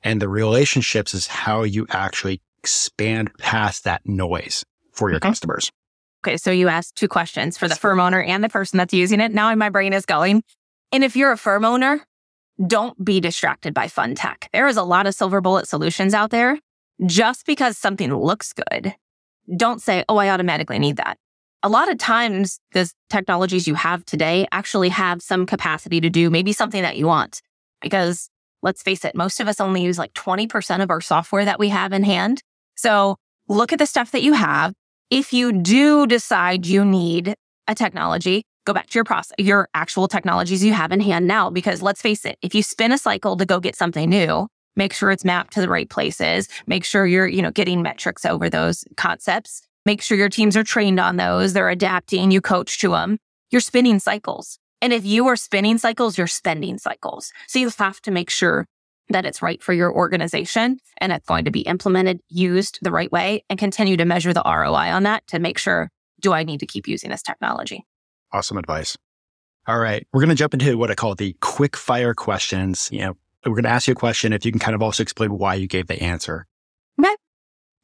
And 0.02 0.22
the 0.22 0.28
relationships 0.28 1.14
is 1.14 1.26
how 1.26 1.62
you 1.64 1.86
actually 1.90 2.40
expand 2.58 3.36
past 3.38 3.84
that 3.84 4.02
noise 4.04 4.64
for 4.92 5.10
your 5.10 5.18
mm-hmm. 5.18 5.30
customers. 5.30 5.70
Okay, 6.24 6.36
so 6.36 6.50
you 6.50 6.68
asked 6.68 6.96
two 6.96 7.08
questions 7.08 7.56
for 7.58 7.68
the 7.68 7.76
firm 7.76 8.00
owner 8.00 8.22
and 8.22 8.42
the 8.42 8.48
person 8.48 8.78
that's 8.78 8.94
using 8.94 9.20
it. 9.20 9.32
Now 9.32 9.54
my 9.54 9.68
brain 9.68 9.92
is 9.92 10.06
going. 10.06 10.42
And 10.92 11.04
if 11.04 11.16
you're 11.16 11.32
a 11.32 11.36
firm 11.36 11.64
owner, 11.64 12.04
don't 12.64 13.04
be 13.04 13.20
distracted 13.20 13.74
by 13.74 13.88
fun 13.88 14.14
tech. 14.14 14.48
There 14.52 14.66
is 14.66 14.76
a 14.76 14.82
lot 14.82 15.06
of 15.06 15.14
silver 15.14 15.40
bullet 15.40 15.68
solutions 15.68 16.14
out 16.14 16.30
there. 16.30 16.58
Just 17.04 17.44
because 17.46 17.76
something 17.76 18.14
looks 18.14 18.54
good, 18.54 18.94
don't 19.54 19.82
say, 19.82 20.04
oh, 20.08 20.16
I 20.16 20.30
automatically 20.30 20.78
need 20.78 20.96
that. 20.96 21.18
A 21.62 21.68
lot 21.68 21.90
of 21.90 21.98
times, 21.98 22.60
the 22.72 22.90
technologies 23.10 23.66
you 23.66 23.74
have 23.74 24.04
today 24.04 24.46
actually 24.52 24.90
have 24.90 25.22
some 25.22 25.46
capacity 25.46 26.00
to 26.00 26.10
do 26.10 26.30
maybe 26.30 26.52
something 26.52 26.82
that 26.82 26.96
you 26.96 27.06
want. 27.06 27.40
Because 27.80 28.28
let's 28.62 28.82
face 28.82 29.04
it, 29.04 29.16
most 29.16 29.40
of 29.40 29.48
us 29.48 29.60
only 29.60 29.82
use 29.82 29.98
like 29.98 30.12
20% 30.14 30.82
of 30.82 30.90
our 30.90 31.00
software 31.00 31.44
that 31.44 31.58
we 31.58 31.68
have 31.70 31.92
in 31.92 32.04
hand. 32.04 32.42
So 32.76 33.16
look 33.48 33.72
at 33.72 33.78
the 33.78 33.86
stuff 33.86 34.12
that 34.12 34.22
you 34.22 34.34
have 34.34 34.74
if 35.10 35.32
you 35.32 35.52
do 35.52 36.06
decide 36.06 36.66
you 36.66 36.84
need 36.84 37.34
a 37.68 37.74
technology, 37.74 38.42
go 38.64 38.72
back 38.72 38.88
to 38.88 38.98
your 38.98 39.04
process, 39.04 39.34
your 39.38 39.68
actual 39.74 40.08
technologies 40.08 40.64
you 40.64 40.72
have 40.72 40.90
in 40.90 41.00
hand 41.00 41.26
now, 41.26 41.48
because 41.50 41.80
let's 41.80 42.02
face 42.02 42.24
it, 42.24 42.36
if 42.42 42.54
you 42.54 42.62
spin 42.62 42.92
a 42.92 42.98
cycle 42.98 43.36
to 43.36 43.46
go 43.46 43.60
get 43.60 43.76
something 43.76 44.10
new, 44.10 44.48
make 44.74 44.92
sure 44.92 45.10
it's 45.10 45.24
mapped 45.24 45.52
to 45.52 45.60
the 45.60 45.68
right 45.68 45.88
places, 45.88 46.48
make 46.66 46.84
sure 46.84 47.06
you're, 47.06 47.26
you 47.26 47.40
know, 47.40 47.52
getting 47.52 47.82
metrics 47.82 48.24
over 48.24 48.50
those 48.50 48.84
concepts, 48.96 49.62
make 49.86 50.02
sure 50.02 50.18
your 50.18 50.28
teams 50.28 50.56
are 50.56 50.64
trained 50.64 51.00
on 51.00 51.16
those, 51.16 51.54
they're 51.54 51.70
adapting, 51.70 52.30
you 52.30 52.42
coach 52.42 52.78
to 52.80 52.90
them. 52.90 53.18
You're 53.50 53.60
spinning 53.60 54.00
cycles. 54.00 54.58
And 54.82 54.92
if 54.92 55.06
you 55.06 55.26
are 55.28 55.36
spinning 55.36 55.78
cycles, 55.78 56.18
you're 56.18 56.26
spending 56.26 56.76
cycles. 56.76 57.32
So 57.46 57.58
you 57.58 57.70
have 57.78 58.02
to 58.02 58.10
make 58.10 58.28
sure 58.28 58.66
that 59.08 59.24
it's 59.24 59.40
right 59.40 59.62
for 59.62 59.72
your 59.72 59.94
organization 59.94 60.78
and 60.98 61.12
it's 61.12 61.26
going 61.26 61.44
to 61.44 61.50
be 61.50 61.60
implemented, 61.60 62.20
used 62.28 62.78
the 62.82 62.90
right 62.90 63.10
way, 63.10 63.44
and 63.48 63.58
continue 63.58 63.96
to 63.96 64.04
measure 64.04 64.34
the 64.34 64.42
ROI 64.44 64.90
on 64.92 65.04
that 65.04 65.26
to 65.28 65.38
make 65.38 65.58
sure 65.58 65.90
do 66.20 66.32
I 66.32 66.42
need 66.42 66.60
to 66.60 66.66
keep 66.66 66.88
using 66.88 67.10
this 67.10 67.22
technology? 67.22 67.84
Awesome 68.32 68.58
advice. 68.58 68.96
All 69.68 69.78
right. 69.78 70.06
We're 70.12 70.20
going 70.20 70.30
to 70.30 70.34
jump 70.34 70.54
into 70.54 70.76
what 70.76 70.90
I 70.90 70.94
call 70.94 71.14
the 71.14 71.36
quick 71.40 71.76
fire 71.76 72.14
questions. 72.14 72.88
You 72.90 73.00
know, 73.00 73.16
we're 73.44 73.52
going 73.52 73.64
to 73.64 73.70
ask 73.70 73.86
you 73.86 73.92
a 73.92 73.96
question 73.96 74.32
if 74.32 74.44
you 74.44 74.50
can 74.50 74.58
kind 74.58 74.74
of 74.74 74.82
also 74.82 75.02
explain 75.02 75.38
why 75.38 75.54
you 75.54 75.68
gave 75.68 75.86
the 75.86 76.02
answer. 76.02 76.46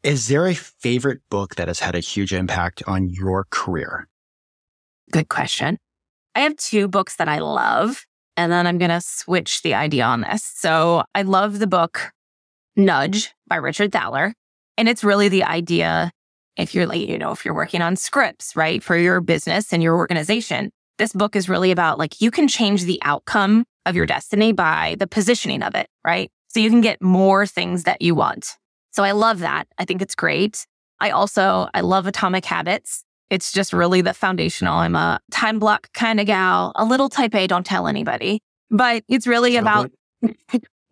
Is 0.03 0.27
there 0.27 0.49
a 0.49 0.55
favorite 0.55 1.21
book 1.31 1.55
that 1.55 1.69
has 1.69 1.79
had 1.79 1.95
a 1.95 2.01
huge 2.01 2.33
impact 2.33 2.83
on 2.89 3.09
your 3.09 3.47
career? 3.51 4.09
Good 5.13 5.29
question. 5.29 5.79
I 6.35 6.41
have 6.41 6.57
two 6.57 6.89
books 6.89 7.17
that 7.17 7.29
I 7.29 7.39
love. 7.39 8.05
And 8.37 8.51
then 8.51 8.67
I'm 8.67 8.79
going 8.79 8.91
to 8.91 9.01
switch 9.01 9.63
the 9.63 9.75
idea 9.75 10.05
on 10.05 10.23
this. 10.23 10.43
So 10.43 11.05
I 11.15 11.23
love 11.23 11.61
the 11.61 11.67
book 11.69 12.11
Nudge 12.75 13.31
by 13.47 13.57
Richard 13.57 13.93
Thaler. 13.93 14.35
And 14.77 14.89
it's 14.89 15.05
really 15.05 15.29
the 15.29 15.45
idea 15.45 16.11
if 16.57 16.75
you're 16.75 16.87
like, 16.87 17.07
you 17.09 17.19
know, 17.19 17.31
if 17.31 17.45
you're 17.45 17.55
working 17.55 17.83
on 17.83 17.95
scripts, 17.95 18.57
right, 18.57 18.83
for 18.83 18.97
your 18.97 19.21
business 19.21 19.73
and 19.73 19.83
your 19.83 19.97
organization, 19.97 20.71
this 20.99 21.13
book 21.13 21.37
is 21.37 21.49
really 21.49 21.71
about 21.71 21.99
like 21.99 22.21
you 22.21 22.31
can 22.31 22.49
change 22.49 22.85
the 22.85 23.01
outcome 23.05 23.65
of 23.87 23.95
your 23.95 24.07
destiny 24.07 24.53
by 24.53 24.97
the 24.99 25.07
positioning 25.07 25.63
of 25.63 25.75
it, 25.75 25.87
right? 26.05 26.31
So 26.49 26.59
you 26.59 26.71
can 26.71 26.81
get 26.81 27.01
more 27.01 27.47
things 27.47 27.85
that 27.85 28.03
you 28.03 28.15
want. 28.15 28.57
So 28.93 29.03
I 29.03 29.13
love 29.13 29.41
that. 29.41 29.67
I 29.79 29.85
think 29.85 30.03
it's 30.03 30.15
great. 30.15 30.67
I 31.01 31.11
also, 31.11 31.69
I 31.75 31.81
love 31.81 32.07
Atomic 32.07 32.45
Habits. 32.45 33.05
It's 33.31 33.53
just 33.53 33.73
really 33.73 34.03
the 34.03 34.15
foundational. 34.15 34.75
I'm 34.75 34.95
a 34.95 35.19
time 35.31 35.59
block 35.59 35.93
kind 35.95 36.21
of 36.21 36.27
gal, 36.27 36.73
a 36.77 36.85
little 36.85 37.09
type 37.09 37.35
A, 37.35 37.47
don't 37.47 37.67
tell 37.67 37.89
anybody. 37.89 38.41
But 38.71 39.03
it's 39.09 39.27
really 39.27 39.57
about 39.57 39.91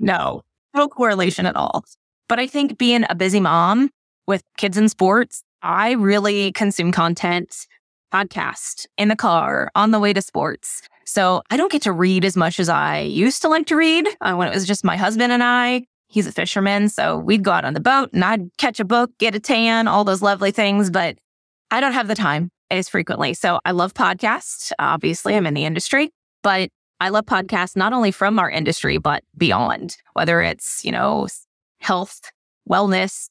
no, 0.00 0.42
no 0.74 0.88
correlation 0.88 1.46
at 1.46 1.54
all. 1.54 1.84
But 2.28 2.38
I 2.38 2.46
think 2.46 2.78
being 2.78 3.04
a 3.08 3.14
busy 3.14 3.40
mom 3.40 3.90
with 4.26 4.42
kids 4.56 4.78
in 4.78 4.88
sports, 4.88 5.42
I 5.62 5.92
really 5.92 6.52
consume 6.52 6.92
content, 6.92 7.66
podcast, 8.12 8.86
in 8.96 9.08
the 9.08 9.16
car, 9.16 9.70
on 9.74 9.90
the 9.90 10.00
way 10.00 10.12
to 10.12 10.22
sports. 10.22 10.82
So 11.04 11.42
I 11.50 11.56
don't 11.56 11.72
get 11.72 11.82
to 11.82 11.92
read 11.92 12.24
as 12.24 12.36
much 12.36 12.60
as 12.60 12.68
I 12.68 13.00
used 13.00 13.42
to 13.42 13.48
like 13.48 13.66
to 13.66 13.76
read 13.76 14.08
uh, 14.20 14.34
when 14.34 14.48
it 14.48 14.54
was 14.54 14.66
just 14.66 14.84
my 14.84 14.96
husband 14.96 15.32
and 15.32 15.42
I. 15.42 15.84
He's 16.10 16.26
a 16.26 16.32
fisherman. 16.32 16.88
So 16.88 17.16
we'd 17.16 17.44
go 17.44 17.52
out 17.52 17.64
on 17.64 17.72
the 17.72 17.80
boat 17.80 18.10
and 18.12 18.24
I'd 18.24 18.56
catch 18.58 18.80
a 18.80 18.84
book, 18.84 19.10
get 19.18 19.34
a 19.34 19.40
tan, 19.40 19.86
all 19.86 20.04
those 20.04 20.22
lovely 20.22 20.50
things. 20.50 20.90
But 20.90 21.16
I 21.70 21.80
don't 21.80 21.92
have 21.92 22.08
the 22.08 22.16
time 22.16 22.50
as 22.68 22.88
frequently. 22.88 23.32
So 23.32 23.60
I 23.64 23.70
love 23.70 23.94
podcasts. 23.94 24.72
Obviously, 24.78 25.36
I'm 25.36 25.46
in 25.46 25.54
the 25.54 25.64
industry, 25.64 26.10
but 26.42 26.68
I 27.00 27.10
love 27.10 27.26
podcasts 27.26 27.76
not 27.76 27.92
only 27.92 28.10
from 28.10 28.38
our 28.38 28.50
industry, 28.50 28.98
but 28.98 29.22
beyond, 29.38 29.96
whether 30.14 30.42
it's, 30.42 30.84
you 30.84 30.92
know, 30.92 31.28
health, 31.78 32.20
wellness, 32.68 33.28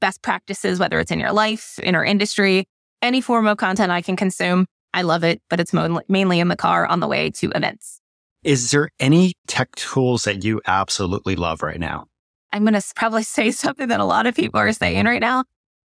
best 0.00 0.20
practices, 0.20 0.78
whether 0.78 0.98
it's 0.98 1.12
in 1.12 1.20
your 1.20 1.32
life, 1.32 1.78
in 1.78 1.94
our 1.94 2.04
industry, 2.04 2.66
any 3.02 3.20
form 3.20 3.46
of 3.46 3.56
content 3.56 3.90
I 3.90 4.02
can 4.02 4.16
consume. 4.16 4.66
I 4.92 5.02
love 5.02 5.24
it, 5.24 5.40
but 5.48 5.60
it's 5.60 5.72
mainly 6.08 6.40
in 6.40 6.48
the 6.48 6.56
car 6.56 6.86
on 6.86 7.00
the 7.00 7.06
way 7.06 7.30
to 7.30 7.50
events. 7.54 8.00
Is 8.42 8.70
there 8.70 8.90
any 9.00 9.34
tech 9.46 9.74
tools 9.76 10.24
that 10.24 10.44
you 10.44 10.60
absolutely 10.66 11.36
love 11.36 11.62
right 11.62 11.80
now? 11.80 12.06
I'm 12.52 12.64
going 12.64 12.74
to 12.74 12.82
probably 12.94 13.22
say 13.24 13.50
something 13.50 13.88
that 13.88 14.00
a 14.00 14.04
lot 14.04 14.26
of 14.26 14.34
people 14.34 14.60
are 14.60 14.72
saying 14.72 15.04
right 15.04 15.20
now. 15.20 15.44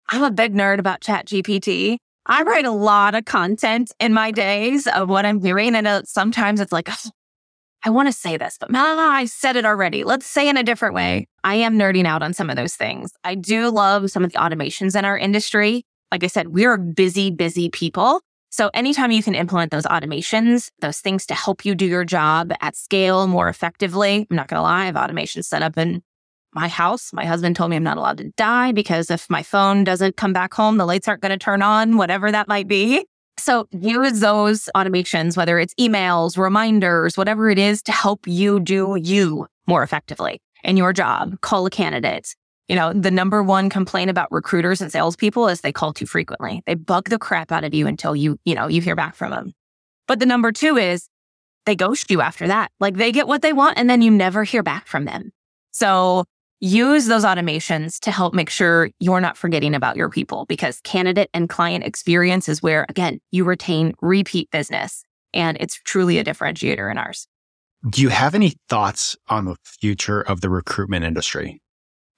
I'm 0.10 0.24
a 0.24 0.32
big 0.32 0.54
nerd 0.54 0.80
about 0.80 1.02
Chat 1.02 1.28
GPT. 1.28 1.98
I 2.26 2.44
write 2.44 2.66
a 2.66 2.72
lot 2.72 3.16
of 3.16 3.26
content 3.26 3.92
in 4.00 4.14
my 4.14 4.32
days 4.32 4.88
of 4.88 5.10
what 5.10 5.26
I'm 5.26 5.40
doing. 5.40 5.76
And 5.76 5.88
uh, 5.88 6.04
sometimes 6.06 6.60
it's 6.60 6.72
like, 6.72 6.90
I 7.84 7.90
want 7.90 8.08
to 8.10 8.14
say 8.14 8.38
this, 8.38 8.58
but 8.60 8.72
nah, 8.72 8.80
I 8.80 9.26
said 9.26 9.56
it 9.56 9.66
already. 9.66 10.04
Let's 10.04 10.28
say 10.28 10.48
in 10.48 10.58
a 10.58 10.64
different 10.64 10.94
way. 10.94 11.28
I 11.44 11.56
am 11.56 11.80
nerding 11.80 12.06
out 12.06 12.22
on 12.22 12.34
some 12.34 12.50
of 12.50 12.56
those 12.56 12.76
things. 12.76 13.12
I 13.24 13.36
do 13.36 13.70
love 13.70 14.12
some 14.12 14.24
of 14.24 14.32
the 14.32 14.38
automations 14.38 14.96
in 14.96 15.04
our 15.04 15.18
industry. 15.18 15.84
Like 16.12 16.24
I 16.24 16.28
said, 16.28 16.50
we're 16.50 16.78
busy, 16.78 17.32
busy 17.32 17.70
people. 17.70 18.22
So 18.52 18.70
anytime 18.74 19.12
you 19.12 19.24
can 19.24 19.34
implement 19.34 19.72
those 19.72 19.86
automations, 19.86 20.70
those 20.82 21.00
things 21.00 21.26
to 21.28 21.34
help 21.34 21.64
you 21.64 21.74
do 21.74 21.86
your 21.86 22.04
job 22.04 22.52
at 22.60 22.76
scale 22.76 23.26
more 23.26 23.48
effectively, 23.48 24.28
I'm 24.30 24.36
not 24.36 24.50
going 24.50 24.58
to 24.58 24.64
lie, 24.64 24.82
I 24.82 24.86
have 24.86 24.98
automation 24.98 25.42
set 25.42 25.64
up 25.64 25.78
in 25.78 26.04
my 26.54 26.68
house. 26.68 27.14
My 27.14 27.26
husband 27.26 27.56
told 27.56 27.70
me 27.70 27.76
I'm 27.76 27.84
not 27.84 27.98
allowed 27.98 28.18
to 28.18 28.32
die 28.38 28.72
because 28.72 29.10
if 29.10 29.30
my 29.30 29.44
phone 29.44 29.84
doesn't 29.84 30.18
come 30.18 30.34
back 30.34 30.54
home, 30.54 30.78
the 30.78 30.86
lights 30.86 31.08
aren't 31.08 31.22
going 31.22 31.32
to 31.32 31.38
turn 31.38 31.62
on, 31.62 31.98
whatever 31.98 32.32
that 32.32 32.48
might 32.48 32.68
be. 32.68 33.06
So 33.38 33.68
use 33.72 34.20
those 34.20 34.70
automations, 34.76 35.36
whether 35.36 35.58
it's 35.58 35.74
emails, 35.76 36.38
reminders, 36.38 37.18
whatever 37.18 37.50
it 37.50 37.58
is 37.58 37.82
to 37.84 37.92
help 37.92 38.28
you 38.28 38.60
do 38.60 38.98
you 39.02 39.48
more 39.68 39.84
effectively 39.84 40.40
in 40.64 40.78
your 40.78 40.94
job. 40.94 41.40
Call 41.42 41.66
a 41.66 41.70
candidate. 41.70 42.36
You 42.68 42.76
know, 42.76 42.94
the 42.94 43.12
number 43.12 43.42
one 43.42 43.70
complaint 43.70 44.10
about 44.10 44.32
recruiters 44.32 44.82
and 44.82 44.92
salespeople 44.92 45.48
is 45.48 45.62
they 45.62 45.74
call 45.74 45.94
too 45.94 46.06
frequently. 46.06 46.62
They 46.66 46.76
bug 46.76 47.10
the 47.10 47.20
crap 47.20 47.52
out 47.52 47.64
of 47.64 47.74
you 47.74 47.88
until 47.88 48.16
you, 48.16 48.38
you 48.46 48.56
know, 48.56 48.68
you 48.68 48.82
hear 48.82 48.96
back 48.96 49.16
from 49.16 49.32
them. 49.32 49.54
But 50.08 50.20
the 50.20 50.26
number 50.26 50.52
two 50.52 50.78
is 50.78 51.10
they 51.66 51.76
ghost 51.76 52.12
you 52.12 52.22
after 52.22 52.48
that. 52.48 52.72
Like 52.80 52.96
they 52.96 53.12
get 53.12 53.28
what 53.28 53.42
they 53.42 53.54
want 53.54 53.78
and 53.78 53.90
then 53.90 54.02
you 54.02 54.12
never 54.12 54.44
hear 54.44 54.64
back 54.64 54.88
from 54.88 55.06
them. 55.06 55.32
So 55.72 56.26
use 56.62 57.08
those 57.08 57.26
automations 57.26 58.00
to 58.00 58.12
help 58.12 58.34
make 58.34 58.50
sure 58.50 58.90
you're 59.00 59.20
not 59.20 59.36
forgetting 59.36 59.76
about 59.76 59.98
your 59.98 60.10
people 60.10 60.46
because 60.46 60.80
candidate 60.84 61.30
and 61.34 61.50
client 61.50 61.84
experience 61.84 62.48
is 62.48 62.62
where, 62.62 62.86
again, 62.88 63.20
you 63.32 63.44
retain 63.44 63.94
repeat 64.02 64.50
business. 64.52 65.04
And 65.34 65.58
it's 65.60 65.76
truly 65.84 66.20
a 66.20 66.24
differentiator 66.24 66.90
in 66.90 66.98
ours. 66.98 67.28
Do 67.90 68.02
you 68.02 68.10
have 68.10 68.36
any 68.36 68.54
thoughts 68.70 69.18
on 69.28 69.46
the 69.46 69.56
future 69.64 70.22
of 70.22 70.42
the 70.42 70.50
recruitment 70.50 71.04
industry? 71.04 71.60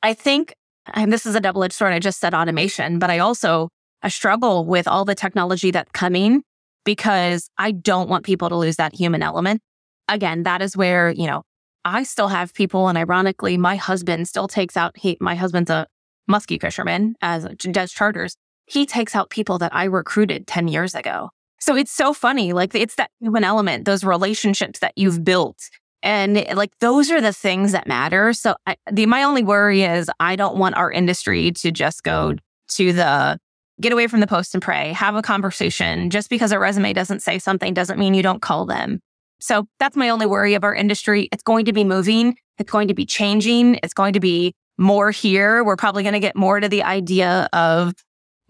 I 0.04 0.14
think, 0.14 0.54
and 0.94 1.14
this 1.14 1.26
is 1.26 1.36
a 1.36 1.40
double 1.40 1.64
edged 1.64 1.74
sword. 1.74 1.94
I 1.94 2.00
just 2.00 2.20
said 2.20 2.34
automation, 2.34 3.00
but 3.00 3.10
I 3.10 3.20
also 3.20 3.70
I 4.02 4.10
struggle 4.10 4.66
with 4.66 4.90
all 4.90 5.06
the 5.06 5.16
technology 5.16 5.72
that's 5.72 5.92
coming 5.94 6.44
because 6.84 7.50
I 7.58 7.72
don't 7.72 8.10
want 8.10 8.26
people 8.26 8.50
to 8.50 8.58
lose 8.58 8.76
that 8.76 8.94
human 8.94 9.24
element. 9.24 9.62
Again, 10.10 10.44
that 10.44 10.62
is 10.62 10.76
where, 10.76 11.12
you 11.12 11.28
know, 11.28 11.44
I 11.86 12.04
still 12.04 12.30
have 12.30 12.54
people, 12.54 12.88
and 12.88 12.98
ironically, 12.98 13.58
my 13.58 13.76
husband 13.76 14.28
still 14.28 14.48
takes 14.48 14.78
out, 14.78 14.98
he, 14.98 15.18
my 15.20 15.36
husband's 15.36 15.70
a 15.70 15.88
muskie 16.30 16.60
fisherman 16.60 17.16
as 17.22 17.46
does 17.58 17.92
charters. 17.92 18.36
He 18.66 18.86
takes 18.86 19.16
out 19.16 19.30
people 19.30 19.58
that 19.60 19.76
I 19.76 19.86
recruited 19.86 20.48
10 20.48 20.70
years 20.70 20.96
ago. 20.96 21.30
So 21.60 21.76
it's 21.76 21.92
so 21.92 22.14
funny. 22.14 22.54
Like 22.54 22.76
it's 22.76 22.96
that 22.96 23.12
human 23.20 23.44
element, 23.44 23.86
those 23.86 24.04
relationships 24.04 24.80
that 24.80 24.94
you've 24.96 25.24
built. 25.24 25.70
And 26.02 26.46
like 26.56 26.78
those 26.80 27.10
are 27.12 27.22
the 27.22 27.32
things 27.32 27.72
that 27.72 27.88
matter. 27.88 28.34
So 28.34 28.56
I, 28.68 28.76
the, 28.92 29.06
my 29.06 29.24
only 29.24 29.44
worry 29.44 29.84
is 29.84 30.10
I 30.20 30.36
don't 30.36 30.58
want 30.58 30.76
our 30.76 30.92
industry 30.92 31.52
to 31.52 31.72
just 31.72 32.04
go 32.04 32.36
to 32.70 32.94
the 32.94 33.38
get 33.82 33.92
away 33.92 34.08
from 34.08 34.20
the 34.20 34.28
post 34.28 34.54
and 34.54 34.62
pray, 34.62 34.94
have 34.94 35.16
a 35.16 35.22
conversation. 35.22 36.10
Just 36.10 36.30
because 36.30 36.52
a 36.52 36.60
resume 36.60 36.94
doesn't 36.94 37.22
say 37.22 37.40
something 37.40 37.74
doesn't 37.74 37.98
mean 37.98 38.14
you 38.14 38.24
don't 38.24 38.42
call 38.42 38.66
them. 38.66 39.00
So 39.40 39.68
that's 39.80 39.96
my 39.96 40.10
only 40.10 40.26
worry 40.26 40.54
of 40.54 40.64
our 40.64 40.74
industry. 40.74 41.28
It's 41.32 41.44
going 41.44 41.66
to 41.66 41.74
be 41.74 41.84
moving. 41.84 42.36
It's 42.58 42.72
going 42.72 42.88
to 42.88 42.94
be 42.94 43.06
changing. 43.06 43.80
It's 43.84 43.94
going 43.94 44.14
to 44.14 44.20
be 44.20 44.54
more 44.78 45.12
here. 45.12 45.64
We're 45.64 45.76
probably 45.76 46.04
going 46.04 46.14
to 46.14 46.20
get 46.20 46.36
more 46.36 46.60
to 46.60 46.70
the 46.70 46.84
idea 46.84 47.50
of 47.54 47.94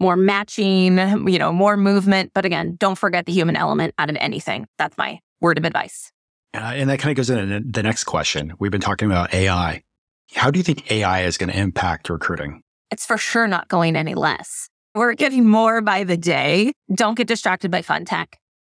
more 0.00 0.16
matching, 0.16 0.98
you 1.28 1.38
know, 1.38 1.52
more 1.52 1.76
movement. 1.76 2.32
But 2.34 2.44
again, 2.44 2.76
don't 2.78 2.96
forget 2.96 3.26
the 3.26 3.32
human 3.32 3.56
element 3.56 3.94
out 3.98 4.10
of 4.10 4.16
anything. 4.20 4.66
That's 4.78 4.96
my 4.98 5.20
word 5.40 5.58
of 5.58 5.64
advice. 5.64 6.12
Uh, 6.54 6.72
and 6.74 6.88
that 6.88 6.98
kind 7.00 7.10
of 7.10 7.16
goes 7.16 7.30
into 7.30 7.60
the 7.68 7.82
next 7.82 8.04
question. 8.04 8.54
We've 8.58 8.70
been 8.70 8.80
talking 8.80 9.10
about 9.10 9.34
AI. 9.34 9.82
How 10.34 10.50
do 10.50 10.58
you 10.58 10.62
think 10.62 10.90
AI 10.90 11.22
is 11.22 11.36
going 11.36 11.50
to 11.50 11.58
impact 11.58 12.08
recruiting? 12.08 12.62
It's 12.90 13.06
for 13.06 13.18
sure 13.18 13.48
not 13.48 13.68
going 13.68 13.96
any 13.96 14.14
less. 14.14 14.68
We're 14.94 15.14
getting 15.14 15.48
more 15.48 15.80
by 15.80 16.04
the 16.04 16.16
day. 16.16 16.72
Don't 16.94 17.16
get 17.16 17.26
distracted 17.26 17.70
by 17.70 17.82
fun 17.82 18.04
tech. 18.04 18.38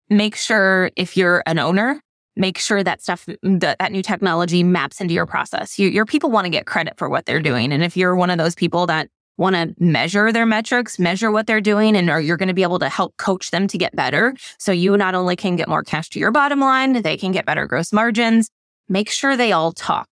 Make 0.09 0.35
sure 0.35 0.91
if 0.95 1.17
you're 1.17 1.41
an 1.45 1.59
owner, 1.59 2.01
make 2.35 2.57
sure 2.57 2.83
that 2.83 3.01
stuff, 3.01 3.25
that, 3.41 3.77
that 3.79 3.91
new 3.91 4.01
technology 4.01 4.63
maps 4.63 5.01
into 5.01 5.13
your 5.13 5.25
process. 5.25 5.79
You, 5.79 5.89
your 5.89 6.05
people 6.05 6.29
want 6.29 6.45
to 6.45 6.49
get 6.49 6.65
credit 6.65 6.93
for 6.97 7.09
what 7.09 7.25
they're 7.25 7.41
doing. 7.41 7.71
And 7.71 7.83
if 7.83 7.97
you're 7.97 8.15
one 8.15 8.29
of 8.29 8.37
those 8.37 8.55
people 8.55 8.85
that 8.87 9.09
want 9.37 9.55
to 9.55 9.75
measure 9.83 10.31
their 10.31 10.45
metrics, 10.45 10.97
measure 10.97 11.31
what 11.31 11.47
they're 11.47 11.61
doing, 11.61 11.95
and 11.95 12.09
are 12.09 12.21
you're 12.21 12.37
going 12.37 12.47
to 12.47 12.53
be 12.53 12.63
able 12.63 12.79
to 12.79 12.89
help 12.89 13.17
coach 13.17 13.51
them 13.51 13.67
to 13.67 13.77
get 13.77 13.95
better. 13.95 14.33
So 14.59 14.71
you 14.71 14.95
not 14.95 15.15
only 15.15 15.35
can 15.35 15.55
get 15.55 15.67
more 15.67 15.83
cash 15.83 16.09
to 16.11 16.19
your 16.19 16.31
bottom 16.31 16.59
line, 16.59 17.01
they 17.01 17.17
can 17.17 17.31
get 17.31 17.45
better 17.45 17.65
gross 17.67 17.91
margins. 17.91 18.49
Make 18.87 19.09
sure 19.09 19.35
they 19.35 19.51
all 19.51 19.71
talk. 19.71 20.07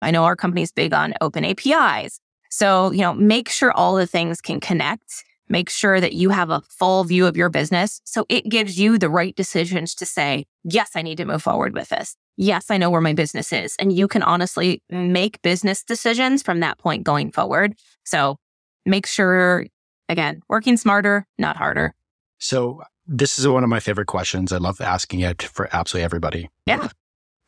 I 0.00 0.10
know 0.10 0.24
our 0.24 0.36
company's 0.36 0.70
big 0.70 0.92
on 0.92 1.14
open 1.20 1.44
APIs. 1.44 2.20
So, 2.50 2.92
you 2.92 3.00
know, 3.00 3.14
make 3.14 3.48
sure 3.48 3.72
all 3.72 3.96
the 3.96 4.06
things 4.06 4.40
can 4.40 4.60
connect 4.60 5.24
Make 5.48 5.70
sure 5.70 6.00
that 6.00 6.12
you 6.12 6.30
have 6.30 6.50
a 6.50 6.62
full 6.68 7.04
view 7.04 7.26
of 7.26 7.36
your 7.36 7.48
business. 7.48 8.00
So 8.04 8.26
it 8.28 8.48
gives 8.48 8.78
you 8.78 8.98
the 8.98 9.08
right 9.08 9.34
decisions 9.34 9.94
to 9.96 10.06
say, 10.06 10.46
yes, 10.64 10.90
I 10.94 11.02
need 11.02 11.16
to 11.16 11.24
move 11.24 11.42
forward 11.42 11.74
with 11.74 11.88
this. 11.88 12.16
Yes, 12.36 12.70
I 12.70 12.76
know 12.76 12.90
where 12.90 13.00
my 13.00 13.14
business 13.14 13.52
is. 13.52 13.74
And 13.78 13.92
you 13.92 14.08
can 14.08 14.22
honestly 14.22 14.82
make 14.90 15.42
business 15.42 15.82
decisions 15.82 16.42
from 16.42 16.60
that 16.60 16.78
point 16.78 17.04
going 17.04 17.32
forward. 17.32 17.74
So 18.04 18.38
make 18.84 19.06
sure, 19.06 19.66
again, 20.08 20.42
working 20.48 20.76
smarter, 20.76 21.26
not 21.38 21.56
harder. 21.56 21.94
So 22.38 22.82
this 23.06 23.38
is 23.38 23.48
one 23.48 23.64
of 23.64 23.70
my 23.70 23.80
favorite 23.80 24.06
questions. 24.06 24.52
I 24.52 24.58
love 24.58 24.80
asking 24.80 25.20
it 25.20 25.42
for 25.42 25.68
absolutely 25.72 26.04
everybody. 26.04 26.50
Yeah. 26.66 26.88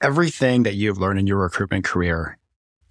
Everything 0.02 0.62
that 0.62 0.74
you've 0.74 0.98
learned 0.98 1.18
in 1.18 1.26
your 1.26 1.38
recruitment 1.38 1.84
career, 1.84 2.38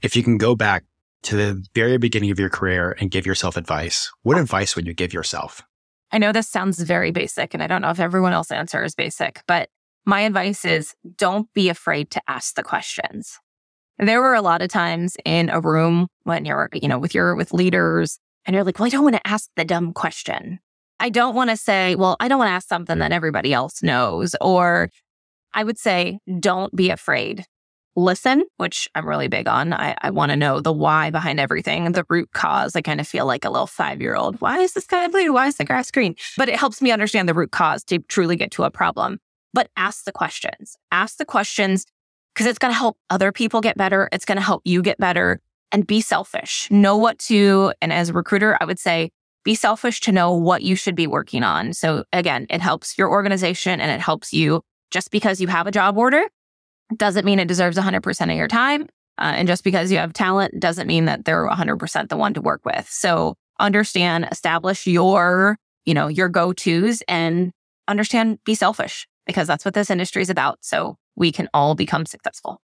if 0.02 0.15
you 0.15 0.22
can 0.22 0.38
go 0.38 0.56
back 0.56 0.84
to 1.23 1.36
the 1.36 1.63
very 1.75 1.97
beginning 1.97 2.32
of 2.32 2.39
your 2.39 2.49
career 2.49 2.95
and 2.99 3.12
give 3.12 3.25
yourself 3.25 3.58
advice, 3.58 4.12
what 4.23 4.38
advice 4.38 4.75
would 4.75 4.88
you 4.88 4.93
give 4.93 5.13
yourself? 5.13 5.62
I 6.12 6.17
know 6.17 6.32
this 6.32 6.49
sounds 6.49 6.79
very 6.79 7.12
basic, 7.12 7.53
and 7.53 7.62
I 7.62 7.67
don't 7.67 7.82
know 7.82 7.91
if 7.91 7.99
everyone 7.99 8.34
else 8.34 8.51
is 8.51 8.95
basic, 8.95 9.41
but 9.47 9.69
my 10.05 10.21
advice 10.21 10.65
is 10.65 10.95
don't 11.17 11.51
be 11.53 11.69
afraid 11.69 12.10
to 12.12 12.21
ask 12.27 12.55
the 12.55 12.63
questions. 12.63 13.38
There 13.99 14.21
were 14.21 14.34
a 14.34 14.41
lot 14.41 14.62
of 14.62 14.69
times 14.69 15.17
in 15.25 15.49
a 15.49 15.60
room 15.60 16.08
when 16.23 16.45
you're, 16.45 16.69
you 16.73 16.88
know, 16.88 16.97
with 16.97 17.13
your 17.13 17.36
with 17.36 17.53
leaders 17.53 18.17
and 18.45 18.53
you're 18.53 18.63
like, 18.63 18.79
well, 18.79 18.88
I 18.88 18.89
don't 18.89 19.03
want 19.03 19.17
to 19.17 19.27
ask 19.27 19.49
the 19.55 19.65
dumb 19.65 19.93
question. 19.93 20.60
I 20.99 21.10
don't 21.10 21.36
want 21.36 21.49
to 21.49 21.58
say, 21.58 21.95
well, 21.95 22.15
I 22.19 22.27
don't 22.27 22.39
want 22.39 22.49
to 22.49 22.53
ask 22.53 22.67
something 22.67 22.97
that 22.99 23.12
everybody 23.12 23.53
else 23.53 23.84
knows. 23.84 24.36
Or 24.41 24.89
I 25.53 25.63
would 25.63 25.77
say, 25.77 26.19
don't 26.39 26.73
be 26.75 26.89
afraid 26.89 27.45
listen, 28.03 28.43
which 28.57 28.88
I'm 28.95 29.07
really 29.07 29.27
big 29.27 29.47
on. 29.47 29.73
I, 29.73 29.95
I 30.01 30.09
want 30.09 30.31
to 30.31 30.35
know 30.35 30.59
the 30.59 30.73
why 30.73 31.09
behind 31.09 31.39
everything, 31.39 31.91
the 31.91 32.05
root 32.09 32.29
cause. 32.33 32.75
I 32.75 32.81
kind 32.81 32.99
of 32.99 33.07
feel 33.07 33.25
like 33.25 33.45
a 33.45 33.49
little 33.49 33.67
five 33.67 34.01
year 34.01 34.15
old. 34.15 34.39
Why 34.41 34.59
is 34.59 34.73
the 34.73 34.81
sky 34.81 35.07
blue? 35.07 35.33
Why 35.33 35.47
is 35.47 35.57
the 35.57 35.65
grass 35.65 35.91
green? 35.91 36.15
But 36.38 36.49
it 36.49 36.55
helps 36.55 36.81
me 36.81 36.91
understand 36.91 37.27
the 37.27 37.33
root 37.33 37.51
cause 37.51 37.83
to 37.85 37.99
truly 37.99 38.35
get 38.35 38.51
to 38.51 38.63
a 38.63 38.71
problem. 38.71 39.19
But 39.53 39.69
ask 39.75 40.05
the 40.05 40.12
questions. 40.12 40.77
Ask 40.91 41.17
the 41.17 41.25
questions 41.25 41.85
because 42.33 42.47
it's 42.47 42.59
going 42.59 42.73
to 42.73 42.77
help 42.77 42.97
other 43.09 43.31
people 43.31 43.62
get 43.62 43.77
better. 43.77 44.09
It's 44.12 44.25
going 44.25 44.38
to 44.38 44.43
help 44.43 44.62
you 44.65 44.81
get 44.81 44.97
better 44.97 45.41
and 45.71 45.85
be 45.85 46.01
selfish. 46.01 46.69
Know 46.71 46.97
what 46.97 47.19
to, 47.19 47.73
and 47.81 47.91
as 47.91 48.09
a 48.09 48.13
recruiter, 48.13 48.57
I 48.59 48.65
would 48.65 48.79
say, 48.79 49.12
be 49.43 49.55
selfish 49.55 50.01
to 50.01 50.12
know 50.12 50.33
what 50.33 50.62
you 50.63 50.75
should 50.75 50.95
be 50.95 51.07
working 51.07 51.43
on. 51.43 51.73
So 51.73 52.03
again, 52.13 52.45
it 52.49 52.62
helps 52.62 52.97
your 52.97 53.09
organization 53.09 53.79
and 53.79 53.91
it 53.91 54.01
helps 54.01 54.33
you 54.33 54.62
just 54.91 55.12
because 55.12 55.39
you 55.39 55.47
have 55.47 55.67
a 55.67 55.71
job 55.71 55.97
order 55.97 56.23
doesn't 56.95 57.25
mean 57.25 57.39
it 57.39 57.47
deserves 57.47 57.78
100% 57.78 58.32
of 58.32 58.38
your 58.38 58.47
time. 58.47 58.84
Uh, 59.17 59.34
and 59.36 59.47
just 59.47 59.63
because 59.63 59.91
you 59.91 59.97
have 59.97 60.13
talent 60.13 60.60
doesn't 60.60 60.88
mean 60.88 61.06
that 61.06 61.25
they're 61.25 61.47
100% 61.47 62.10
the 62.10 62.17
one 62.17 62.34
to 62.34 62.41
work 62.41 62.62
with. 62.65 62.88
So 62.89 63.36
understand, 63.60 64.28
establish 64.32 64.88
your, 64.88 65.58
you 65.86 65.93
know, 65.93 66.08
your 66.08 66.30
go-tos 66.30 67.04
and 67.08 67.52
understand, 67.88 68.39
be 68.45 68.56
selfish 68.56 69.08
because 69.25 69.47
that's 69.47 69.65
what 69.65 69.73
this 69.73 69.89
industry 69.89 70.21
is 70.21 70.30
about. 70.30 70.60
So 70.62 70.97
we 71.15 71.32
can 71.32 71.49
all 71.54 71.75
become 71.75 72.06
successful. 72.06 72.62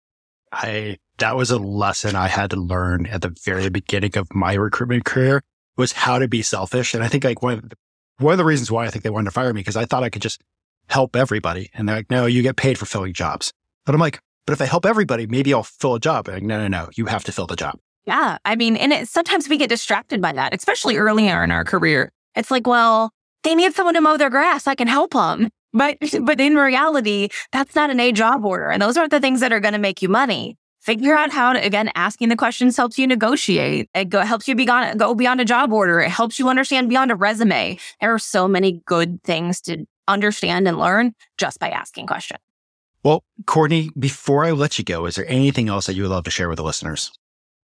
I, 0.53 0.99
that 1.19 1.37
was 1.37 1.51
a 1.51 1.59
lesson 1.59 2.15
I 2.15 2.29
had 2.29 2.51
to 2.51 2.57
learn 2.57 3.07
at 3.07 3.23
the 3.23 3.35
very 3.45 3.69
beginning 3.69 4.17
of 4.17 4.33
my 4.33 4.55
recruitment 4.55 5.05
career 5.05 5.43
was 5.77 5.91
how 5.93 6.21
to 6.21 6.29
be 6.29 6.43
selfish. 6.43 6.95
And 6.95 7.03
I 7.03 7.09
think 7.09 7.25
like 7.25 7.43
one 7.43 7.55
of 7.55 7.69
the, 7.69 7.77
one 8.19 8.33
of 8.33 8.39
the 8.39 8.45
reasons 8.45 8.71
why 8.71 8.87
I 8.87 8.91
think 8.91 9.03
they 9.03 9.11
wanted 9.11 9.27
to 9.27 9.31
fire 9.33 9.53
me 9.53 9.61
because 9.61 9.77
I 9.77 9.87
thought 9.87 10.05
I 10.05 10.11
could 10.11 10.23
just 10.23 10.41
help 10.89 11.17
everybody. 11.17 11.71
And 11.75 11.89
they're 11.89 11.97
like, 11.97 12.11
no, 12.11 12.27
you 12.27 12.43
get 12.43 12.55
paid 12.55 12.79
for 12.79 12.87
filling 12.87 13.13
jobs. 13.13 13.53
But 13.87 13.95
I'm 13.95 14.01
like, 14.01 14.21
but 14.47 14.53
if 14.53 14.61
I 14.61 14.67
help 14.67 14.85
everybody, 14.87 15.27
maybe 15.27 15.55
I'll 15.55 15.63
fill 15.63 15.95
a 15.95 16.01
job. 16.01 16.29
Like, 16.29 16.43
no, 16.43 16.59
no, 16.59 16.69
no, 16.69 16.91
you 16.97 17.07
have 17.07 17.25
to 17.25 17.33
fill 17.33 17.47
the 17.47 17.57
job. 17.57 17.79
Yeah. 18.07 18.39
I 18.45 18.57
mean, 18.57 18.77
and 18.77 18.93
it, 18.93 19.09
sometimes 19.09 19.49
we 19.49 19.57
get 19.57 19.71
distracted 19.71 20.21
by 20.21 20.33
that, 20.33 20.55
especially 20.55 20.97
earlier 20.97 21.43
in 21.43 21.51
our 21.51 21.65
career. 21.65 22.13
It's 22.35 22.51
like, 22.51 22.67
well, 22.67 23.11
they 23.43 23.55
need 23.55 23.75
someone 23.75 23.95
to 23.95 24.01
mow 24.01 24.17
their 24.17 24.31
grass. 24.31 24.67
I 24.67 24.75
can 24.75 24.89
help 24.89 25.13
them. 25.13 25.49
But, 25.77 25.99
but 26.23 26.41
in 26.41 26.55
reality, 26.55 27.31
that's 27.51 27.75
not 27.75 27.91
an 27.91 27.99
A 27.99 28.13
job 28.13 28.45
order. 28.45 28.71
And 28.71 28.81
those 28.81 28.97
aren't 28.97 29.11
the 29.11 29.19
things 29.19 29.41
that 29.41 29.53
are 29.53 29.59
going 29.59 29.73
to 29.73 29.81
make 29.81 30.03
you 30.03 30.09
money. 30.09 30.57
Figure 30.83 31.17
out 31.17 31.33
how 31.33 31.53
to, 31.53 31.59
again, 31.59 31.91
asking 31.97 32.29
the 32.29 32.37
questions 32.37 32.77
helps 32.77 32.97
you 32.97 33.09
negotiate. 33.09 33.91
It 33.93 34.09
go, 34.09 34.21
helps 34.21 34.47
you 34.47 34.55
beyond, 34.55 35.01
go 35.01 35.17
beyond 35.17 35.41
a 35.41 35.45
job 35.45 35.73
order. 35.73 35.99
It 35.99 36.11
helps 36.11 36.39
you 36.39 36.49
understand 36.49 36.89
beyond 36.89 37.11
a 37.11 37.17
resume. 37.17 37.77
There 38.01 38.15
are 38.15 38.21
so 38.21 38.47
many 38.47 38.83
good 38.87 39.21
things 39.25 39.61
to 39.63 39.85
understand 40.07 40.69
and 40.69 40.79
learn 40.79 41.13
just 41.39 41.59
by 41.59 41.71
asking 41.71 42.07
questions. 42.07 42.39
Well, 43.05 43.23
Kortney, 43.45 43.91
before 43.99 44.45
I 44.45 44.53
let 44.53 44.79
you 44.79 44.85
go, 44.85 45.05
is 45.05 45.17
there 45.17 45.29
anything 45.29 45.69
else 45.69 45.87
that 45.87 45.95
you 45.95 46.03
would 46.03 46.11
love 46.11 46.25
to 46.25 46.31
share 46.31 46.49
with 46.49 46.57
the 46.57 46.65
listeners? 46.65 47.13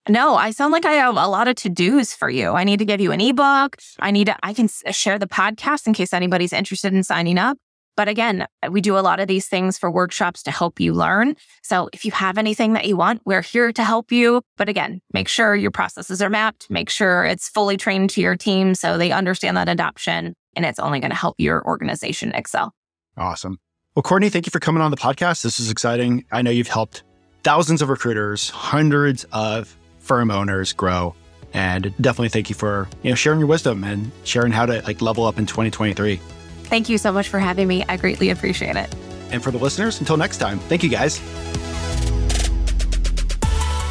No, 0.09 0.35
I 0.35 0.51
sound 0.51 0.73
like 0.73 0.85
I 0.85 0.95
have 0.95 1.17
a 1.17 1.29
lot 1.29 1.49
of 1.49 1.55
to 1.57 1.69
dos 1.69 2.15
for 2.15 2.29
you. 2.29 2.53
I 2.53 2.65
need 2.65 2.79
to 2.79 2.85
give 2.85 3.01
you 3.01 3.13
an 3.13 3.21
ebook. 3.21 3.77
I 4.01 4.11
need 4.11 4.27
to, 4.27 4.37
I 4.43 4.53
can 4.53 4.69
share 4.91 5.19
the 5.19 5.29
podcast 5.29 5.87
in 5.87 5.93
case 5.93 6.13
anybody's 6.13 6.53
interested 6.53 6.93
in 6.93 7.05
signing 7.05 7.39
up. 7.39 7.57
But 7.95 8.09
again, 8.09 8.47
we 8.71 8.81
do 8.81 8.97
a 8.97 9.01
lot 9.01 9.21
of 9.21 9.29
these 9.29 9.49
things 9.49 9.77
for 9.77 9.91
workshops 9.91 10.43
to 10.45 10.51
help 10.51 10.81
you 10.81 10.93
learn. 10.93 11.35
So 11.63 11.91
if 11.93 12.05
you 12.05 12.13
have 12.13 12.39
anything 12.39 12.73
that 12.73 12.87
you 12.87 12.97
want, 12.97 13.23
we're 13.25 13.43
here 13.43 13.73
to 13.73 13.85
help 13.85 14.11
you. 14.11 14.43
But 14.57 14.69
again, 14.69 15.01
make 15.13 15.29
sure 15.29 15.55
your 15.55 15.73
processes 15.73 16.23
are 16.23 16.31
mapped, 16.31 16.71
make 16.71 16.91
sure 16.91 17.25
it's 17.25 17.49
fully 17.49 17.77
trained 17.77 18.11
to 18.11 18.21
your 18.21 18.37
team 18.37 18.75
so 18.75 18.99
they 18.99 19.13
understand 19.13 19.57
that 19.57 19.69
adoption 19.69 20.35
and 20.57 20.65
it's 20.65 20.79
only 20.79 21.01
going 21.01 21.11
to 21.11 21.17
help 21.17 21.35
your 21.39 21.65
organization 21.67 22.33
excel. 22.33 22.73
Awesome. 23.17 23.59
Well, 23.99 24.05
Kortney, 24.05 24.31
thank 24.31 24.47
you 24.47 24.51
for 24.51 24.61
coming 24.61 24.81
on 24.81 24.93
the 24.93 24.97
podcast. 24.97 25.43
This 25.43 25.59
is 25.59 25.73
exciting. 25.73 26.25
I 26.31 26.41
know 26.41 26.53
you've 26.53 26.69
helped 26.69 27.03
thousands 27.43 27.83
of 27.83 27.89
recruiters, 27.89 28.49
hundreds 28.49 29.25
of 29.33 29.77
firm 29.99 30.31
owners 30.31 30.73
grow. 30.73 31.17
And 31.53 31.93
definitely 32.01 32.29
thank 32.29 32.49
you 32.49 32.55
for 32.55 32.89
you 33.03 33.11
know 33.11 33.17
sharing 33.17 33.41
your 33.41 33.49
wisdom 33.49 33.83
and 33.83 34.13
sharing 34.23 34.53
how 34.53 34.67
to 34.67 34.83
like 34.83 35.03
level 35.03 35.25
up 35.25 35.37
in 35.37 35.47
2023. 35.47 36.21
Thank 36.67 36.89
you 36.89 36.97
so 36.97 37.11
much 37.11 37.29
for 37.29 37.41
having 37.41 37.67
me. 37.67 37.85
I 37.89 37.97
greatly 37.97 38.31
appreciate 38.31 38.77
it. 38.77 38.95
And 39.33 39.43
for 39.43 39.51
the 39.51 39.59
listeners, 39.59 39.99
until 39.99 40.17
next 40.17 40.37
time, 40.37 40.61
thank 40.61 40.85
you 40.85 40.91
guys. 40.91 41.19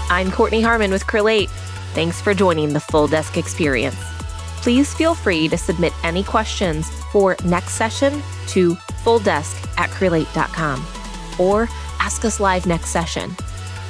I'm 0.10 0.32
Kortney 0.32 0.64
Harmon 0.64 0.92
with 0.92 1.04
Crelate. 1.04 1.50
Thanks 1.94 2.22
for 2.22 2.34
joining 2.34 2.72
the 2.72 2.80
Full 2.80 3.10
Desk 3.10 3.36
Experience. 3.36 3.98
Please 4.62 4.94
feel 4.94 5.16
free 5.16 5.50
to 5.50 5.58
submit 5.58 5.92
any 6.06 6.24
questions 6.24 6.90
for 7.12 7.36
next 7.44 7.74
session 7.74 8.24
to 8.48 8.78
fulldesk 9.04 9.68
at 9.78 9.90
crelate.com 9.90 10.86
or 11.40 11.68
ask 12.00 12.26
us 12.26 12.40
live 12.40 12.66
next 12.66 12.90
session. 12.90 13.36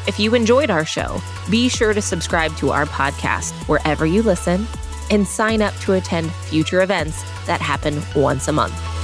If 0.08 0.20
you 0.20 0.36
enjoyed 0.36 0.70
our 0.70 0.86
show, 0.86 1.22
be 1.50 1.70
sure 1.70 1.94
to 1.94 2.02
subscribe 2.02 2.56
to 2.58 2.72
our 2.72 2.86
podcast 2.86 3.52
wherever 3.68 4.06
you 4.06 4.22
listen 4.22 4.66
and 5.10 5.28
sign 5.28 5.62
up 5.62 5.76
to 5.82 5.94
attend 5.94 6.32
future 6.32 6.82
events 6.82 7.22
that 7.46 7.62
happen 7.62 8.02
once 8.16 8.48
a 8.48 8.52
month. 8.52 8.97